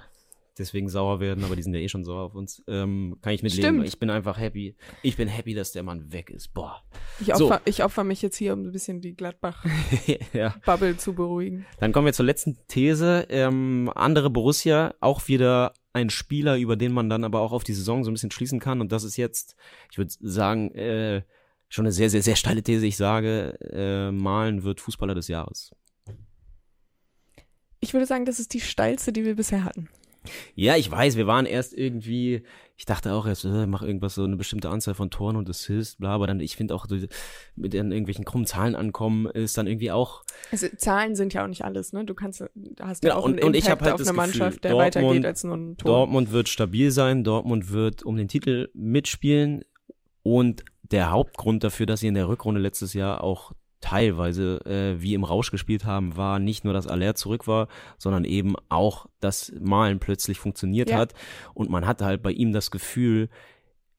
deswegen 0.58 0.90
sauer 0.90 1.20
werden, 1.20 1.44
aber 1.44 1.56
die 1.56 1.64
sind 1.64 1.74
ja 1.74 1.80
eh 1.80 1.88
schon 1.88 2.04
sauer 2.04 2.24
auf 2.24 2.36
uns, 2.36 2.64
ähm, 2.68 3.18
kann 3.22 3.34
ich 3.34 3.44
mitleben. 3.44 3.76
Stimmt. 3.76 3.88
Ich 3.88 4.00
bin 4.00 4.10
einfach 4.10 4.38
happy. 4.38 4.76
Ich 5.02 5.18
bin 5.18 5.28
happy, 5.28 5.54
dass 5.54 5.72
der 5.72 5.84
Mann 5.84 6.12
weg 6.12 6.30
ist. 6.30 6.54
Boah. 6.54 6.84
Ich 7.20 7.34
So. 7.36 7.46
opfer, 7.46 7.62
ich 7.66 7.84
opfer 7.84 8.04
mich 8.04 8.22
jetzt 8.22 8.38
hier, 8.38 8.54
um 8.54 8.64
ein 8.64 8.72
bisschen 8.72 9.02
die 9.02 9.14
Gladbach-Bubble 9.16 10.92
ja. 10.92 10.98
zu 10.98 11.14
beruhigen. 11.14 11.66
Dann 11.80 11.92
kommen 11.92 12.06
wir 12.06 12.14
zur 12.14 12.26
letzten 12.26 12.58
These. 12.68 13.28
Ähm, 13.30 13.92
andere 13.96 14.30
Borussia, 14.30 14.94
auch 15.00 15.28
wieder 15.28 15.74
ein 15.94 16.10
Spieler, 16.10 16.58
über 16.58 16.76
den 16.76 16.94
man 16.94 17.10
dann 17.10 17.24
aber 17.24 17.42
auch 17.42 17.52
auf 17.52 17.64
die 17.64 17.74
Saison 17.74 18.04
so 18.04 18.12
ein 18.12 18.14
bisschen 18.14 18.32
schließen 18.32 18.60
kann. 18.60 18.82
Und 18.82 18.92
das 18.92 19.04
ist 19.04 19.18
jetzt, 19.18 19.56
ich 19.92 19.98
würde 19.98 20.12
sagen, 20.20 20.74
äh, 20.76 21.24
schon 21.70 21.86
eine 21.86 21.92
sehr, 21.92 22.10
sehr, 22.10 22.22
sehr 22.22 22.36
steile 22.36 22.64
These. 22.64 22.86
Ich 22.86 22.98
sage, 22.98 23.58
äh, 23.72 24.12
Malen 24.12 24.64
wird 24.64 24.82
Fußballer 24.82 25.16
des 25.16 25.28
Jahres. 25.28 25.72
Ich 27.80 27.94
würde 27.94 28.06
sagen, 28.06 28.26
das 28.26 28.40
ist 28.40 28.54
die 28.54 28.60
steilste, 28.60 29.12
die 29.12 29.26
wir 29.26 29.36
bisher 29.36 29.64
hatten. 29.64 29.90
Ja, 30.56 30.76
ich 30.76 30.90
weiß, 30.92 31.18
wir 31.18 31.26
waren 31.28 31.46
erst 31.46 31.74
irgendwie, 31.76 32.44
ich 32.78 32.86
dachte 32.86 33.14
auch 33.14 33.26
erst, 33.26 33.44
äh, 33.46 33.66
mach 33.66 33.82
irgendwas 33.82 34.16
so 34.16 34.24
eine 34.24 34.36
bestimmte 34.38 34.70
Anzahl 34.70 34.94
von 34.94 35.10
Toren 35.10 35.36
und 35.36 35.50
Assists, 35.50 35.96
bla, 35.96 36.10
aber 36.12 36.28
dann, 36.28 36.40
ich 36.40 36.56
finde 36.56 36.76
auch, 36.76 36.86
mit 37.56 37.74
den 37.74 37.92
irgendwelchen 37.92 38.24
krummen 38.26 38.46
Zahlen 38.46 38.76
ankommen, 38.76 39.26
ist 39.28 39.58
dann 39.58 39.66
irgendwie 39.68 39.92
auch, 39.92 40.24
Also 40.52 40.68
Zahlen 40.78 41.16
sind 41.16 41.34
ja 41.34 41.44
auch 41.44 41.48
nicht 41.48 41.64
alles, 41.66 41.92
ne? 41.94 42.06
Du 42.06 42.14
kannst, 42.14 42.40
du 42.42 42.50
hast 42.80 43.04
ja 43.04 43.10
Ja, 43.12 43.16
auch 43.16 43.26
und- 43.26 43.40
einen 43.40 43.44
und 43.48 43.56
Impact 43.56 43.82
halt 43.82 43.94
auf 43.94 44.00
das 44.00 44.08
eine 44.10 44.18
Mannschaft, 44.18 44.64
der 44.64 44.72
Dortmund- 44.72 44.96
weitergeht 44.96 45.26
als 45.26 45.44
nur 45.44 45.58
ein 45.58 45.78
Tor. 45.78 45.92
Dortmund 45.92 46.32
wird 46.32 46.50
stabil 46.50 46.92
sein, 46.92 47.24
Dortmund 47.24 47.72
wird 47.72 48.04
um 48.04 48.16
den 48.18 48.28
Titel 48.28 48.70
mitspielen 48.74 49.64
und 50.24 50.64
der 50.84 51.10
Hauptgrund 51.10 51.64
dafür, 51.64 51.86
dass 51.88 52.02
sie 52.02 52.08
in 52.08 52.14
der 52.14 52.28
Rückrunde 52.28 52.60
letztes 52.62 52.94
Jahr 52.94 53.24
auch 53.24 53.54
teilweise 53.82 54.60
äh, 54.66 55.02
wie 55.02 55.14
im 55.14 55.24
Rausch 55.24 55.52
gespielt 55.52 55.86
haben, 55.86 56.16
war 56.16 56.40
nicht 56.40 56.64
nur, 56.64 56.74
dass 56.74 56.88
Aller 56.88 57.16
zurück 57.16 57.48
war, 57.48 57.68
sondern 57.98 58.24
eben 58.26 58.56
auch, 58.70 59.08
dass 59.20 59.52
Malen 59.60 60.00
plötzlich 60.00 60.40
funktioniert 60.40 60.90
Ja. 60.90 60.98
hat 61.00 61.14
und 61.54 61.70
man 61.70 61.86
hatte 61.88 62.06
halt 62.06 62.22
bei 62.22 62.32
ihm 62.32 62.54
das 62.54 62.72
Gefühl, 62.72 63.30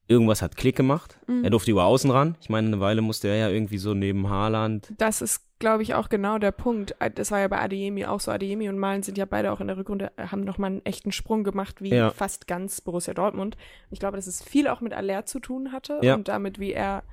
irgendwas 0.09 0.43
hat 0.43 0.57
Klick 0.57 0.77
gemacht. 0.77 1.19
Mhm. 1.27 1.45
Er 1.45 1.51
durfte 1.51 1.71
über 1.71 1.85
außen 1.85 2.11
ran. 2.11 2.37
Ich 2.41 2.49
meine, 2.51 2.67
eine 2.69 2.81
Weile 2.81 3.03
musste 3.03 3.29
er 3.29 3.37
ja 3.37 3.49
irgendwie 3.49 3.79
so 3.79 3.95
neben 3.95 4.29
Haaland. 4.29 4.93
Das 4.99 5.23
ist, 5.23 5.43
glaube 5.59 5.83
ich, 5.85 5.95
auch 5.95 6.09
genau 6.09 6.39
der 6.39 6.51
Punkt. 6.53 6.95
Das 7.15 7.31
war 7.31 7.39
ja 7.41 7.49
bei 7.49 7.61
Adeyemi 7.61 8.05
auch 8.05 8.21
so. 8.21 8.31
Adeyemi 8.31 8.69
und 8.69 8.79
Malen 8.79 9.03
sind 9.03 9.17
ja 9.17 9.25
beide 9.25 9.53
auch 9.53 9.61
in 9.61 9.69
der 9.69 9.77
Rückrunde, 9.77 10.11
äh, 10.17 10.27
haben 10.27 10.43
nochmal 10.43 10.71
einen 10.73 10.85
echten 10.85 11.13
Sprung 11.13 11.45
gemacht, 11.45 11.81
wie 11.81 11.91
Ja. 11.95 12.11
fast 12.11 12.47
ganz 12.47 12.81
Borussia 12.81 13.15
Dortmund. 13.15 13.57
Ich 13.91 14.01
glaube, 14.01 14.17
dass 14.17 14.27
es 14.27 14.43
viel 14.43 14.69
auch 14.69 14.81
mit 14.81 14.93
Aller 14.93 15.25
zu 15.25 15.39
tun 15.39 15.73
hatte 15.73 15.99
Ja. 16.03 16.15
und 16.15 16.29
damit, 16.29 16.59
wie 16.59 16.73
er 16.73 17.05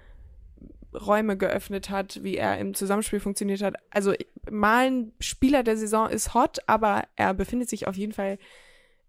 Räume 0.93 1.37
geöffnet 1.37 1.89
hat, 1.89 2.23
wie 2.23 2.37
er 2.37 2.57
im 2.57 2.73
Zusammenspiel 2.73 3.19
funktioniert 3.19 3.61
hat. 3.61 3.75
Also 3.91 4.13
Malen, 4.49 5.13
Spieler 5.19 5.63
der 5.63 5.77
Saison 5.77 6.09
ist 6.09 6.33
hot, 6.33 6.57
aber 6.67 7.03
er 7.15 7.33
befindet 7.33 7.69
sich 7.69 7.87
auf 7.87 7.95
jeden 7.95 8.13
Fall 8.13 8.37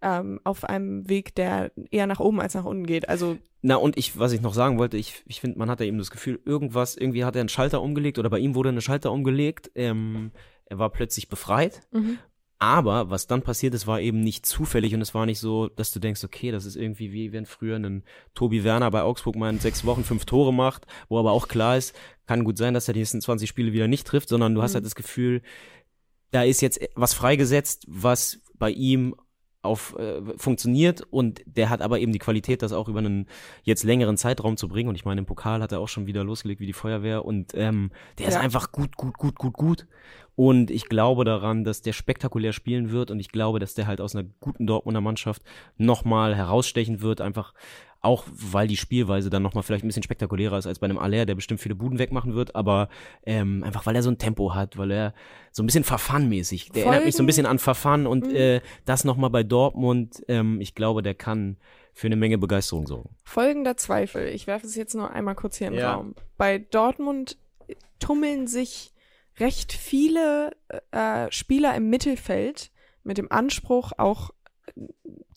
ähm, 0.03 0.41
auf 0.45 0.65
einem 0.65 1.09
Weg, 1.09 1.35
der 1.35 1.73
eher 1.91 2.07
nach 2.07 2.21
oben 2.21 2.41
als 2.41 2.55
nach 2.55 2.65
unten 2.65 2.87
geht. 2.87 3.09
Also 3.09 3.39
Na, 3.63 3.77
und 3.77 3.99
ich, 3.99 4.19
was 4.19 4.33
ich 4.33 4.41
noch 4.41 4.55
sagen 4.55 4.79
wollte, 4.79 4.97
ich, 4.97 5.23
ich 5.27 5.41
finde, 5.41 5.59
man 5.59 5.71
hat 5.71 5.81
ja 5.81 5.87
eben 5.87 5.99
das 5.99 6.11
Gefühl, 6.11 6.41
irgendwas, 6.45 6.97
irgendwie 6.97 7.25
hat 7.25 7.37
er 7.37 7.41
einen 7.41 7.49
Schalter 7.49 7.83
umgelegt 7.83 8.19
oder 8.19 8.31
bei 8.31 8.39
ihm 8.39 8.55
wurde 8.55 8.71
ein 8.71 8.81
Schalter 8.81 9.13
umgelegt. 9.13 9.71
Ähm, 9.75 10.33
er 10.67 10.79
war 10.79 10.91
plötzlich 10.91 11.29
befreit. 11.29 11.83
mhm. 11.93 12.19
Aber 12.63 13.09
was 13.09 13.27
dann 13.27 13.41
passiert 13.41 13.73
ist, 13.73 13.87
war 13.87 14.03
eben 14.03 14.21
nicht 14.21 14.45
zufällig 14.45 14.95
und 14.95 15.01
es 15.01 15.15
war 15.15 15.25
nicht 15.25 15.39
so, 15.41 15.69
dass 15.69 15.93
du 15.93 15.99
denkst, 15.99 16.23
okay, 16.25 16.51
das 16.51 16.67
ist 16.67 16.77
irgendwie 16.77 17.11
wie 17.11 17.33
wenn 17.33 17.47
früher 17.47 17.77
ein 17.77 18.05
Tobi 18.35 18.65
Werner 18.65 18.91
bei 18.91 19.01
Augsburg 19.03 19.35
mal 19.37 19.49
in 19.49 19.59
sechs 19.59 19.87
Wochen 19.87 20.05
fünf 20.05 20.27
Tore 20.27 20.53
macht, 20.53 20.87
wo 21.09 21.19
aber 21.19 21.33
auch 21.33 21.49
klar 21.49 21.79
ist, 21.79 21.97
kann 22.27 22.45
gut 22.45 22.59
sein, 22.59 22.75
dass 22.75 22.87
er 22.87 22.93
die 22.93 23.01
nächsten 23.01 23.23
20 23.23 23.49
Spiele 23.49 23.73
wieder 23.73 23.89
nicht 23.89 24.07
trifft, 24.07 24.29
sondern 24.29 24.55
du 24.55 24.61
hast 24.61 24.73
Mhm. 24.73 24.75
halt 24.77 24.85
das 24.85 24.95
Gefühl, 24.95 25.41
da 26.33 26.43
ist 26.43 26.61
jetzt 26.61 26.81
was 26.95 27.15
freigesetzt, 27.15 27.87
was 27.89 28.41
bei 28.55 28.71
ihm 28.71 29.17
auf 29.63 29.95
äh, 29.99 30.21
funktioniert 30.39 31.03
und 31.11 31.43
der 31.47 31.69
hat 31.71 31.83
aber 31.83 31.99
eben 31.99 32.13
die 32.13 32.19
Qualität, 32.19 32.63
das 32.63 32.73
auch 32.73 32.89
über 32.89 33.01
einen 33.01 33.27
jetzt 33.63 33.85
längeren 33.85 34.17
Zeitraum 34.19 34.57
zu 34.57 34.69
bringen 34.69 34.89
und 34.91 34.95
ich 34.97 35.05
meine, 35.05 35.19
im 35.21 35.27
Pokal 35.27 35.63
hat 35.63 35.73
er 35.73 35.81
auch 35.81 35.89
schon 35.89 36.07
wieder 36.07 36.25
losgelegt 36.25 36.61
wie 36.61 36.67
die 36.67 36.73
Feuerwehr 36.73 37.25
und 37.25 37.53
ähm, 37.55 37.91
der 38.19 38.29
ist 38.29 38.35
Ja. 38.35 38.41
einfach 38.41 38.71
gut, 38.73 38.97
gut, 38.97 39.19
gut, 39.19 39.37
gut, 39.39 39.53
gut 39.55 39.87
und 40.41 40.71
ich 40.71 40.87
glaube 40.89 41.25
daran, 41.27 41.65
dass 41.65 41.83
der 41.83 41.93
spektakulär 41.93 42.55
spielen 42.55 42.91
wird 42.93 43.11
und 43.11 43.21
ich 43.21 43.29
glaube, 43.31 43.59
dass 43.59 43.75
der 43.75 43.87
halt 43.87 44.01
aus 44.01 44.17
einer 44.17 44.27
guten 44.41 44.67
Dortmunder 44.67 45.03
Mannschaft 45.03 45.43
nochmal 45.77 46.35
herausstechen 46.35 47.03
wird, 47.03 47.21
einfach 47.21 47.53
auch 48.01 48.25
weil 48.33 48.67
die 48.67 48.79
Spielweise 48.79 49.29
dann 49.29 49.43
nochmal 49.43 49.63
vielleicht 49.63 49.85
ein 49.85 49.89
bisschen 49.89 50.03
spektakulärer 50.03 50.57
ist 50.57 50.67
als 50.67 50.79
bei 50.79 50.87
einem 50.87 50.97
Aller, 50.97 51.27
der 51.27 51.35
bestimmt 51.35 51.61
viele 51.61 51.75
Buden 51.75 51.99
wegmachen 51.99 52.35
wird, 52.35 52.55
aber 52.55 52.89
ähm, 53.27 53.63
einfach 53.63 53.85
weil 53.85 53.95
er 53.95 54.03
so 54.03 54.09
ein 54.11 54.17
Tempo 54.17 54.55
hat, 54.55 54.79
weil 54.79 54.91
er 54.91 55.13
so 55.53 55.63
ein 55.63 55.67
bisschen 55.67 55.85
Verfan-mäßig, 55.85 56.71
der 56.73 56.85
erinnert 56.87 57.05
mich 57.05 57.15
so 57.15 57.19
ein 57.19 57.25
Folgen- 57.25 57.27
bisschen 57.27 57.45
an 57.47 57.59
Verfan 57.59 58.07
und 58.07 58.29
Mhm. 58.29 58.35
äh, 58.35 58.61
das 58.87 59.05
nochmal 59.05 59.29
bei 59.29 59.43
Dortmund, 59.43 60.23
ähm, 60.29 60.59
ich 60.63 60.75
glaube, 60.75 61.03
der 61.03 61.15
kann 61.15 61.59
für 61.93 62.07
eine 62.07 62.17
Menge 62.17 62.39
Begeisterung 62.39 62.87
sorgen. 62.87 63.11
Folgender 63.25 63.77
Zweifel. 63.77 64.29
Ich 64.29 64.47
werfe 64.47 64.67
es 64.67 64.75
jetzt 64.75 64.95
nur 64.95 65.11
einmal 65.11 65.35
kurz 65.35 65.59
hier 65.59 65.67
in 65.67 65.75
den 65.75 65.81
Ja. 65.83 65.93
Raum. 65.97 66.15
Bei 66.39 66.57
Dortmund 66.57 67.37
tummeln 67.99 68.47
sich 68.47 68.95
recht 69.41 69.73
viele 69.73 70.53
äh, 70.93 71.31
Spieler 71.33 71.75
im 71.75 71.89
Mittelfeld 71.91 72.71
mit 73.03 73.19
dem 73.19 73.31
Anspruch, 73.33 73.93
auch 73.99 74.31
äh, 74.77 74.83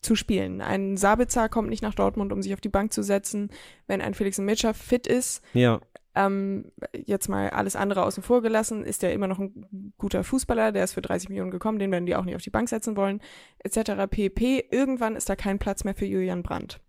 zu 0.00 0.14
spielen. 0.14 0.60
Ein 0.60 0.96
Sabitzer 0.96 1.48
kommt 1.48 1.70
nicht 1.70 1.82
nach 1.82 1.94
Dortmund, 1.94 2.32
um 2.32 2.42
sich 2.42 2.52
auf 2.54 2.60
die 2.60 2.68
Bank 2.68 2.92
zu 2.92 3.02
setzen. 3.02 3.50
Wenn 3.86 4.00
ein 4.02 4.14
Felix 4.14 4.38
Mitscher 4.38 4.74
fit 4.74 5.06
ist, 5.06 5.42
Ja, 5.54 5.80
ähm, 6.14 6.70
jetzt 6.92 7.28
mal 7.28 7.50
alles 7.50 7.74
andere 7.74 8.04
außen 8.04 8.22
vor 8.22 8.40
gelassen, 8.42 8.84
ist 8.84 9.02
er 9.02 9.12
immer 9.12 9.26
noch 9.26 9.38
ein 9.40 9.92
guter 9.98 10.22
Fußballer, 10.22 10.70
der 10.70 10.84
ist 10.84 10.92
für 10.92 11.02
30 11.02 11.28
Millionen 11.30 11.50
gekommen, 11.50 11.78
den 11.80 11.90
werden 11.90 12.06
die 12.06 12.14
auch 12.14 12.24
nicht 12.24 12.36
auf 12.36 12.42
die 12.42 12.50
Bank 12.50 12.68
setzen 12.68 12.96
wollen, 12.96 13.20
etc. 13.58 14.06
pp. 14.08 14.66
Irgendwann 14.70 15.16
ist 15.16 15.28
da 15.28 15.34
kein 15.34 15.58
Platz 15.58 15.82
mehr 15.82 15.94
für 15.96 16.04
Julian 16.06 16.42
Brandt. 16.44 16.80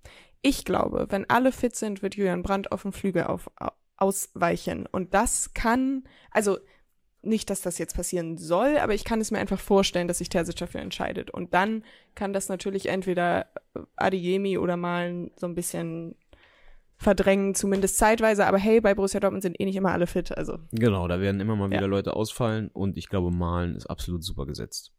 Ich 0.43 0.63
glaube, 0.65 1.07
wenn 1.09 1.27
alle 1.27 1.51
fit 1.51 1.75
sind, 1.75 2.03
wird 2.03 2.15
Julian 2.15 2.43
Brandt 2.43 2.71
auf 2.71 2.83
dem 2.83 2.93
Flügel 2.93 3.23
auf, 3.23 3.49
au- 3.55 3.71
ausweichen. 3.97 4.85
Und 4.91 5.13
das 5.15 5.53
kann, 5.55 6.03
also 6.29 6.57
nicht, 7.25 7.49
dass 7.49 7.61
das 7.61 7.77
jetzt 7.77 7.95
passieren 7.95 8.37
soll, 8.37 8.77
aber 8.77 8.93
ich 8.93 9.03
kann 9.03 9.19
es 9.21 9.31
mir 9.31 9.39
einfach 9.39 9.59
vorstellen, 9.59 10.07
dass 10.07 10.19
sich 10.19 10.29
Terzic 10.29 10.55
dafür 10.57 10.81
entscheidet. 10.81 11.31
Und 11.31 11.53
dann 11.53 11.83
kann 12.15 12.33
das 12.33 12.49
natürlich 12.49 12.87
entweder 12.87 13.47
Adeyemi 13.95 14.57
oder 14.57 14.77
Malen 14.77 15.31
so 15.35 15.47
ein 15.47 15.55
bisschen 15.55 16.15
verdrängen, 16.97 17.55
zumindest 17.55 17.97
zeitweise. 17.97 18.45
Aber 18.47 18.57
hey, 18.57 18.79
bei 18.81 18.93
Borussia 18.93 19.19
Dortmund 19.19 19.43
sind 19.43 19.59
eh 19.59 19.65
nicht 19.65 19.75
immer 19.75 19.91
alle 19.91 20.07
fit. 20.07 20.37
Also 20.37 20.57
genau, 20.71 21.07
da 21.07 21.19
werden 21.19 21.41
immer 21.41 21.55
mal 21.55 21.69
wieder 21.69 21.81
Ja. 21.81 21.87
Leute 21.87 22.13
ausfallen 22.15 22.69
und 22.73 22.97
ich 22.97 23.09
glaube, 23.09 23.31
Malen 23.31 23.75
ist 23.75 23.87
absolut 23.87 24.23
super 24.23 24.45
gesetzt. 24.45 24.91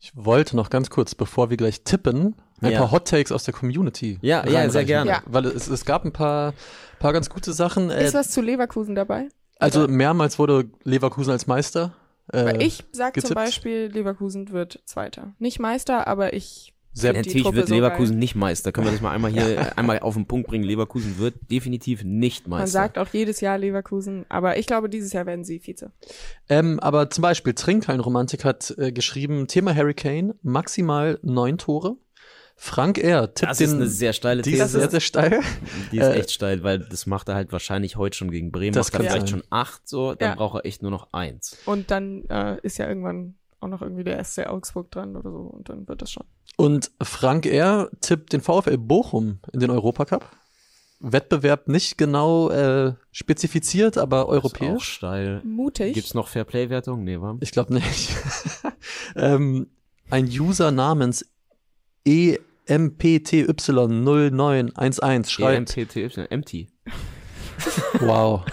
Ich 0.00 0.12
wollte 0.14 0.54
noch 0.56 0.70
ganz 0.70 0.90
kurz, 0.90 1.14
bevor 1.14 1.50
wir 1.50 1.56
gleich 1.56 1.82
tippen, 1.82 2.36
ein 2.60 2.72
Ja. 2.72 2.78
paar 2.78 2.92
Hot 2.92 3.08
Takes 3.08 3.32
aus 3.32 3.44
der 3.44 3.52
Community. 3.52 4.18
Ja, 4.22 4.46
ja, 4.48 4.70
sehr 4.70 4.84
gerne. 4.84 5.10
Ja. 5.10 5.22
Weil 5.26 5.46
es, 5.46 5.66
es 5.68 5.84
gab 5.84 6.04
ein 6.04 6.12
paar, 6.12 6.54
paar 7.00 7.12
ganz 7.12 7.28
gute 7.28 7.52
Sachen. 7.52 7.90
Äh, 7.90 8.04
ist 8.06 8.14
was 8.14 8.30
zu 8.30 8.40
Leverkusen 8.40 8.94
dabei? 8.94 9.28
Also 9.58 9.84
Oder? 9.84 9.92
mehrmals 9.92 10.38
wurde 10.38 10.70
Leverkusen 10.84 11.32
als 11.32 11.46
Meister. 11.46 11.94
Äh, 12.32 12.44
Weil 12.44 12.62
ich 12.62 12.84
sag 12.92 13.14
zum 13.14 13.22
getippt. 13.22 13.34
Beispiel, 13.34 13.86
Leverkusen 13.92 14.50
wird 14.50 14.82
Zweiter. 14.84 15.34
Nicht 15.38 15.58
Meister, 15.60 16.06
aber 16.06 16.34
ich 16.34 16.74
sehr, 16.98 17.12
die 17.12 17.18
Natürlich 17.18 17.42
Truppe 17.42 17.56
wird 17.58 17.68
so 17.68 17.74
Leverkusen 17.74 18.14
geil. 18.14 18.18
nicht 18.18 18.34
Meister. 18.34 18.72
Können 18.72 18.88
wir 18.88 18.92
das 18.92 19.00
mal 19.00 19.12
einmal 19.12 19.30
hier 19.30 19.48
äh, 19.58 19.70
einmal 19.76 20.00
auf 20.00 20.14
den 20.14 20.26
Punkt 20.26 20.48
bringen? 20.48 20.64
Leverkusen 20.64 21.18
wird 21.18 21.34
definitiv 21.50 22.02
nicht 22.02 22.48
Meister. 22.48 22.62
Man 22.62 22.66
sagt 22.66 22.98
auch 22.98 23.08
jedes 23.12 23.40
Jahr 23.40 23.56
Leverkusen, 23.56 24.26
aber 24.28 24.58
ich 24.58 24.66
glaube, 24.66 24.88
dieses 24.88 25.12
Jahr 25.12 25.24
werden 25.26 25.44
sie 25.44 25.60
Vize. 25.60 25.92
Ähm, 26.48 26.80
aber 26.80 27.08
zum 27.10 27.22
Beispiel 27.22 27.54
Trinkhallenromantik 27.54 28.44
hat 28.44 28.74
äh, 28.78 28.90
geschrieben, 28.90 29.46
Thema 29.46 29.74
Harry 29.74 29.94
Kane, 29.94 30.34
maximal 30.42 31.18
neun 31.22 31.56
Tore. 31.58 31.96
Frank 32.60 32.98
R. 32.98 33.32
tippt 33.32 33.50
Das 33.52 33.58
den, 33.58 33.68
ist 33.68 33.74
eine 33.74 33.86
sehr 33.86 34.12
steile 34.12 34.42
die 34.42 34.50
ist 34.50 34.58
These. 34.58 34.80
sehr, 34.80 34.90
sehr 34.90 35.00
steil. 35.00 35.40
Die 35.92 35.98
ist 35.98 36.04
Äh, 36.06 36.14
echt 36.18 36.32
steil, 36.32 36.64
weil 36.64 36.80
das 36.80 37.06
macht 37.06 37.28
er 37.28 37.36
halt 37.36 37.52
wahrscheinlich 37.52 37.94
heute 37.96 38.16
schon 38.16 38.32
gegen 38.32 38.50
Bremen. 38.50 38.72
Das 38.74 38.88
macht 38.88 38.94
er 38.94 38.98
kann 38.98 39.06
vielleicht 39.06 39.28
sein. 39.28 39.40
schon 39.40 39.48
acht, 39.50 39.88
so, 39.88 40.14
dann 40.14 40.30
Ja. 40.30 40.34
braucht 40.34 40.56
er 40.56 40.66
echt 40.66 40.82
nur 40.82 40.90
noch 40.90 41.12
eins. 41.12 41.56
Und 41.66 41.90
dann 41.92 42.24
äh, 42.28 42.58
ist 42.62 42.78
ja 42.78 42.88
irgendwann 42.88 43.36
auch 43.60 43.68
noch 43.68 43.80
irgendwie 43.80 44.02
der 44.04 44.22
SC 44.24 44.46
Augsburg 44.46 44.90
dran 44.90 45.16
oder 45.16 45.30
so 45.30 45.38
und 45.38 45.68
dann 45.68 45.86
wird 45.86 46.02
das 46.02 46.10
schon. 46.10 46.24
Und 46.56 46.90
Frank 47.00 47.46
R. 47.46 47.90
tippt 48.00 48.32
den 48.32 48.40
VfL 48.40 48.76
Bochum 48.76 49.38
in 49.52 49.60
den 49.60 49.70
Europacup. 49.70 50.24
Wettbewerb 51.00 51.68
nicht 51.68 51.96
genau 51.96 52.50
äh, 52.50 52.94
spezifiziert, 53.12 53.98
aber 53.98 54.22
Ist 54.22 54.24
auch 54.24 54.28
europäisch. 54.32 54.84
steil. 54.94 55.40
Mutig. 55.44 55.94
Gibt's 55.94 56.12
noch 56.14 56.26
Fairplay-Wertung? 56.26 57.04
Nee, 57.04 57.20
war? 57.20 57.36
Ich 57.40 57.52
glaube 57.52 57.72
nicht. 57.74 58.10
ähm, 59.14 59.68
ein 60.10 60.24
User 60.26 60.72
namens 60.72 61.24
E 62.04 62.38
EMPTY0911 62.68 65.28
schreibt. 65.28 65.76
EMPTY, 65.76 66.26
empty. 66.30 66.68
Wow. 68.00 68.44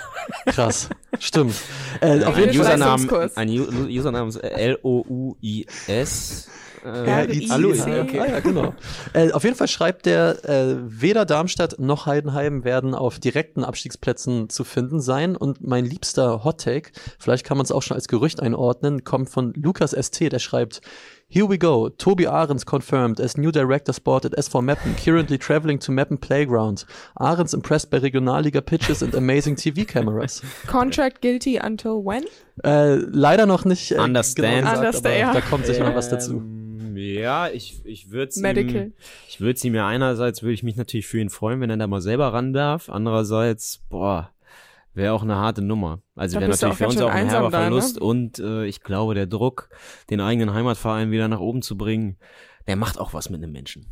Krass. 0.47 0.89
Stimmt. 1.19 1.53
Äh, 2.01 2.23
auf 2.23 2.35
Ein 2.35 2.41
jeden 2.49 2.63
Fall. 2.63 2.77
Leistungskurs. 2.79 3.37
ein 3.37 3.49
Username 3.49 4.29
ist 4.29 4.37
L-O-U-I-S. 4.37 6.49
Äh, 6.83 7.31
I- 7.33 7.47
ja, 7.47 7.55
okay. 8.03 8.19
Ah, 8.19 8.25
ja, 8.27 8.39
genau. 8.41 8.75
äh, 9.13 9.31
auf 9.31 9.43
jeden 9.43 9.55
Fall 9.55 9.67
schreibt 9.67 10.05
der, 10.05 10.45
äh, 10.47 10.75
weder 10.85 11.25
Darmstadt 11.25 11.79
noch 11.79 12.05
Heidenheim 12.05 12.63
werden 12.63 12.93
auf 12.93 13.17
direkten 13.17 13.63
Abstiegsplätzen 13.63 14.49
zu 14.49 14.63
finden 14.63 15.01
sein. 15.01 15.35
Und 15.35 15.65
mein 15.65 15.83
liebster 15.85 16.43
Hot 16.43 16.61
Take, 16.61 16.91
vielleicht 17.17 17.43
kann 17.43 17.57
man 17.57 17.65
es 17.65 17.71
auch 17.71 17.81
schon 17.81 17.95
als 17.95 18.07
Gerücht 18.07 18.39
einordnen, 18.39 19.03
kommt 19.03 19.31
von 19.31 19.51
Lukas 19.55 19.95
ST, 19.99 20.31
der 20.31 20.37
schreibt, 20.39 20.81
Here 21.27 21.45
we 21.45 21.57
go. 21.57 21.89
Toby 21.89 22.25
Ahrens 22.27 22.63
confirmed 22.63 23.19
as 23.19 23.35
new 23.35 23.51
director 23.51 23.91
sport 23.93 24.25
at 24.25 24.31
SV 24.33 24.63
Meppen, 24.63 24.95
currently 24.95 25.37
traveling 25.39 25.79
to 25.79 25.91
Meppen 25.91 26.21
Playground. 26.21 26.85
Ahrens 27.19 27.53
impressed 27.53 27.89
by 27.89 27.99
Regionalliga 27.99 28.63
pitches 28.63 29.01
and 29.01 29.13
amazing 29.15 29.55
TV 29.55 29.87
cameras. 29.87 30.41
Contract 30.67 31.21
guilty 31.21 31.57
until 31.57 32.03
when? 32.03 32.25
Äh, 32.63 32.97
leider 33.09 33.47
noch 33.47 33.65
nicht 33.65 33.91
äh, 33.91 33.97
Understand. 33.97 34.61
gesagt, 34.61 34.77
Understand, 34.77 35.05
aber 35.07 35.17
ja. 35.17 35.33
da 35.33 35.41
kommt 35.41 35.65
sicher 35.65 35.83
noch 35.83 35.95
was 35.95 36.09
dazu. 36.09 36.33
Ähm, 36.33 36.65
Ja, 36.95 37.49
ich, 37.49 37.81
ich 37.85 38.11
würde 38.11 38.29
es 38.29 38.37
Medical. 38.37 38.75
ihm, 38.75 38.93
ich 39.27 39.41
würde 39.41 39.59
ihm 39.63 39.75
ja 39.75 39.87
einerseits 39.87 40.43
würde 40.43 40.53
ich 40.53 40.63
mich 40.63 40.75
natürlich 40.77 41.07
für 41.07 41.19
ihn 41.19 41.29
freuen, 41.29 41.59
wenn 41.59 41.69
er 41.69 41.77
da 41.77 41.87
mal 41.87 42.01
selber 42.01 42.33
ran 42.33 42.53
darf. 42.53 42.87
Andererseits, 42.89 43.81
boah, 43.89 44.29
wäre 44.95 45.13
auch 45.13 45.23
eine 45.23 45.35
harte 45.35 45.61
Nummer. 45.61 46.01
Also 46.15 46.39
wäre 46.39 46.49
natürlich 46.49 46.75
für 46.75 46.87
uns 46.87 47.01
auch 47.01 47.09
ein 47.09 47.27
herber 47.29 47.49
da, 47.49 47.57
ne? 47.59 47.65
Verlust 47.65 47.99
und 47.99 48.39
äh, 48.39 48.65
ich 48.65 48.81
glaube, 48.81 49.13
der 49.13 49.27
Druck, 49.27 49.69
den 50.09 50.21
eigenen 50.21 50.53
Heimatverein 50.53 51.11
wieder 51.11 51.27
nach 51.27 51.39
oben 51.39 51.61
zu 51.61 51.77
bringen, 51.77 52.17
der 52.67 52.75
macht 52.75 52.99
auch 52.99 53.13
was 53.13 53.29
mit 53.29 53.43
einem 53.43 53.51
Menschen. 53.51 53.85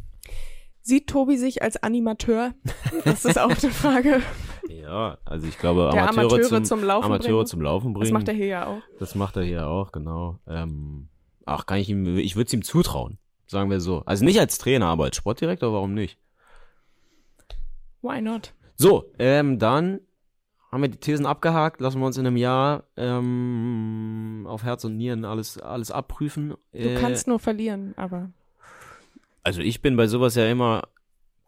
Sieht 0.82 1.08
Tobi 1.08 1.38
sich 1.38 1.62
als 1.62 1.82
Animateur? 1.82 2.54
Das 3.06 3.24
ist 3.24 3.40
auch 3.40 3.50
eine 3.50 3.72
Frage. 3.72 4.22
Ja, 4.70 5.18
also 5.26 5.46
ich 5.48 5.58
glaube, 5.60 5.90
Der 5.94 6.04
Amateure, 6.10 6.34
Amateure 6.34 6.44
zum, 6.44 6.64
zum 6.66 6.84
Laufen 6.84 7.06
Amateure 7.06 7.32
bringen. 7.36 7.46
zum 7.48 7.62
Laufen 7.62 7.94
bringen. 7.94 8.06
Das 8.06 8.12
macht 8.12 8.28
er 8.30 8.34
hier 8.34 8.46
ja 8.48 8.68
auch. 8.68 8.82
Das 8.98 9.14
macht 9.16 9.36
er 9.36 9.44
hier 9.44 9.68
auch, 9.68 9.92
genau. 9.92 10.40
Ähm, 10.48 11.10
ach, 11.46 11.66
kann 11.66 11.80
ich 11.80 11.90
ihm, 11.90 12.18
ich 12.18 12.36
würde 12.36 12.48
es 12.48 12.54
ihm 12.54 12.64
zutrauen, 12.64 13.18
sagen 13.46 13.70
wir 13.70 13.80
so. 13.82 14.04
Also 14.06 14.24
nicht 14.26 14.40
als 14.40 14.58
Trainer, 14.58 14.88
aber 14.88 15.06
als 15.06 15.18
Sportdirektor, 15.18 15.72
warum 15.74 15.94
nicht? 15.94 16.18
Why 18.02 18.22
not? 18.22 18.54
So, 18.76 19.06
ähm, 19.20 19.60
dann 19.60 20.00
haben 20.74 20.82
wir 20.82 20.90
die 20.90 20.98
Thesen 20.98 21.26
abgehakt, 21.26 21.80
lassen 21.82 22.00
wir 22.00 22.06
uns 22.08 22.18
in 22.18 22.26
einem 22.28 22.36
Jahr 22.38 22.84
ähm, 22.98 24.46
auf 24.50 24.64
Herz 24.64 24.84
und 24.86 24.98
Nieren 24.98 25.24
alles, 25.26 25.58
alles 25.60 25.92
abprüfen. 25.92 26.56
Du 26.74 26.80
Äh, 26.80 26.96
kannst 26.96 27.28
nur 27.28 27.40
verlieren, 27.40 27.94
aber 27.96 28.32
also 29.44 29.62
ich 29.62 29.82
bin 29.82 29.96
bei 29.98 30.08
sowas 30.08 30.36
ja 30.36 30.48
immer 30.50 30.84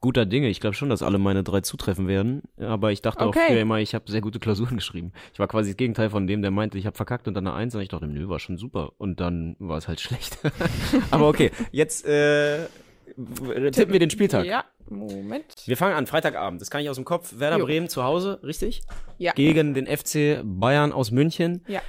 guter 0.02 0.26
Dinge. 0.26 0.50
Ich 0.50 0.60
glaube 0.60 0.76
schon, 0.76 0.90
dass 0.90 1.02
alle 1.02 1.18
meine 1.18 1.44
drei 1.44 1.62
zutreffen 1.62 2.08
werden. 2.08 2.44
Aber 2.60 2.92
ich 2.92 3.02
dachte 3.02 3.26
Okay. 3.26 3.40
auch 3.40 3.48
früher 3.48 3.62
immer, 3.62 3.80
ich 3.80 3.96
habe 3.96 4.12
sehr 4.12 4.22
gute 4.22 4.40
Klausuren 4.40 4.76
geschrieben. 4.76 5.14
Ich 5.34 5.40
war 5.40 5.48
quasi 5.48 5.72
das 5.72 5.78
Gegenteil 5.78 6.10
von 6.12 6.28
dem, 6.28 6.42
der 6.44 6.52
meinte, 6.52 6.78
ich 6.78 6.86
habe 6.86 6.96
verkackt 6.96 7.28
und 7.28 7.34
dann 7.34 7.48
eine 7.48 7.56
Eins. 7.56 7.74
Und 7.74 7.82
ich 7.82 7.88
dachte, 7.90 8.06
nö, 8.06 8.28
war 8.30 8.40
schon 8.40 8.58
super. 8.58 8.92
Und 8.98 9.20
dann 9.20 9.56
war 9.60 9.78
es 9.78 9.88
halt 9.88 10.00
schlecht. 10.02 10.38
aber 11.12 11.28
okay, 11.28 11.52
jetzt 11.72 12.06
äh, 12.06 12.68
tippen 13.06 13.94
wir 13.94 14.00
den 14.00 14.10
Spieltag. 14.10 14.46
Ja, 14.46 14.66
Moment. 14.90 15.46
Wir 15.66 15.78
fangen 15.78 15.96
an, 15.96 16.08
Freitagabend. 16.08 16.62
Das 16.62 16.70
kann 16.70 16.82
ich 16.82 16.90
aus 16.90 16.96
dem 16.96 17.06
Kopf. 17.06 17.40
Werder 17.40 17.58
Jo. 17.60 17.66
Bremen 17.66 17.90
zu 17.90 18.04
Hause, 18.04 18.40
richtig? 18.44 18.84
Ja. 19.18 19.34
Gegen 19.34 19.74
den 19.74 19.88
FC 19.88 20.42
Bayern 20.44 20.92
aus 20.92 21.12
München. 21.12 21.64
Ja. 21.68 21.82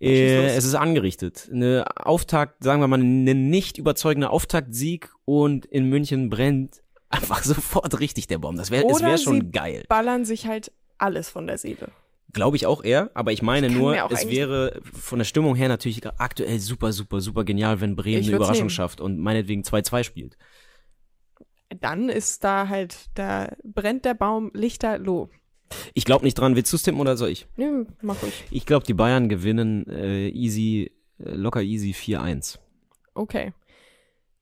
Äh, 0.00 0.46
es 0.54 0.64
ist 0.64 0.74
angerichtet. 0.76 1.48
Eine 1.52 1.84
Auftakt, 1.96 2.62
sagen 2.62 2.80
wir 2.80 2.86
mal, 2.86 3.00
eine 3.00 3.34
nicht 3.34 3.78
überzeugende 3.78 4.30
Auftaktsieg 4.30 5.10
und 5.24 5.66
in 5.66 5.86
München 5.86 6.30
brennt 6.30 6.82
einfach 7.10 7.42
sofort 7.42 7.98
richtig 8.00 8.26
der 8.28 8.38
Baum. 8.38 8.56
Das 8.56 8.70
wäre, 8.70 8.86
es 8.86 8.94
Oder 8.96 9.06
wäre 9.06 9.18
sie- 9.18 9.24
schon 9.24 9.50
geil. 9.50 9.84
Ballern 9.88 10.24
sich 10.24 10.46
halt 10.46 10.70
alles 10.98 11.28
von 11.30 11.46
der 11.46 11.58
Seele. 11.58 11.88
Glaube 12.32 12.56
ich 12.56 12.66
auch 12.66 12.84
eher, 12.84 13.10
aber 13.14 13.32
ich 13.32 13.42
meine 13.42 13.68
Ich 13.68 13.74
nur, 13.74 13.96
es 14.10 14.28
wäre 14.28 14.80
von 14.82 15.18
der 15.18 15.24
Stimmung 15.24 15.54
her 15.54 15.68
natürlich 15.68 16.06
aktuell 16.18 16.58
super, 16.60 16.92
super, 16.92 17.20
super 17.20 17.44
genial, 17.44 17.80
wenn 17.80 17.96
Bremen 17.96 18.22
eine 18.22 18.36
Überraschung 18.36 18.64
nehmen. 18.64 18.70
schafft 18.70 19.00
und 19.00 19.18
meinetwegen 19.18 19.62
2-2 19.62 20.04
spielt. 20.04 20.36
Dann 21.80 22.08
ist 22.08 22.44
da 22.44 22.68
halt, 22.68 23.06
da 23.14 23.54
brennt 23.62 24.04
der 24.04 24.14
Baum 24.14 24.50
lichterloh. 24.54 25.30
Ich 25.94 26.04
glaube 26.04 26.24
nicht 26.24 26.38
dran. 26.38 26.56
Willst 26.56 26.72
du 26.72 26.78
tippen 26.78 27.00
oder 27.00 27.16
soll 27.16 27.30
ich? 27.30 27.46
Nö, 27.56 27.84
mach 28.02 28.22
ruhig. 28.22 28.44
Ich 28.50 28.66
glaube, 28.66 28.86
die 28.86 28.94
Bayern 28.94 29.28
gewinnen 29.28 29.86
äh, 29.88 30.28
easy, 30.28 30.90
äh, 31.18 31.30
locker 31.30 31.62
easy 31.62 31.90
4-1. 31.90 32.58
Okay. 33.14 33.52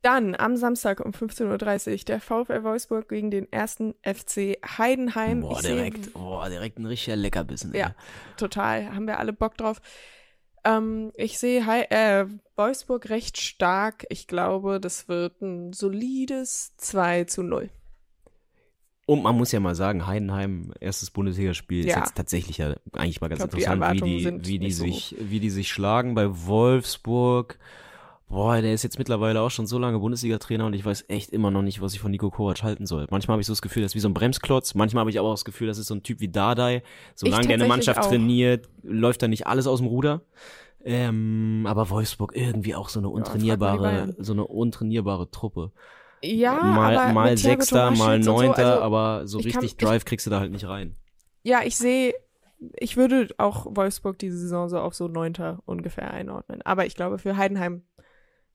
Dann 0.07 0.37
am 0.37 0.57
Samstag 0.57 1.01
um 1.05 1.11
15.30 1.11 1.91
Uhr 1.91 1.97
der 2.05 2.21
VfL 2.21 2.63
Wolfsburg 2.63 3.09
gegen 3.09 3.33
den 3.33 3.51
ersten 3.53 3.95
FC 4.05 4.57
Heidenheim. 4.79 5.41
Boah, 5.41 5.61
direkt, 5.61 6.13
boah, 6.13 6.49
direkt 6.49 6.79
ein 6.79 6.87
richtiger 6.87 7.17
Leckerbissen. 7.17 7.75
ey. 7.75 7.81
Ja, 7.81 7.95
total. 8.37 8.95
Haben 8.95 9.09
wir 9.09 9.19
alle 9.19 9.33
Bock 9.33 9.57
drauf. 9.57 9.81
Ähm, 10.65 11.11
ich 11.17 11.41
sehe 11.41 11.67
Hei- 11.67 11.87
äh, 11.91 12.27
Wolfsburg 12.55 13.09
recht 13.11 13.37
stark. 13.41 14.07
Ich 14.09 14.29
glaube, 14.29 14.79
das 14.79 15.09
wird 15.09 15.43
ein 15.43 15.73
solides 15.73 16.77
2 16.77 17.25
zu 17.25 17.43
0. 17.43 17.69
Und 19.07 19.25
man 19.25 19.37
muss 19.37 19.51
ja 19.51 19.59
mal 19.59 19.75
sagen, 19.75 20.07
Heidenheim, 20.07 20.73
erstes 20.81 21.11
Bundesligaspiel, 21.11 21.81
ist 21.87 21.93
Ja. 21.93 21.99
jetzt 21.99 22.15
tatsächlich 22.17 22.59
ja 22.59 22.75
eigentlich 22.93 23.21
mal 23.21 23.29
ganz 23.29 23.39
glaub, 23.41 23.51
die 23.51 23.63
interessant, 23.63 24.01
wie 24.01 24.01
die, 24.01 24.25
wie 24.25 24.41
die 24.41 24.59
nicht 24.61 24.77
so 24.77 24.85
sich, 24.85 25.17
wie 25.19 25.41
die 25.41 25.51
sich 25.51 25.69
schlagen 25.69 26.15
bei 26.15 26.27
Wolfsburg. 26.47 27.59
Boah, 28.29 28.61
der 28.61 28.75
ist 28.75 28.83
jetzt 28.83 28.99
mittlerweile 28.99 29.41
auch 29.41 29.51
schon 29.51 29.67
so 29.67 29.79
lange 29.79 30.01
Bundesliga-Trainer 30.01 30.67
und 30.67 30.75
ich 30.75 30.85
weiß 30.85 31.05
echt 31.09 31.31
immer 31.31 31.53
noch 31.53 31.63
nicht, 31.63 31.81
was 31.81 31.95
ich 31.95 32.01
von 32.01 32.11
Nico 32.11 32.29
Kovac 32.31 32.63
halten 32.65 32.85
soll. 32.85 33.07
Manchmal 33.11 33.35
habe 33.35 33.41
ich 33.41 33.47
so 33.47 33.53
das 33.53 33.63
Gefühl, 33.63 33.83
das 33.83 33.93
ist 33.93 33.95
wie 33.95 34.01
so 34.01 34.09
ein 34.09 34.15
Bremsklotz. 34.15 34.75
Manchmal 34.75 35.03
habe 35.03 35.11
ich 35.11 35.19
aber 35.21 35.29
auch 35.29 35.35
das 35.35 35.45
Gefühl, 35.45 35.69
das 35.69 35.79
ist 35.79 35.87
so 35.87 35.95
ein 35.95 36.03
Typ 36.03 36.19
wie 36.21 36.29
Dardai. 36.29 36.83
Solange 37.15 37.47
der 37.47 37.55
eine 37.55 37.67
Mannschaft 37.69 38.01
auch. 38.01 38.09
trainiert, 38.09 38.69
läuft 38.83 39.23
da 39.23 39.29
nicht 39.29 39.47
alles 39.47 39.69
aus 39.69 39.79
dem 39.79 39.87
Ruder. 39.87 40.23
Ähm, 40.85 41.67
aber 41.69 41.89
Wolfsburg 41.91 42.33
irgendwie 42.37 42.75
auch 42.75 42.89
so 42.89 42.99
eine 43.01 43.09
untrainierbare, 43.09 43.79
Bayern. 43.79 44.15
so 44.19 44.33
eine 44.33 44.45
untrainierbare 44.45 45.31
Truppe. 45.31 45.71
Ja, 46.23 46.55
mal 46.63 47.13
mal 47.13 47.37
Sechster, 47.37 47.91
mal 47.93 48.17
und 48.17 48.23
so, 48.25 48.33
Neunter, 48.33 48.57
also, 48.73 48.83
aber 48.83 49.27
so 49.27 49.39
ich 49.39 49.53
kann- 49.53 49.63
richtig 49.63 49.83
ich- 49.83 49.87
Drive 49.89 50.05
kriegst 50.05 50.27
du 50.27 50.31
da 50.31 50.41
halt 50.41 50.51
nicht 50.51 50.67
rein. 50.67 50.97
Ja, 51.43 51.61
ich 51.65 51.77
sehe, 51.77 52.15
ich 52.79 52.97
würde 52.97 53.29
auch 53.39 53.67
Wolfsburg 53.69 54.19
diese 54.19 54.39
Saison 54.39 54.69
so 54.69 54.79
auf 54.79 54.95
so 54.95 55.09
Neunter 55.09 55.61
ungefähr 55.67 56.11
einordnen. 56.13 56.63
Aber 56.63 56.87
ich 56.87 56.95
glaube, 56.97 57.19
für 57.19 57.37
Heidenheim 57.37 57.83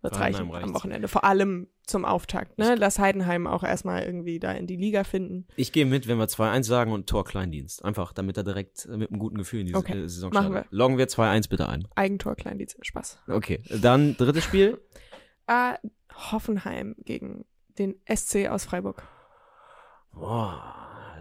wird 0.01 0.15
Für 0.15 0.21
Heidenheim 0.21 0.51
reichen 0.51 0.69
am 0.69 0.73
Wochenende. 0.73 1.07
Vor 1.07 1.23
allem 1.23 1.67
zum 1.85 2.05
Auftakt. 2.05 2.57
Ne? 2.57 2.75
Lass 2.75 2.99
Heidenheim 2.99 3.47
auch 3.47 3.63
erstmal 3.63 4.03
irgendwie 4.03 4.39
da 4.39 4.51
in 4.51 4.67
die 4.67 4.75
Liga 4.75 5.03
finden. 5.03 5.47
Ich 5.55 5.71
gehe 5.71 5.85
mit, 5.85 6.07
wenn 6.07 6.17
wir 6.17 6.27
2-1 6.27 6.63
sagen 6.63 6.91
und 6.91 7.07
Tor 7.07 7.25
Kleindienst. 7.25 7.83
Einfach, 7.83 8.13
damit 8.13 8.37
er 8.37 8.43
direkt 8.43 8.85
äh, 8.85 8.97
mit 8.97 9.09
einem 9.09 9.19
guten 9.19 9.37
Gefühl 9.37 9.61
in 9.61 9.67
die 9.67 9.75
Okay, 9.75 10.03
äh, 10.03 10.09
Saison 10.09 10.31
machen 10.33 10.51
startet. 10.51 10.71
Loggen 10.71 10.97
wir 10.97 11.07
2-1 11.07 11.49
bitte 11.49 11.69
ein. 11.69 11.87
Eigentor, 11.95 12.35
Kleindienst, 12.35 12.77
Spaß. 12.81 13.19
Okay, 13.27 13.61
dann 13.81 14.15
drittes 14.17 14.43
Spiel. 14.43 14.79
Äh, 15.47 15.73
Hoffenheim 16.31 16.95
gegen 16.99 17.45
den 17.77 17.95
SC 18.07 18.47
aus 18.49 18.65
Freiburg. 18.65 19.03
Boah, 20.13 20.61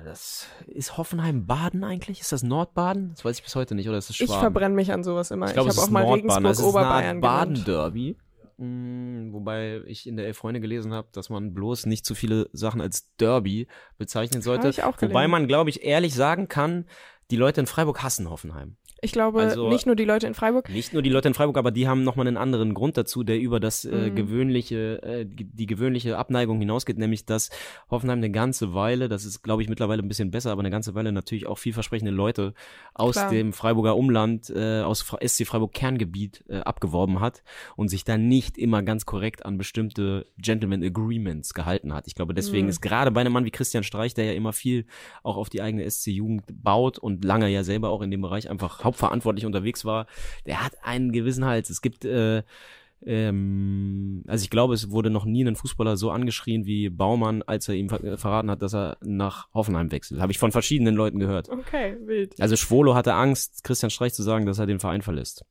das 0.05 0.47
ist 0.67 0.97
Hoffenheim-Baden 0.97 1.85
eigentlich? 1.85 2.21
Ist 2.21 2.33
das 2.33 2.43
Nordbaden? 2.43 3.11
Das 3.11 3.25
weiß 3.25 3.39
ich 3.39 3.45
bis 3.45 3.55
heute 3.55 3.75
nicht, 3.75 3.89
oder 3.89 3.99
ist 3.99 4.09
das 4.09 4.17
Schwaben? 4.17 4.33
Ich 4.33 4.39
verbrenne 4.39 4.75
mich 4.75 4.93
an 4.93 5.05
sowas 5.05 5.31
immer. 5.31 5.47
Ich, 5.47 5.53
glaube, 5.53 5.71
habe 5.71 5.81
auch 5.81 5.91
mal 5.91 6.03
Nordbaden. 6.03 6.45
Ist 6.47 6.59
Regensburg, 6.59 6.69
Oberbayern 6.69 7.21
genannt. 7.21 7.65
Baden-Derby. 7.65 8.17
Mm, 8.61 9.33
Wobei 9.33 9.81
ich 9.87 10.07
in 10.07 10.17
der 10.17 10.27
Elf 10.27 10.37
Freunde 10.37 10.61
gelesen 10.61 10.93
habe, 10.93 11.09
dass 11.13 11.31
man 11.31 11.55
bloß 11.55 11.87
nicht 11.87 12.05
zu 12.05 12.15
viele 12.15 12.49
Sachen 12.53 12.81
als 12.81 13.09
Derby 13.17 13.67
bezeichnen 13.97 14.43
sollte. 14.43 14.69
Wobei 15.09 15.29
man, 15.29 15.47
glaube 15.49 15.71
ich, 15.71 15.83
ehrlich 15.83 16.15
sagen 16.15 16.47
kann, 16.49 16.85
die 17.31 17.37
Leute 17.37 17.61
in 17.61 17.67
Freiburg 17.67 18.03
hassen 18.03 18.29
Hoffenheim. 18.29 18.77
Ich 19.03 19.13
glaube, 19.13 19.41
Also- 19.41 19.69
nicht 19.69 19.87
nur 19.87 19.97
die 19.97 20.05
Leute 20.05 20.27
in 20.27 20.35
Freiburg. 20.35 20.69
Nicht 20.69 20.93
nur 20.93 21.03
die 21.03 21.09
Leute 21.11 21.29
in 21.29 21.35
Freiburg, 21.35 21.57
aber 21.57 21.71
die 21.71 21.89
haben 21.89 22.05
nochmal 22.05 22.27
einen 22.27 22.37
anderen 22.37 22.75
Grund 22.75 22.97
dazu, 22.97 23.23
der 23.25 23.39
über 23.41 23.59
das 23.61 23.85
äh, 23.85 24.11
Mhm. 24.11 24.15
gewöhnliche, 24.15 25.03
äh, 25.03 25.27
die 25.27 25.67
gewöhnliche 25.67 26.19
Abneigung 26.19 26.59
hinausgeht, 26.59 26.99
nämlich 26.99 27.25
dass 27.25 27.51
Hoffenheim 27.91 28.19
eine 28.19 28.31
ganze 28.31 28.75
Weile, 28.75 29.09
das 29.09 29.25
ist 29.25 29.43
glaube 29.43 29.63
ich 29.63 29.69
mittlerweile 29.69 30.03
ein 30.03 30.09
bisschen 30.09 30.31
besser, 30.31 30.53
aber 30.53 30.61
eine 30.61 30.71
ganze 30.71 30.95
Weile 30.95 31.13
natürlich 31.13 31.47
auch 31.47 31.59
vielversprechende 31.59 32.13
Leute 32.13 32.53
aus 32.95 33.15
Klar. 33.15 33.31
dem 33.31 33.53
Freiburger 33.53 33.97
Umland, 33.97 34.51
äh, 34.51 34.81
aus 34.83 35.03
Fra- 35.03 35.19
SC 35.21 35.45
Freiburg 35.47 35.73
Kerngebiet 35.73 36.45
äh, 36.49 36.59
abgeworben 36.59 37.21
hat 37.21 37.43
und 37.77 37.89
sich 37.89 38.05
da 38.05 38.19
nicht 38.19 38.59
immer 38.59 38.83
ganz 38.83 39.07
korrekt 39.07 39.47
an 39.47 39.57
bestimmte 39.59 40.27
Gentleman 40.39 40.83
Agreements 40.83 41.55
gehalten 41.55 41.95
hat. 41.95 42.07
Ich 42.07 42.15
glaube, 42.15 42.35
deswegen 42.35 42.65
Mhm. 42.65 42.71
ist 42.71 42.81
gerade 42.83 43.11
bei 43.11 43.23
einem 43.23 43.33
Mann 43.33 43.45
wie 43.47 43.51
Christian 43.51 43.83
Streich, 43.83 44.15
der 44.15 44.27
ja 44.27 44.33
immer 44.33 44.53
viel 44.53 44.85
auch 45.23 45.37
auf 45.37 45.49
die 45.49 45.63
eigene 45.63 45.85
SC-Jugend 45.85 46.45
baut 46.63 46.99
und 46.99 47.25
lange 47.25 47.49
ja 47.49 47.63
selber 47.65 47.89
auch 47.91 48.03
in 48.03 48.11
dem 48.11 48.21
Bereich 48.21 48.51
einfach 48.51 48.85
hauptverantwortlich 48.91 49.47
unterwegs 49.47 49.85
war, 49.85 50.07
der 50.47 50.65
hat 50.65 50.73
einen 50.83 51.13
gewissen 51.13 51.45
Hals. 51.45 51.71
Es 51.71 51.81
gibt, 51.81 52.05
äh, 52.05 52.43
ähm, 53.07 54.25
also 54.27 54.43
ich 54.43 54.51
glaube, 54.51 54.75
es 54.75 54.91
wurde 54.91 55.11
noch 55.11 55.25
nie 55.25 55.45
ein 55.45 55.57
Fußballer 55.57 55.97
so 55.97 56.11
angeschrien 56.11 56.67
wie 56.67 56.91
Baumann, 56.91 57.43
als 57.43 57.69
er 57.69 57.75
ihm 57.75 57.89
ver 57.89 58.03
äh, 58.05 58.17
verraten 58.17 58.51
hat, 58.51 58.63
dass 58.63 58.75
er 58.75 58.99
nach 59.01 59.49
Hoffenheim 59.55 59.91
wechselt. 59.91 60.21
Habe 60.21 60.33
ich 60.33 60.39
von 60.39 60.53
verschiedenen 60.53 60.95
Leuten 60.95 61.19
gehört. 61.19 61.49
Okay, 61.49 61.97
wild. 62.05 62.41
Also 62.41 62.57
Schwolo 62.57 62.95
hatte 62.95 63.15
Angst, 63.15 63.65
Christian 63.65 63.91
Streich 63.91 64.13
zu 64.13 64.23
sagen, 64.23 64.45
dass 64.47 64.59
er 64.59 64.67
den 64.67 64.81
Verein 64.81 65.03
verlässt. 65.03 65.45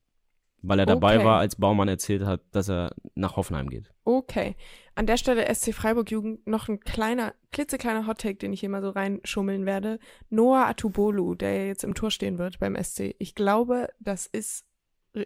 Weil 0.62 0.78
er 0.78 0.86
dabei 0.86 1.16
Okay. 1.16 1.24
war, 1.24 1.38
als 1.38 1.56
Baumann 1.56 1.88
erzählt 1.88 2.22
hat, 2.22 2.42
dass 2.52 2.68
er 2.68 2.94
nach 3.14 3.36
Hoffenheim 3.36 3.70
geht. 3.70 3.90
Okay. 4.04 4.56
An 5.00 5.06
der 5.06 5.16
Stelle 5.16 5.46
SC 5.54 5.72
Freiburg 5.72 6.10
Jugend 6.10 6.46
noch 6.46 6.68
ein 6.68 6.80
kleiner, 6.80 7.32
klitzekleiner 7.52 8.06
Hottake, 8.06 8.36
den 8.36 8.52
ich 8.52 8.60
hier 8.60 8.68
mal 8.68 8.82
so 8.82 8.90
reinschummeln 8.90 9.64
werde. 9.64 9.98
Noah 10.28 10.66
Atubolu, 10.66 11.34
der 11.34 11.68
jetzt 11.68 11.84
im 11.84 11.94
Tor 11.94 12.10
stehen 12.10 12.36
wird 12.36 12.58
beim 12.58 12.76
SC. 12.76 13.14
Ich 13.18 13.34
glaube, 13.34 13.88
das 13.98 14.26
ist, 14.26 14.66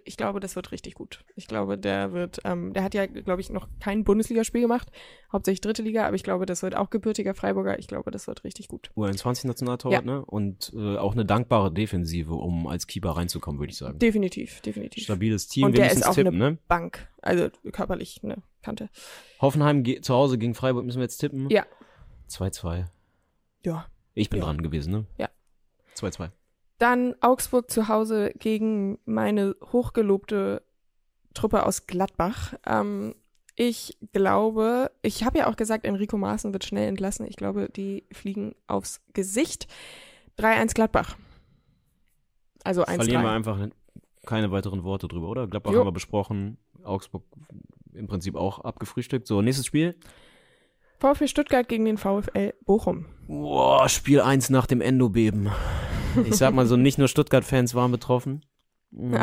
ich 0.04 0.16
glaube, 0.16 0.38
das 0.38 0.54
wird 0.54 0.70
richtig 0.70 0.94
gut. 0.94 1.24
Ich 1.34 1.48
glaube, 1.48 1.76
der 1.76 2.12
wird, 2.12 2.38
ähm, 2.44 2.72
der 2.72 2.84
hat 2.84 2.94
ja, 2.94 3.06
glaube 3.06 3.40
ich, 3.40 3.50
noch 3.50 3.66
kein 3.80 4.04
Bundesligaspiel 4.04 4.60
gemacht, 4.60 4.92
hauptsächlich 5.32 5.60
dritte 5.60 5.82
Liga, 5.82 6.06
aber 6.06 6.14
ich 6.14 6.22
glaube, 6.22 6.46
das 6.46 6.62
wird 6.62 6.76
auch 6.76 6.90
gebürtiger 6.90 7.34
Freiburger. 7.34 7.76
Ich 7.80 7.88
glaube, 7.88 8.12
das 8.12 8.28
wird 8.28 8.44
richtig 8.44 8.68
gut. 8.68 8.92
U21-Nationaltorwart, 8.96 10.06
Ja. 10.06 10.08
ne? 10.08 10.24
Und 10.24 10.72
äh, 10.76 10.98
auch 10.98 11.14
eine 11.14 11.24
dankbare 11.24 11.72
Defensive, 11.72 12.32
um 12.32 12.68
als 12.68 12.86
Keeper 12.86 13.10
reinzukommen, 13.10 13.58
würde 13.58 13.72
ich 13.72 13.78
sagen. 13.78 13.98
Definitiv, 13.98 14.60
definitiv. 14.60 15.02
Stabiles 15.02 15.48
Team, 15.48 15.64
Und 15.64 15.76
der 15.76 15.90
ist 15.90 16.06
auch 16.06 16.14
tippen, 16.14 16.38
ne? 16.38 16.58
Bank, 16.68 17.08
also 17.22 17.48
körperlich 17.72 18.20
eine 18.22 18.40
Kante. 18.64 18.88
Hoffenheim 19.40 19.84
zu 20.02 20.14
Hause 20.14 20.38
gegen 20.38 20.54
Freiburg 20.54 20.84
müssen 20.84 20.98
wir 20.98 21.04
jetzt 21.04 21.18
tippen. 21.18 21.48
Ja. 21.50 21.64
2-2. 22.28 22.86
Ja. 23.64 23.86
Ich 24.14 24.30
bin 24.30 24.40
Ja. 24.40 24.46
dran 24.46 24.62
gewesen, 24.62 24.90
ne? 24.92 25.06
Ja. 25.18 25.28
2-2. 25.96 26.30
Dann 26.78 27.14
Augsburg 27.20 27.70
zu 27.70 27.88
Hause 27.88 28.32
gegen 28.38 28.98
meine 29.04 29.54
hochgelobte 29.72 30.62
Truppe 31.34 31.64
aus 31.66 31.86
Gladbach. 31.86 32.54
Ähm, 32.66 33.14
ich 33.56 33.96
glaube, 34.12 34.90
ich 35.02 35.22
habe 35.24 35.38
ja 35.38 35.46
auch 35.48 35.56
gesagt, 35.56 35.84
Enrico 35.84 36.16
Maaßen 36.16 36.52
wird 36.52 36.64
schnell 36.64 36.88
entlassen. 36.88 37.26
Ich 37.26 37.36
glaube, 37.36 37.68
die 37.70 38.04
fliegen 38.12 38.54
aufs 38.66 39.00
Gesicht. 39.12 39.68
3-1 40.38 40.74
Gladbach. 40.74 41.16
Also 42.64 42.82
Verlieren 42.84 43.22
wir 43.22 43.30
1-3. 43.30 43.34
einfach 43.34 43.68
keine 44.26 44.50
weiteren 44.50 44.82
Worte 44.84 45.06
drüber, 45.06 45.28
oder? 45.28 45.46
Gladbach 45.46 45.72
Jo. 45.72 45.80
haben 45.80 45.86
wir 45.86 45.92
besprochen. 45.92 46.58
Augsburg 46.82 47.22
im 47.94 48.06
Prinzip 48.06 48.36
auch 48.36 48.60
abgefrühstückt. 48.60 49.26
So, 49.26 49.42
nächstes 49.42 49.66
Spiel. 49.66 49.96
VfB 50.98 51.26
Stuttgart 51.26 51.68
gegen 51.68 51.84
den 51.84 51.98
VfL 51.98 52.54
Bochum. 52.64 53.06
Boah, 53.26 53.88
Spiel 53.88 54.20
1 54.20 54.50
nach 54.50 54.66
dem 54.66 54.80
Endobeben. 54.80 55.50
Ich 56.24 56.36
sag 56.36 56.54
mal 56.54 56.66
so, 56.66 56.76
nicht 56.76 56.98
nur 56.98 57.08
Stuttgart-Fans 57.08 57.74
waren 57.74 57.90
betroffen. 57.90 58.44
Mm, 58.90 59.16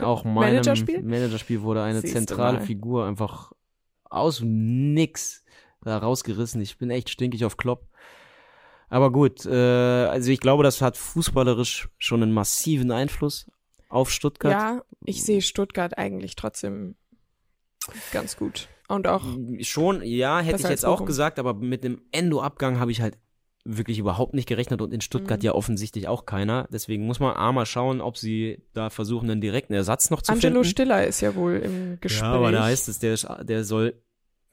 auch 0.00 0.24
meinem 0.24 0.54
Managerspiel? 0.54 1.02
Managerspiel 1.02 1.62
wurde 1.62 1.82
eine 1.82 2.00
Siehste 2.00 2.18
zentrale. 2.18 2.60
Figur 2.60 3.06
einfach 3.06 3.52
aus 4.04 4.40
nix 4.42 5.44
da 5.82 5.98
rausgerissen. 5.98 6.60
Ich 6.60 6.78
bin 6.78 6.90
echt 6.90 7.10
stinkig 7.10 7.44
auf 7.44 7.56
Klopp. 7.56 7.86
Aber 8.88 9.12
gut, 9.12 9.46
äh, 9.46 10.06
also 10.06 10.30
ich 10.32 10.40
glaube, 10.40 10.62
das 10.62 10.82
hat 10.82 10.96
fußballerisch 10.96 11.88
schon 11.98 12.22
einen 12.22 12.32
massiven 12.32 12.90
Einfluss 12.90 13.48
auf 13.88 14.10
Stuttgart. 14.10 14.52
Ja, 14.52 14.82
ich 15.04 15.22
sehe 15.22 15.42
Stuttgart 15.42 15.96
eigentlich 15.96 16.34
trotzdem 16.34 16.96
ganz 18.12 18.36
gut. 18.36 18.68
Und 18.88 19.06
auch 19.06 19.24
Schon, 19.60 20.02
ja, 20.02 20.40
hätte 20.40 20.62
ich 20.62 20.68
jetzt 20.68 20.84
auch 20.84 21.04
gesagt, 21.04 21.38
aber 21.38 21.54
mit 21.54 21.84
dem 21.84 22.02
Endo-Abgang 22.12 22.80
habe 22.80 22.90
ich 22.90 23.00
halt 23.00 23.16
wirklich 23.64 23.98
überhaupt 23.98 24.32
nicht 24.34 24.48
gerechnet 24.48 24.80
und 24.80 24.92
in 24.92 25.00
Stuttgart 25.02 25.40
Mhm. 25.40 25.44
ja 25.46 25.52
offensichtlich 25.54 26.08
auch 26.08 26.24
keiner. 26.26 26.66
Deswegen 26.72 27.06
muss 27.06 27.20
man 27.20 27.36
A 27.36 27.52
mal 27.52 27.66
schauen, 27.66 28.00
ob 28.00 28.16
sie 28.16 28.62
da 28.72 28.88
versuchen, 28.90 29.30
einen 29.30 29.40
direkten 29.42 29.74
Ersatz 29.74 30.10
noch 30.10 30.22
zu 30.22 30.32
Angelo 30.32 30.54
finden. 30.62 30.68
Stiller 30.70 31.06
ist 31.06 31.20
ja 31.20 31.34
wohl 31.34 31.56
im 31.58 31.98
Gespräch. 32.00 32.22
Ja, 32.22 32.32
aber 32.32 32.52
da 32.52 32.64
heißt 32.64 32.88
es, 32.88 32.98
der, 32.98 33.16
der 33.44 33.64
soll 33.64 33.94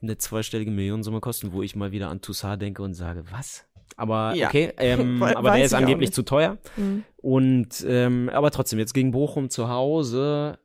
eine 0.02 0.18
zweistellige 0.18 0.70
Millionensumme 0.70 1.20
kosten, 1.20 1.52
wo 1.52 1.62
ich 1.62 1.74
mal 1.74 1.90
wieder 1.90 2.10
an 2.10 2.20
Toussaint 2.20 2.60
denke 2.62 2.82
und 2.82 2.94
sage, 2.94 3.24
was? 3.32 3.64
Aber 3.96 4.34
Ja. 4.34 4.48
okay, 4.48 4.72
ähm, 4.78 5.18
We- 5.20 5.36
aber 5.36 5.52
der 5.52 5.64
ist 5.64 5.74
angeblich 5.74 6.12
zu 6.12 6.22
teuer. 6.22 6.58
Mhm. 6.76 7.02
Und 7.16 7.84
ähm, 7.88 8.28
aber 8.32 8.50
trotzdem, 8.50 8.78
jetzt 8.78 8.92
gegen 8.92 9.10
Bochum 9.10 9.48
zu 9.50 9.68
Hause 9.70 10.58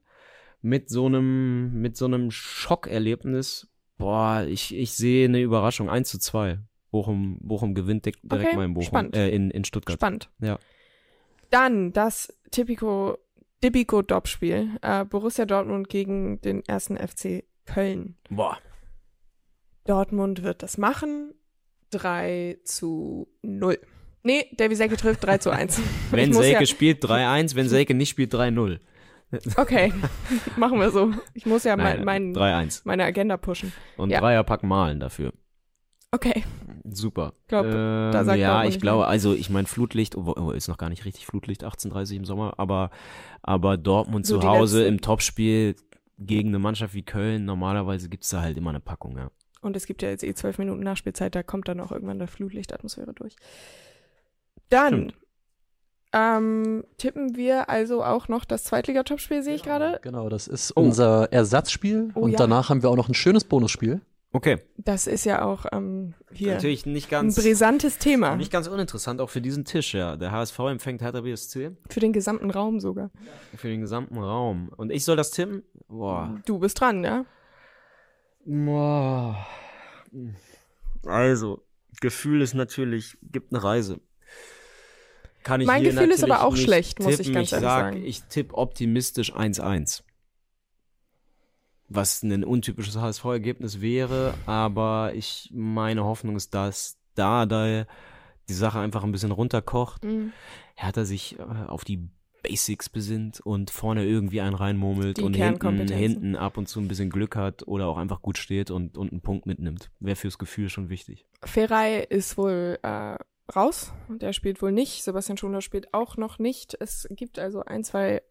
mit 0.63 0.89
so 0.89 1.05
einem, 1.05 1.79
mit 1.81 1.95
so 1.97 2.05
einem 2.05 2.31
Schockerlebnis, 2.31 3.67
boah, 3.97 4.43
ich, 4.47 4.73
ich 4.75 4.93
sehe 4.93 5.25
eine 5.27 5.41
Überraschung. 5.41 5.89
1 5.89 6.09
zu 6.09 6.17
2. 6.17 6.57
Bochum, 6.89 7.37
Bochum 7.41 7.75
gewinnt 7.75 8.05
direkt 8.05 8.19
Okay, 8.29 8.55
mal 8.55 8.65
in 8.65 8.73
Bochum, 8.73 8.87
spannend. 8.87 9.15
äh, 9.15 9.29
in, 9.29 9.51
in 9.51 9.65
Stuttgart. 9.65 9.97
Spannend. 9.99 10.29
Ja. 10.39 10.57
Dann 11.51 11.91
das 11.93 12.33
Tipico, 12.51 13.17
Tipico 13.61 14.01
Dop-Spiel. 14.01 14.69
Äh, 14.81 15.03
Borussia 15.05 15.45
Dortmund 15.45 15.89
gegen 15.89 16.39
den 16.41 16.63
ersten 16.65 16.97
FC 16.97 17.43
Köln. 17.65 18.15
Boah. 18.29 18.57
Dortmund 19.85 20.43
wird 20.43 20.63
das 20.63 20.77
machen. 20.77 21.33
3 21.91 22.57
zu 22.63 23.27
0. 23.41 23.77
Nee, 24.23 24.45
Davy 24.55 24.75
Selke 24.75 24.95
trifft 24.95 25.23
3 25.25 25.39
zu 25.39 25.49
1. 25.51 25.81
Wenn 26.11 26.31
Selke 26.33 26.61
ja- 26.61 26.65
spielt 26.65 27.03
3-1, 27.03 27.55
wenn 27.55 27.67
Selke 27.67 27.93
nicht 27.93 28.09
spielt 28.09 28.33
3-0. 28.33 28.79
Okay, 29.57 29.93
machen 30.57 30.79
wir 30.79 30.91
so. 30.91 31.11
Ich 31.33 31.45
muss 31.45 31.63
ja 31.63 31.75
mein, 31.75 32.03
Nein, 32.03 32.33
mein, 32.33 32.67
3-1. 32.67 32.81
meine 32.85 33.03
Agenda 33.03 33.37
pushen. 33.37 33.71
Und 33.97 34.09
Ja. 34.09 34.19
Dreierpack 34.19 34.63
malen 34.63 34.99
dafür. 34.99 35.33
Okay, 36.11 36.43
Super. 36.85 37.33
Glaub, 37.47 37.65
ähm, 37.65 37.71
da 38.11 38.23
sagt 38.25 38.37
ja, 38.39 38.65
ich 38.65 38.79
glaube, 38.79 39.07
also 39.07 39.33
ich 39.33 39.49
meine 39.49 39.67
Flutlicht, 39.67 40.15
oh, 40.15 40.51
ist 40.51 40.67
noch 40.67 40.77
gar 40.77 40.89
nicht 40.89 41.05
richtig 41.05 41.25
Flutlicht, 41.25 41.63
18:30 41.63 42.17
im 42.17 42.25
Sommer, 42.25 42.53
aber 42.57 42.91
aber 43.41 43.77
Dortmund 43.77 44.25
So 44.27 44.39
zu 44.39 44.47
Hause 44.47 44.79
letzten- 44.79 44.93
im 44.95 45.01
Topspiel 45.01 45.75
gegen 46.19 46.49
eine 46.49 46.59
Mannschaft 46.59 46.93
wie 46.93 47.03
Köln, 47.03 47.45
normalerweise 47.45 48.09
gibt's 48.09 48.29
da 48.29 48.41
halt 48.41 48.57
immer 48.57 48.69
eine 48.69 48.79
Packung, 48.81 49.17
ja. 49.17 49.31
Und 49.61 49.75
es 49.77 49.85
gibt 49.85 50.01
ja 50.01 50.09
jetzt 50.09 50.23
eh 50.23 50.33
zwölf 50.33 50.57
Minuten 50.57 50.81
Nachspielzeit, 50.81 51.33
da 51.35 51.41
kommt 51.41 51.67
dann 51.69 51.79
auch 51.79 51.91
irgendwann 51.91 52.19
der 52.19 52.27
Flutlichtatmosphäre 52.27 53.13
durch. 53.13 53.35
Dann 54.69 54.93
Stimmt. 54.93 55.15
Ähm, 56.13 56.83
tippen 56.97 57.35
wir 57.35 57.69
also 57.69 58.03
auch 58.03 58.27
noch 58.27 58.45
das 58.45 58.63
Zweitliga-Topspiel, 58.65 59.43
sehe 59.43 59.55
ich 59.55 59.63
gerade. 59.63 59.99
Genau, 60.03 60.29
das 60.29 60.47
ist 60.47 60.71
Oh. 60.75 60.81
unser 60.81 61.31
Ersatzspiel 61.33 62.11
Oh 62.15 62.21
und 62.21 62.31
ja. 62.31 62.37
danach 62.37 62.69
haben 62.69 62.81
wir 62.83 62.89
auch 62.89 62.95
noch 62.95 63.09
ein 63.09 63.13
schönes 63.13 63.43
Bonusspiel. 63.43 64.01
Okay. 64.35 64.57
Das 64.77 65.05
ist 65.05 65.25
ja 65.25 65.43
auch 65.45 65.65
ähm, 65.71 66.15
hier 66.31 66.53
Natürlich 66.55 66.87
nicht 66.87 67.07
ein 67.07 67.11
ganz 67.11 67.35
brisantes 67.35 67.99
Thema. 67.99 68.35
nicht 68.35 68.51
ganz 68.51 68.67
uninteressant 68.67 69.21
auch 69.21 69.29
für 69.29 69.41
diesen 69.41 69.63
Tisch, 69.63 69.93
ja. 69.93 70.15
Der 70.15 70.31
HSV 70.31 70.57
empfängt 70.59 71.01
Hertha 71.03 71.21
BSC 71.21 71.71
Für 71.89 71.99
den 71.99 72.13
gesamten 72.13 72.49
Raum 72.49 72.79
sogar. 72.79 73.11
für 73.55 73.67
den 73.67 73.81
gesamten 73.81 74.17
Raum 74.17 74.69
und 74.75 74.91
ich 74.91 75.03
soll 75.05 75.17
das 75.17 75.29
tippen? 75.31 75.61
Boah. 75.87 76.35
Du 76.45 76.57
bist 76.57 76.79
dran, 76.79 77.03
ja? 77.03 77.25
Boah. 78.45 79.37
Also, 81.05 81.63
Gefühl 82.01 82.41
ist 82.41 82.53
natürlich, 82.53 83.17
gibt 83.21 83.53
eine 83.53 83.63
Reise. 83.63 83.99
Kann 85.43 85.61
ich 85.61 85.67
Mein 85.67 85.83
Gefühl 85.83 86.11
ist 86.11 86.23
aber 86.23 86.43
auch 86.43 86.55
schlecht, 86.55 86.99
muss 86.99 87.13
ich 87.13 87.17
tippen. 87.17 87.33
ganz 87.33 87.47
ich 87.47 87.53
ehrlich 87.53 87.69
sag, 87.69 87.93
sagen. 87.93 88.05
Ich 88.05 88.23
tippe 88.23 88.55
optimistisch 88.55 89.33
1-1. 89.33 90.03
Was 91.89 92.23
ein 92.23 92.43
untypisches 92.43 92.97
HSV-Ergebnis 92.97 93.81
wäre, 93.81 94.33
aber 94.45 95.11
ich, 95.13 95.49
meine 95.53 96.03
Hoffnung 96.05 96.35
ist, 96.35 96.53
dass 96.53 96.97
da, 97.13 97.45
da 97.45 97.85
die 98.49 98.53
Sache 98.53 98.79
einfach 98.79 99.03
ein 99.03 99.11
bisschen 99.11 99.31
runterkocht, 99.31 100.03
Mhm. 100.03 100.31
Hertha 100.75 101.05
sich 101.05 101.37
äh, 101.37 101.43
auf 101.67 101.83
die 101.85 102.09
Basics 102.41 102.89
besinnt 102.89 103.39
und 103.39 103.69
vorne 103.71 104.05
irgendwie 104.05 104.41
einen 104.41 104.55
reinmurmelt 104.55 105.17
Die 105.17 105.21
und 105.21 105.33
hinten, 105.35 105.87
hinten 105.87 106.35
ab 106.35 106.57
und 106.57 106.67
zu 106.67 106.79
ein 106.81 106.87
bisschen 106.87 107.09
Glück 107.09 107.35
hat 107.35 107.65
oder 107.67 107.87
auch 107.87 107.97
einfach 107.97 108.21
gut 108.21 108.37
steht 108.37 108.69
und, 108.69 108.97
und 108.97 109.11
einen 109.11 109.21
Punkt 109.21 109.45
mitnimmt. 109.45 109.91
Wäre 109.99 110.15
fürs 110.17 110.37
Gefühl 110.37 110.69
schon 110.69 110.89
wichtig. 110.89 111.25
Ferrei 111.43 111.99
ist 111.99 112.37
wohl 112.37 112.79
äh, 112.83 113.15
raus. 113.55 113.91
Der 114.09 114.33
spielt 114.33 114.61
wohl 114.61 114.71
nicht. 114.71 115.03
Sebastian 115.03 115.37
Schuler 115.37 115.61
spielt 115.61 115.93
auch 115.93 116.17
noch 116.17 116.39
nicht. 116.39 116.75
Es 116.79 117.07
gibt 117.11 117.39
also 117.39 117.63
ein, 117.63 117.83
zwei 117.83 118.21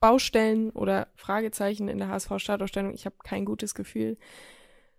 Baustellen 0.00 0.70
oder 0.70 1.08
Fragezeichen 1.16 1.88
in 1.88 1.98
der 1.98 2.08
HSV-Startaufstellung. 2.08 2.94
Ich 2.94 3.04
habe 3.06 3.16
kein 3.24 3.44
gutes 3.44 3.74
Gefühl. 3.74 4.16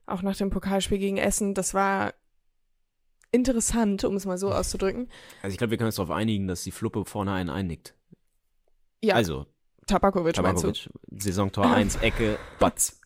Auch 0.05 0.21
nach 0.21 0.35
dem 0.35 0.49
Pokalspiel 0.49 0.97
gegen 0.97 1.17
Essen. 1.17 1.53
Das 1.53 1.73
war 1.73 2.13
interessant, 3.31 4.03
um 4.03 4.15
es 4.15 4.25
mal 4.25 4.37
so 4.37 4.51
auszudrücken. 4.51 5.09
Also 5.41 5.53
ich 5.53 5.57
glaube, 5.57 5.71
wir 5.71 5.77
können 5.77 5.87
uns 5.87 5.95
darauf 5.95 6.11
einigen, 6.11 6.47
dass 6.47 6.63
die 6.63 6.71
Fluppe 6.71 7.05
vorne 7.05 7.31
einen 7.33 7.49
einnickt. 7.49 7.93
Ja, 9.03 9.15
Also, 9.15 9.45
Tabakovic? 9.87 10.33
Tabakovic, 10.35 10.89
Saisontor 11.11 11.71
1, 11.71 11.97
Ecke, 11.97 12.37
Batz. 12.59 12.99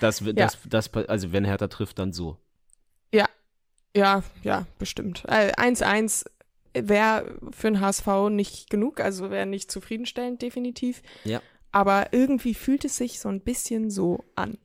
Das, 0.00 0.24
wird- 0.24 0.38
das, 0.38 0.58
das, 0.66 0.92
also 0.94 1.32
wenn 1.32 1.44
Hertha 1.44 1.66
trifft, 1.68 1.98
dann 1.98 2.12
so. 2.12 2.36
Ja, 3.12 3.26
ja, 3.96 4.66
bestimmt. 4.78 5.24
Äh, 5.26 5.52
1-1 5.52 6.26
wäre 6.74 7.38
für 7.50 7.68
den 7.68 7.80
HSV 7.80 8.06
nicht 8.30 8.70
genug, 8.70 9.00
also 9.00 9.30
wäre 9.30 9.46
nicht 9.46 9.70
zufriedenstellend, 9.70 10.42
definitiv. 10.42 11.02
Ja. 11.24 11.40
Aber 11.72 12.12
irgendwie 12.12 12.54
fühlt 12.54 12.84
es 12.84 12.96
sich 12.96 13.20
so 13.20 13.28
ein 13.28 13.40
bisschen 13.40 13.90
so 13.90 14.24
an. 14.34 14.58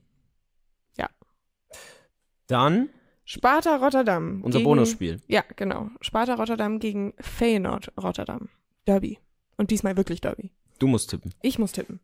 Dann 2.51 2.89
Sparta 3.23 3.77
Rotterdam. 3.77 4.41
unser 4.43 4.59
gegen, 4.59 4.67
Bonusspiel. 4.67 5.21
Ja, 5.29 5.41
genau. 5.55 5.89
Sparta 6.01 6.35
Rotterdam 6.35 6.79
gegen 6.79 7.13
Feyenoord 7.17 7.93
Rotterdam. 7.97 8.49
Derby. 8.85 9.19
Und 9.55 9.71
diesmal 9.71 9.95
wirklich 9.95 10.19
Derby. 10.19 10.51
Du 10.77 10.87
musst 10.87 11.09
tippen. 11.09 11.33
Ich 11.41 11.59
muss 11.59 11.71
tippen. 11.71 12.01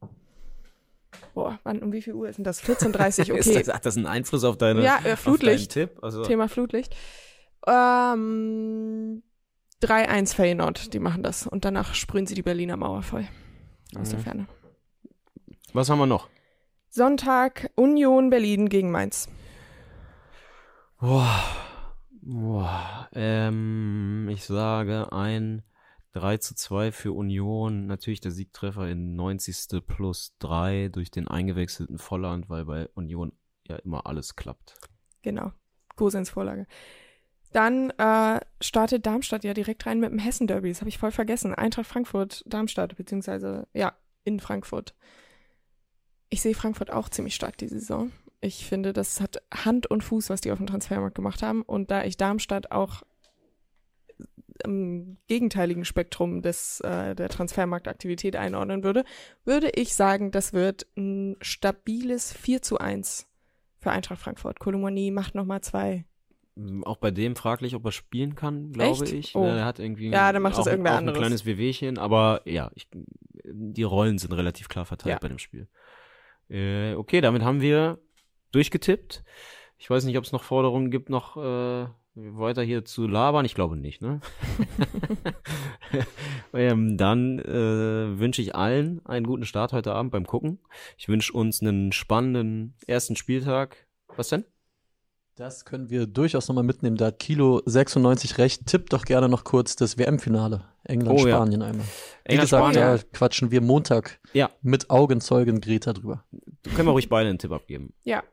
Boah, 1.34 1.60
wann, 1.64 1.82
um 1.84 1.92
wie 1.92 2.02
viel 2.02 2.14
Uhr 2.14 2.30
ist 2.30 2.38
denn 2.38 2.44
das? 2.44 2.62
14.30 2.64 3.20
Ist 3.38 3.48
okay. 3.50 3.64
das, 3.64 3.74
hat 3.76 3.86
das 3.86 3.96
einen 3.98 4.06
Einfluss 4.08 4.44
auf 4.44 4.58
deine 4.58 4.84
Ja, 4.84 5.00
äh, 5.04 5.16
Flutlicht. 5.16 5.72
Tipp? 5.72 5.98
Also, 6.02 6.24
Thema 6.24 6.48
Flutlicht. 6.50 6.96
Ähm, 7.68 9.24
3-1 9.84 10.36
Feyenoord, 10.36 10.94
die 10.94 11.00
machen 11.00 11.24
das. 11.24 11.46
Und 11.48 11.66
danach 11.66 11.94
sprühen 11.94 12.26
sie 12.26 12.36
die 12.36 12.42
Berliner 12.42 12.78
Mauer 12.78 13.04
voll. 13.04 13.28
Aus 13.98 14.10
der 14.10 14.20
Mhm. 14.20 14.24
Ferne. 14.24 14.48
Was 15.74 15.90
haben 15.90 16.00
wir 16.00 16.06
noch? 16.08 16.28
Sonntag 16.90 17.70
Union 17.76 18.30
Berlin 18.30 18.70
gegen 18.70 18.90
Mainz. 18.92 19.28
Boah. 21.00 21.44
Boah. 22.22 23.08
Ähm, 23.14 24.28
ich 24.32 24.44
sage 24.46 25.12
ein 25.12 25.62
3 26.18 26.38
zu 26.38 26.56
2 26.56 26.92
für 26.92 27.14
Union. 27.14 27.86
Natürlich 27.86 28.22
der 28.22 28.32
Siegtreffer 28.32 28.90
in 28.90 29.16
90. 29.16 29.86
plus 29.86 30.36
3 30.40 30.90
durch 30.90 31.12
den 31.12 31.28
eingewechselten 31.28 32.00
Volland, 32.00 32.50
weil 32.50 32.66
bei 32.66 32.90
Union 32.96 33.32
ja 33.68 33.76
immer 33.78 34.08
alles 34.08 34.36
klappt. 34.36 34.76
Genau. 35.22 35.52
Gosens 35.96 36.32
Vorlage. 36.32 36.66
Dann 37.52 37.92
äh, 37.92 38.40
startet 38.62 39.06
Darmstadt 39.06 39.44
ja 39.44 39.54
direkt 39.54 39.86
rein 39.86 40.00
mit 40.00 40.12
dem 40.12 40.20
Hessen-Derby. 40.20 40.70
Das 40.70 40.82
habe 40.82 40.90
ich 40.90 40.98
voll 40.98 41.12
vergessen. 41.12 41.54
Eintracht 41.54 41.88
Frankfurt, 41.88 42.44
Darmstadt, 42.46 42.98
beziehungsweise 42.98 43.68
ja, 43.74 43.94
in 44.24 44.40
Frankfurt. 44.40 44.96
Ich 46.30 46.42
sehe 46.42 46.56
Frankfurt 46.56 46.92
auch 46.92 47.10
ziemlich 47.10 47.36
stark 47.36 47.58
diese 47.58 47.80
Saison. 47.80 48.12
Ich 48.42 48.66
finde, 48.66 48.92
das 48.92 49.22
hat 49.22 49.42
Hand 49.54 49.88
und 49.88 50.04
Fuß, 50.04 50.30
was 50.30 50.42
die 50.42 50.52
auf 50.52 50.58
dem 50.58 50.68
Transfermarkt 50.68 51.16
gemacht 51.16 51.42
haben. 51.42 51.62
Und 51.62 51.90
da 51.90 52.04
ich 52.04 52.18
Darmstadt 52.18 52.72
auch 52.72 53.04
im 54.64 55.18
gegenteiligen 55.28 55.86
Spektrum 55.86 56.42
des, 56.42 56.80
äh, 56.82 57.16
der 57.16 57.30
Transfermarktaktivität 57.30 58.36
einordnen 58.36 58.84
würde, 58.84 59.04
würde 59.46 59.70
ich 59.76 59.94
sagen, 59.96 60.32
das 60.32 60.54
wird 60.54 60.88
ein 60.98 61.36
stabiles 61.42 62.34
4 62.34 62.62
zu 62.62 62.78
1 62.80 63.28
für 63.80 63.92
Eintracht 63.92 64.20
Frankfurt. 64.20 64.60
Kolomani 64.60 65.12
macht 65.12 65.36
nochmal 65.36 65.62
zwei. 65.62 66.06
Auch 66.86 66.98
bei 66.98 67.12
dem 67.12 67.36
fraglich, 67.36 67.76
ob 67.76 67.86
er 67.86 67.92
spielen 67.92 68.34
kann, 68.34 68.72
glaube 68.72 69.04
Echt? 69.04 69.14
ich. 69.14 69.36
Oh. 69.36 69.44
Er 69.46 69.64
hat 69.66 69.78
irgendwie 69.78 70.10
Ja, 70.10 70.32
dann 70.34 70.42
macht 70.42 70.58
das 70.58 70.66
auch, 70.68 70.72
irgendwer 70.72 70.94
auch 70.94 70.98
anderes. 70.98 71.18
ein 71.18 71.22
kleines 71.22 71.46
Wehwehchen, 71.46 72.00
aber 72.00 72.42
ja, 72.46 72.72
ich, 72.74 72.88
die 73.46 73.84
Rollen 73.84 74.18
sind 74.18 74.34
relativ 74.34 74.68
klar 74.68 74.86
verteilt 74.86 75.14
Ja. 75.14 75.20
bei 75.20 75.28
dem 75.28 75.38
Spiel. 75.38 75.68
Äh, 76.50 76.94
okay, 76.96 77.22
damit 77.22 77.44
haben 77.44 77.62
wir 77.62 78.00
durchgetippt. 78.52 79.24
Ich 79.78 79.88
weiß 79.90 80.06
nicht, 80.06 80.18
ob 80.18 80.24
es 80.24 80.32
noch 80.32 80.44
Forderungen 80.44 80.90
gibt, 80.90 81.10
noch 81.10 81.38
äh, 81.38 81.88
weiter 82.18 82.64
hier 82.64 82.84
zu 82.84 83.08
labern. 83.08 83.46
Ich 83.46 83.56
glaube 83.56 83.78
nicht, 83.78 84.02
ne? 84.02 84.20
ähm, 86.54 86.98
dann 86.98 87.40
äh, 87.40 88.20
wünsche 88.20 88.42
ich 88.42 88.56
allen 88.56 89.06
einen 89.06 89.26
guten 89.26 89.46
Start 89.46 89.74
heute 89.74 89.94
Abend 89.94 90.12
beim 90.12 90.26
Gucken. 90.26 90.60
Ich 90.98 91.08
wünsche 91.08 91.34
uns 91.34 91.62
einen 91.62 91.92
spannenden 91.92 92.74
ersten 92.88 93.16
Spieltag. 93.16 93.88
Was 94.16 94.30
denn? 94.30 94.46
Das 95.36 95.66
können 95.66 95.92
wir 95.92 96.08
durchaus 96.08 96.48
nochmal 96.48 96.64
mitnehmen. 96.64 96.98
Da 96.98 97.08
hat 97.08 97.20
Kilo 97.20 97.62
96 97.66 98.40
recht. 98.40 98.66
Tippt 98.66 98.92
doch 98.92 99.06
gerne 99.06 99.30
noch 99.30 99.44
kurz 99.44 99.76
das 99.76 100.00
WM-Finale. 100.00 100.62
Oh, 100.64 100.68
ja. 100.88 100.94
England-Spanien 100.96 101.62
einmal. 101.62 101.86
Wie 101.86 102.30
England, 102.32 102.50
gesagt, 102.50 102.74
Spanien. 102.74 102.98
da 102.98 103.04
quatschen 103.14 103.52
wir 103.52 103.62
Montag 103.62 104.20
Ja. 104.34 104.50
mit 104.64 104.90
Augenzeugen 104.90 105.62
Greta 105.62 105.94
drüber. 105.94 106.24
Können 106.76 106.88
wir 106.88 106.92
ruhig 106.94 107.10
beide 107.10 107.30
einen 107.30 107.38
Tipp 107.38 107.52
abgeben. 107.52 107.94
Ja. 108.04 108.24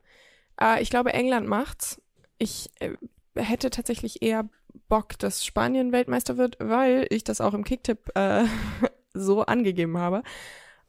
Äh, 0.58 0.82
ich 0.82 0.88
glaube, 0.88 1.12
England 1.12 1.46
macht's. 1.46 2.00
Ich 2.38 2.70
äh, 2.80 2.94
hätte 3.34 3.70
tatsächlich 3.70 4.22
eher 4.22 4.48
Bock, 4.88 5.18
dass 5.18 5.44
Spanien 5.44 5.92
Weltmeister 5.92 6.36
wird, 6.36 6.56
weil 6.60 7.06
ich 7.10 7.24
das 7.24 7.40
auch 7.40 7.54
im 7.54 7.64
Kicktipp 7.64 8.10
äh, 8.16 8.44
so 9.14 9.42
angegeben 9.42 9.98
habe. 9.98 10.22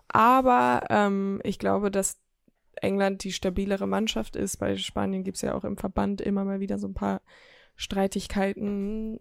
Aber 0.08 0.86
ähm, 0.90 1.42
ich 1.44 1.60
glaube, 1.60 1.92
dass 1.92 2.18
England 2.82 3.24
die 3.24 3.32
stabilere 3.32 3.88
Mannschaft 3.88 4.36
ist. 4.36 4.58
Bei 4.58 4.78
Spanien 4.78 5.24
gibt's 5.24 5.42
ja 5.42 5.54
auch 5.54 5.64
im 5.64 5.78
Verband 5.78 6.22
immer 6.22 6.44
mal 6.44 6.60
wieder 6.60 6.78
so 6.78 6.88
ein 6.88 6.94
paar 6.94 7.22
Streitigkeiten. 7.76 9.20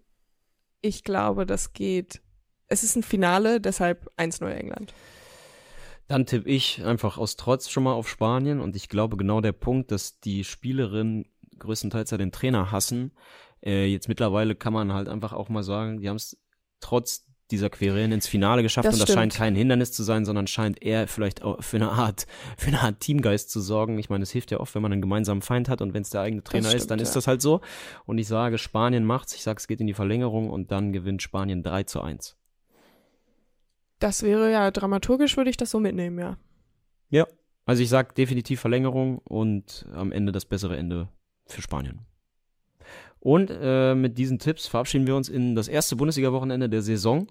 Ich 0.81 1.03
glaube, 1.03 1.45
das 1.45 1.73
geht. 1.73 2.21
Es 2.67 2.83
ist 2.83 2.95
ein 2.95 3.03
Finale, 3.03 3.61
deshalb 3.61 4.09
1-0 4.17 4.47
England. 4.49 4.93
Dann 6.07 6.25
tippe 6.25 6.49
ich 6.49 6.83
einfach 6.83 7.17
aus 7.17 7.35
Trotz 7.35 7.69
schon 7.69 7.83
mal 7.83 7.93
auf 7.93 8.07
Spanien 8.07 8.59
und 8.59 8.75
ich 8.75 8.89
glaube 8.89 9.17
genau 9.17 9.41
der 9.41 9.53
Punkt, 9.53 9.91
dass 9.91 10.19
die 10.19 10.43
Spielerinnen 10.43 11.25
größtenteils 11.59 12.11
ja 12.11 12.17
den 12.17 12.31
Trainer 12.31 12.71
hassen. 12.71 13.11
Äh, 13.63 13.85
jetzt 13.87 14.07
mittlerweile 14.07 14.55
kann 14.55 14.73
man 14.73 14.93
halt 14.93 15.07
einfach 15.07 15.33
auch 15.33 15.49
mal 15.49 15.63
sagen, 15.63 15.99
die 15.99 16.09
haben 16.09 16.17
es 16.17 16.37
trotz 16.79 17.25
dieser 17.51 17.69
Querelen 17.69 18.11
ins 18.11 18.27
Finale 18.27 18.63
geschafft 18.63 18.87
Das 18.87 18.95
und 18.95 18.99
das 18.99 19.09
stimmt. 19.09 19.19
scheint 19.19 19.33
kein 19.35 19.55
Hindernis 19.55 19.91
zu 19.91 20.01
sein, 20.03 20.25
sondern 20.25 20.47
scheint 20.47 20.81
eher 20.81 21.07
vielleicht 21.07 21.43
auch 21.43 21.63
für 21.63 21.77
eine 21.77 21.91
Art, 21.91 22.25
für 22.57 22.67
eine 22.67 22.81
Art 22.81 22.99
Teamgeist 22.99 23.51
zu 23.51 23.61
sorgen. 23.61 23.99
Ich 23.99 24.09
meine, 24.09 24.23
es 24.23 24.31
hilft 24.31 24.51
ja 24.51 24.59
oft, 24.59 24.73
wenn 24.73 24.81
man 24.81 24.91
einen 24.91 25.01
gemeinsamen 25.01 25.41
Feind 25.41 25.69
hat 25.69 25.81
und 25.81 25.93
wenn 25.93 26.01
es 26.01 26.09
der 26.09 26.21
eigene 26.21 26.43
Trainer 26.43 26.69
ist, 26.69 26.73
stimmt, 26.73 26.91
dann 26.91 26.99
ist 26.99 27.09
ja. 27.09 27.15
das 27.15 27.27
halt 27.27 27.41
so. 27.41 27.61
Und 28.05 28.17
ich 28.17 28.27
sage, 28.27 28.57
Spanien 28.57 29.05
macht's. 29.05 29.35
Ich 29.35 29.43
sage, 29.43 29.57
es 29.59 29.67
geht 29.67 29.79
in 29.79 29.87
die 29.87 29.93
Verlängerung 29.93 30.49
und 30.49 30.71
dann 30.71 30.91
gewinnt 30.91 31.21
Spanien 31.21 31.61
3 31.61 31.83
zu 31.83 32.01
1. 32.01 32.35
Das 33.99 34.23
wäre 34.23 34.51
ja 34.51 34.71
dramaturgisch, 34.71 35.37
würde 35.37 35.49
ich 35.49 35.57
das 35.57 35.69
so 35.71 35.79
mitnehmen, 35.79 36.19
ja. 36.19 36.37
Also 37.65 37.81
ich 37.81 37.89
sag 37.89 38.13
definitiv 38.15 38.59
Verlängerung 38.59 39.17
und 39.19 39.85
am 39.93 40.11
Ende 40.11 40.31
das 40.31 40.45
bessere 40.45 40.77
Ende 40.77 41.09
für 41.47 41.61
Spanien. 41.61 42.05
Und 43.19 43.49
äh, 43.49 43.95
mit 43.95 44.17
diesen 44.17 44.37
Tipps 44.37 44.67
verabschieden 44.67 45.07
wir 45.07 45.15
uns 45.15 45.29
in 45.29 45.55
das 45.55 45.67
erste 45.67 45.95
Bundesliga-Wochenende 45.95 46.69
der 46.69 46.81
Saison. 46.81 47.27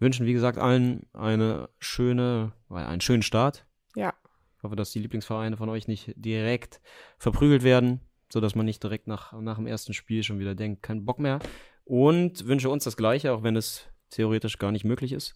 Wünschen, 0.00 0.26
wie 0.26 0.32
gesagt, 0.32 0.58
allen 0.58 1.06
eine 1.12 1.68
schöne, 1.78 2.52
einen 2.68 3.00
schönen 3.00 3.22
Start. 3.22 3.64
Ja. 3.94 4.14
Ich 4.56 4.64
hoffe, 4.64 4.74
dass 4.74 4.90
die 4.90 4.98
Lieblingsvereine 4.98 5.56
von 5.56 5.68
euch 5.68 5.86
nicht 5.86 6.12
direkt 6.16 6.80
verprügelt 7.18 7.62
werden, 7.62 8.00
sodass 8.32 8.54
man 8.54 8.66
nicht 8.66 8.82
direkt 8.82 9.06
nach, 9.06 9.32
nach 9.40 9.56
dem 9.56 9.66
ersten 9.66 9.94
Spiel 9.94 10.24
schon 10.24 10.40
wieder 10.40 10.56
denkt, 10.56 10.82
kein 10.82 11.04
Bock 11.04 11.20
mehr. 11.20 11.38
Und 11.84 12.46
wünsche 12.46 12.70
uns 12.70 12.84
das 12.84 12.96
Gleiche, 12.96 13.32
auch 13.32 13.42
wenn 13.44 13.54
es 13.54 13.86
theoretisch 14.10 14.58
gar 14.58 14.72
nicht 14.72 14.84
möglich 14.84 15.12
ist. 15.12 15.34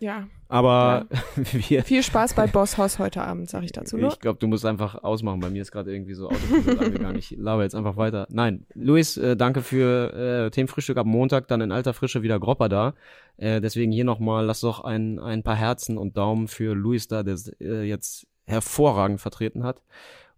Ja. 0.00 0.28
Aber 0.48 1.06
wir, 1.36 1.84
Viel 1.84 2.02
Spaß 2.02 2.34
bei 2.34 2.46
Boss 2.46 2.76
Hoss 2.76 2.98
heute 2.98 3.22
Abend, 3.22 3.48
sage 3.48 3.66
ich 3.66 3.72
dazu 3.72 3.96
nur. 3.96 4.08
Ich 4.08 4.18
glaube, 4.18 4.38
du 4.38 4.48
musst 4.48 4.66
einfach 4.66 5.04
ausmachen. 5.04 5.40
Bei 5.40 5.50
mir 5.50 5.62
ist 5.62 5.70
gerade 5.70 5.92
irgendwie 5.92 6.14
so 6.14 6.28
Autopilot 6.28 6.80
angegangen. 6.80 7.16
Ich 7.16 7.30
laber 7.38 7.62
jetzt 7.62 7.74
einfach 7.74 7.96
weiter. 7.96 8.26
Nein, 8.30 8.66
Luis, 8.74 9.16
äh, 9.16 9.36
danke 9.36 9.62
für 9.62 10.46
äh, 10.46 10.50
Themenfrühstück 10.50 10.96
am 10.96 11.08
Montag, 11.08 11.46
dann 11.48 11.60
in 11.60 11.70
alter 11.70 11.94
Frische 11.94 12.22
wieder 12.22 12.40
Gropper 12.40 12.68
da. 12.68 12.94
Äh, 13.36 13.60
deswegen 13.60 13.92
hier 13.92 14.04
nochmal, 14.04 14.44
lass 14.44 14.60
doch 14.60 14.80
ein, 14.80 15.18
ein 15.20 15.42
paar 15.42 15.56
Herzen 15.56 15.98
und 15.98 16.16
Daumen 16.16 16.48
für 16.48 16.74
Luis 16.74 17.06
da, 17.06 17.22
der 17.22 17.36
äh, 17.60 17.82
jetzt 17.84 18.26
hervorragend 18.46 19.20
vertreten 19.20 19.62
hat 19.62 19.82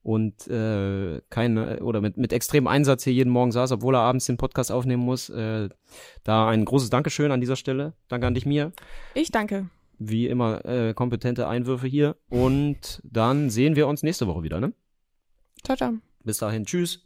und 0.03 0.49
äh, 0.49 1.21
keine 1.31 1.81
oder 1.81 2.01
mit, 2.01 2.17
mit 2.17 2.33
extremem 2.33 2.67
Einsatz 2.67 3.05
hier 3.05 3.13
jeden 3.13 3.31
Morgen 3.31 3.53
saß, 3.53 3.73
obwohl 3.73 3.95
er 3.95 4.01
abends 4.01 4.27
den 4.27 4.37
Podcast 4.37 4.73
aufnehmen 4.73 5.03
muss. 5.05 5.31
Äh, 5.31 5.69
da 6.25 6.49
ein 6.49 6.65
großes 6.65 6.91
Dankeschön 6.91 7.31
an 7.31 7.41
dieser 7.41 7.57
Stelle. 7.57 7.95
Danke 8.09 8.27
an 8.27 8.35
dich, 8.35 8.47
mir 8.47 8.73
Ich 9.15 9.31
danke. 9.31 9.69
wie 9.99 10.27
immer 10.27 10.65
äh, 10.65 10.95
kompetente 10.95 11.47
Einwürfe 11.47 11.87
hier. 11.87 12.17
Und 12.29 13.01
dann 13.05 13.51
sehen 13.51 13.77
wir 13.77 13.87
uns 13.87 14.03
nächste 14.03 14.27
Woche 14.27 14.43
wieder, 14.43 14.61
ne? 14.61 14.73
Ciao, 15.65 15.77
ciao. 15.77 15.93
Bis 16.25 16.39
dahin, 16.39 16.65
tschüss. 16.65 17.03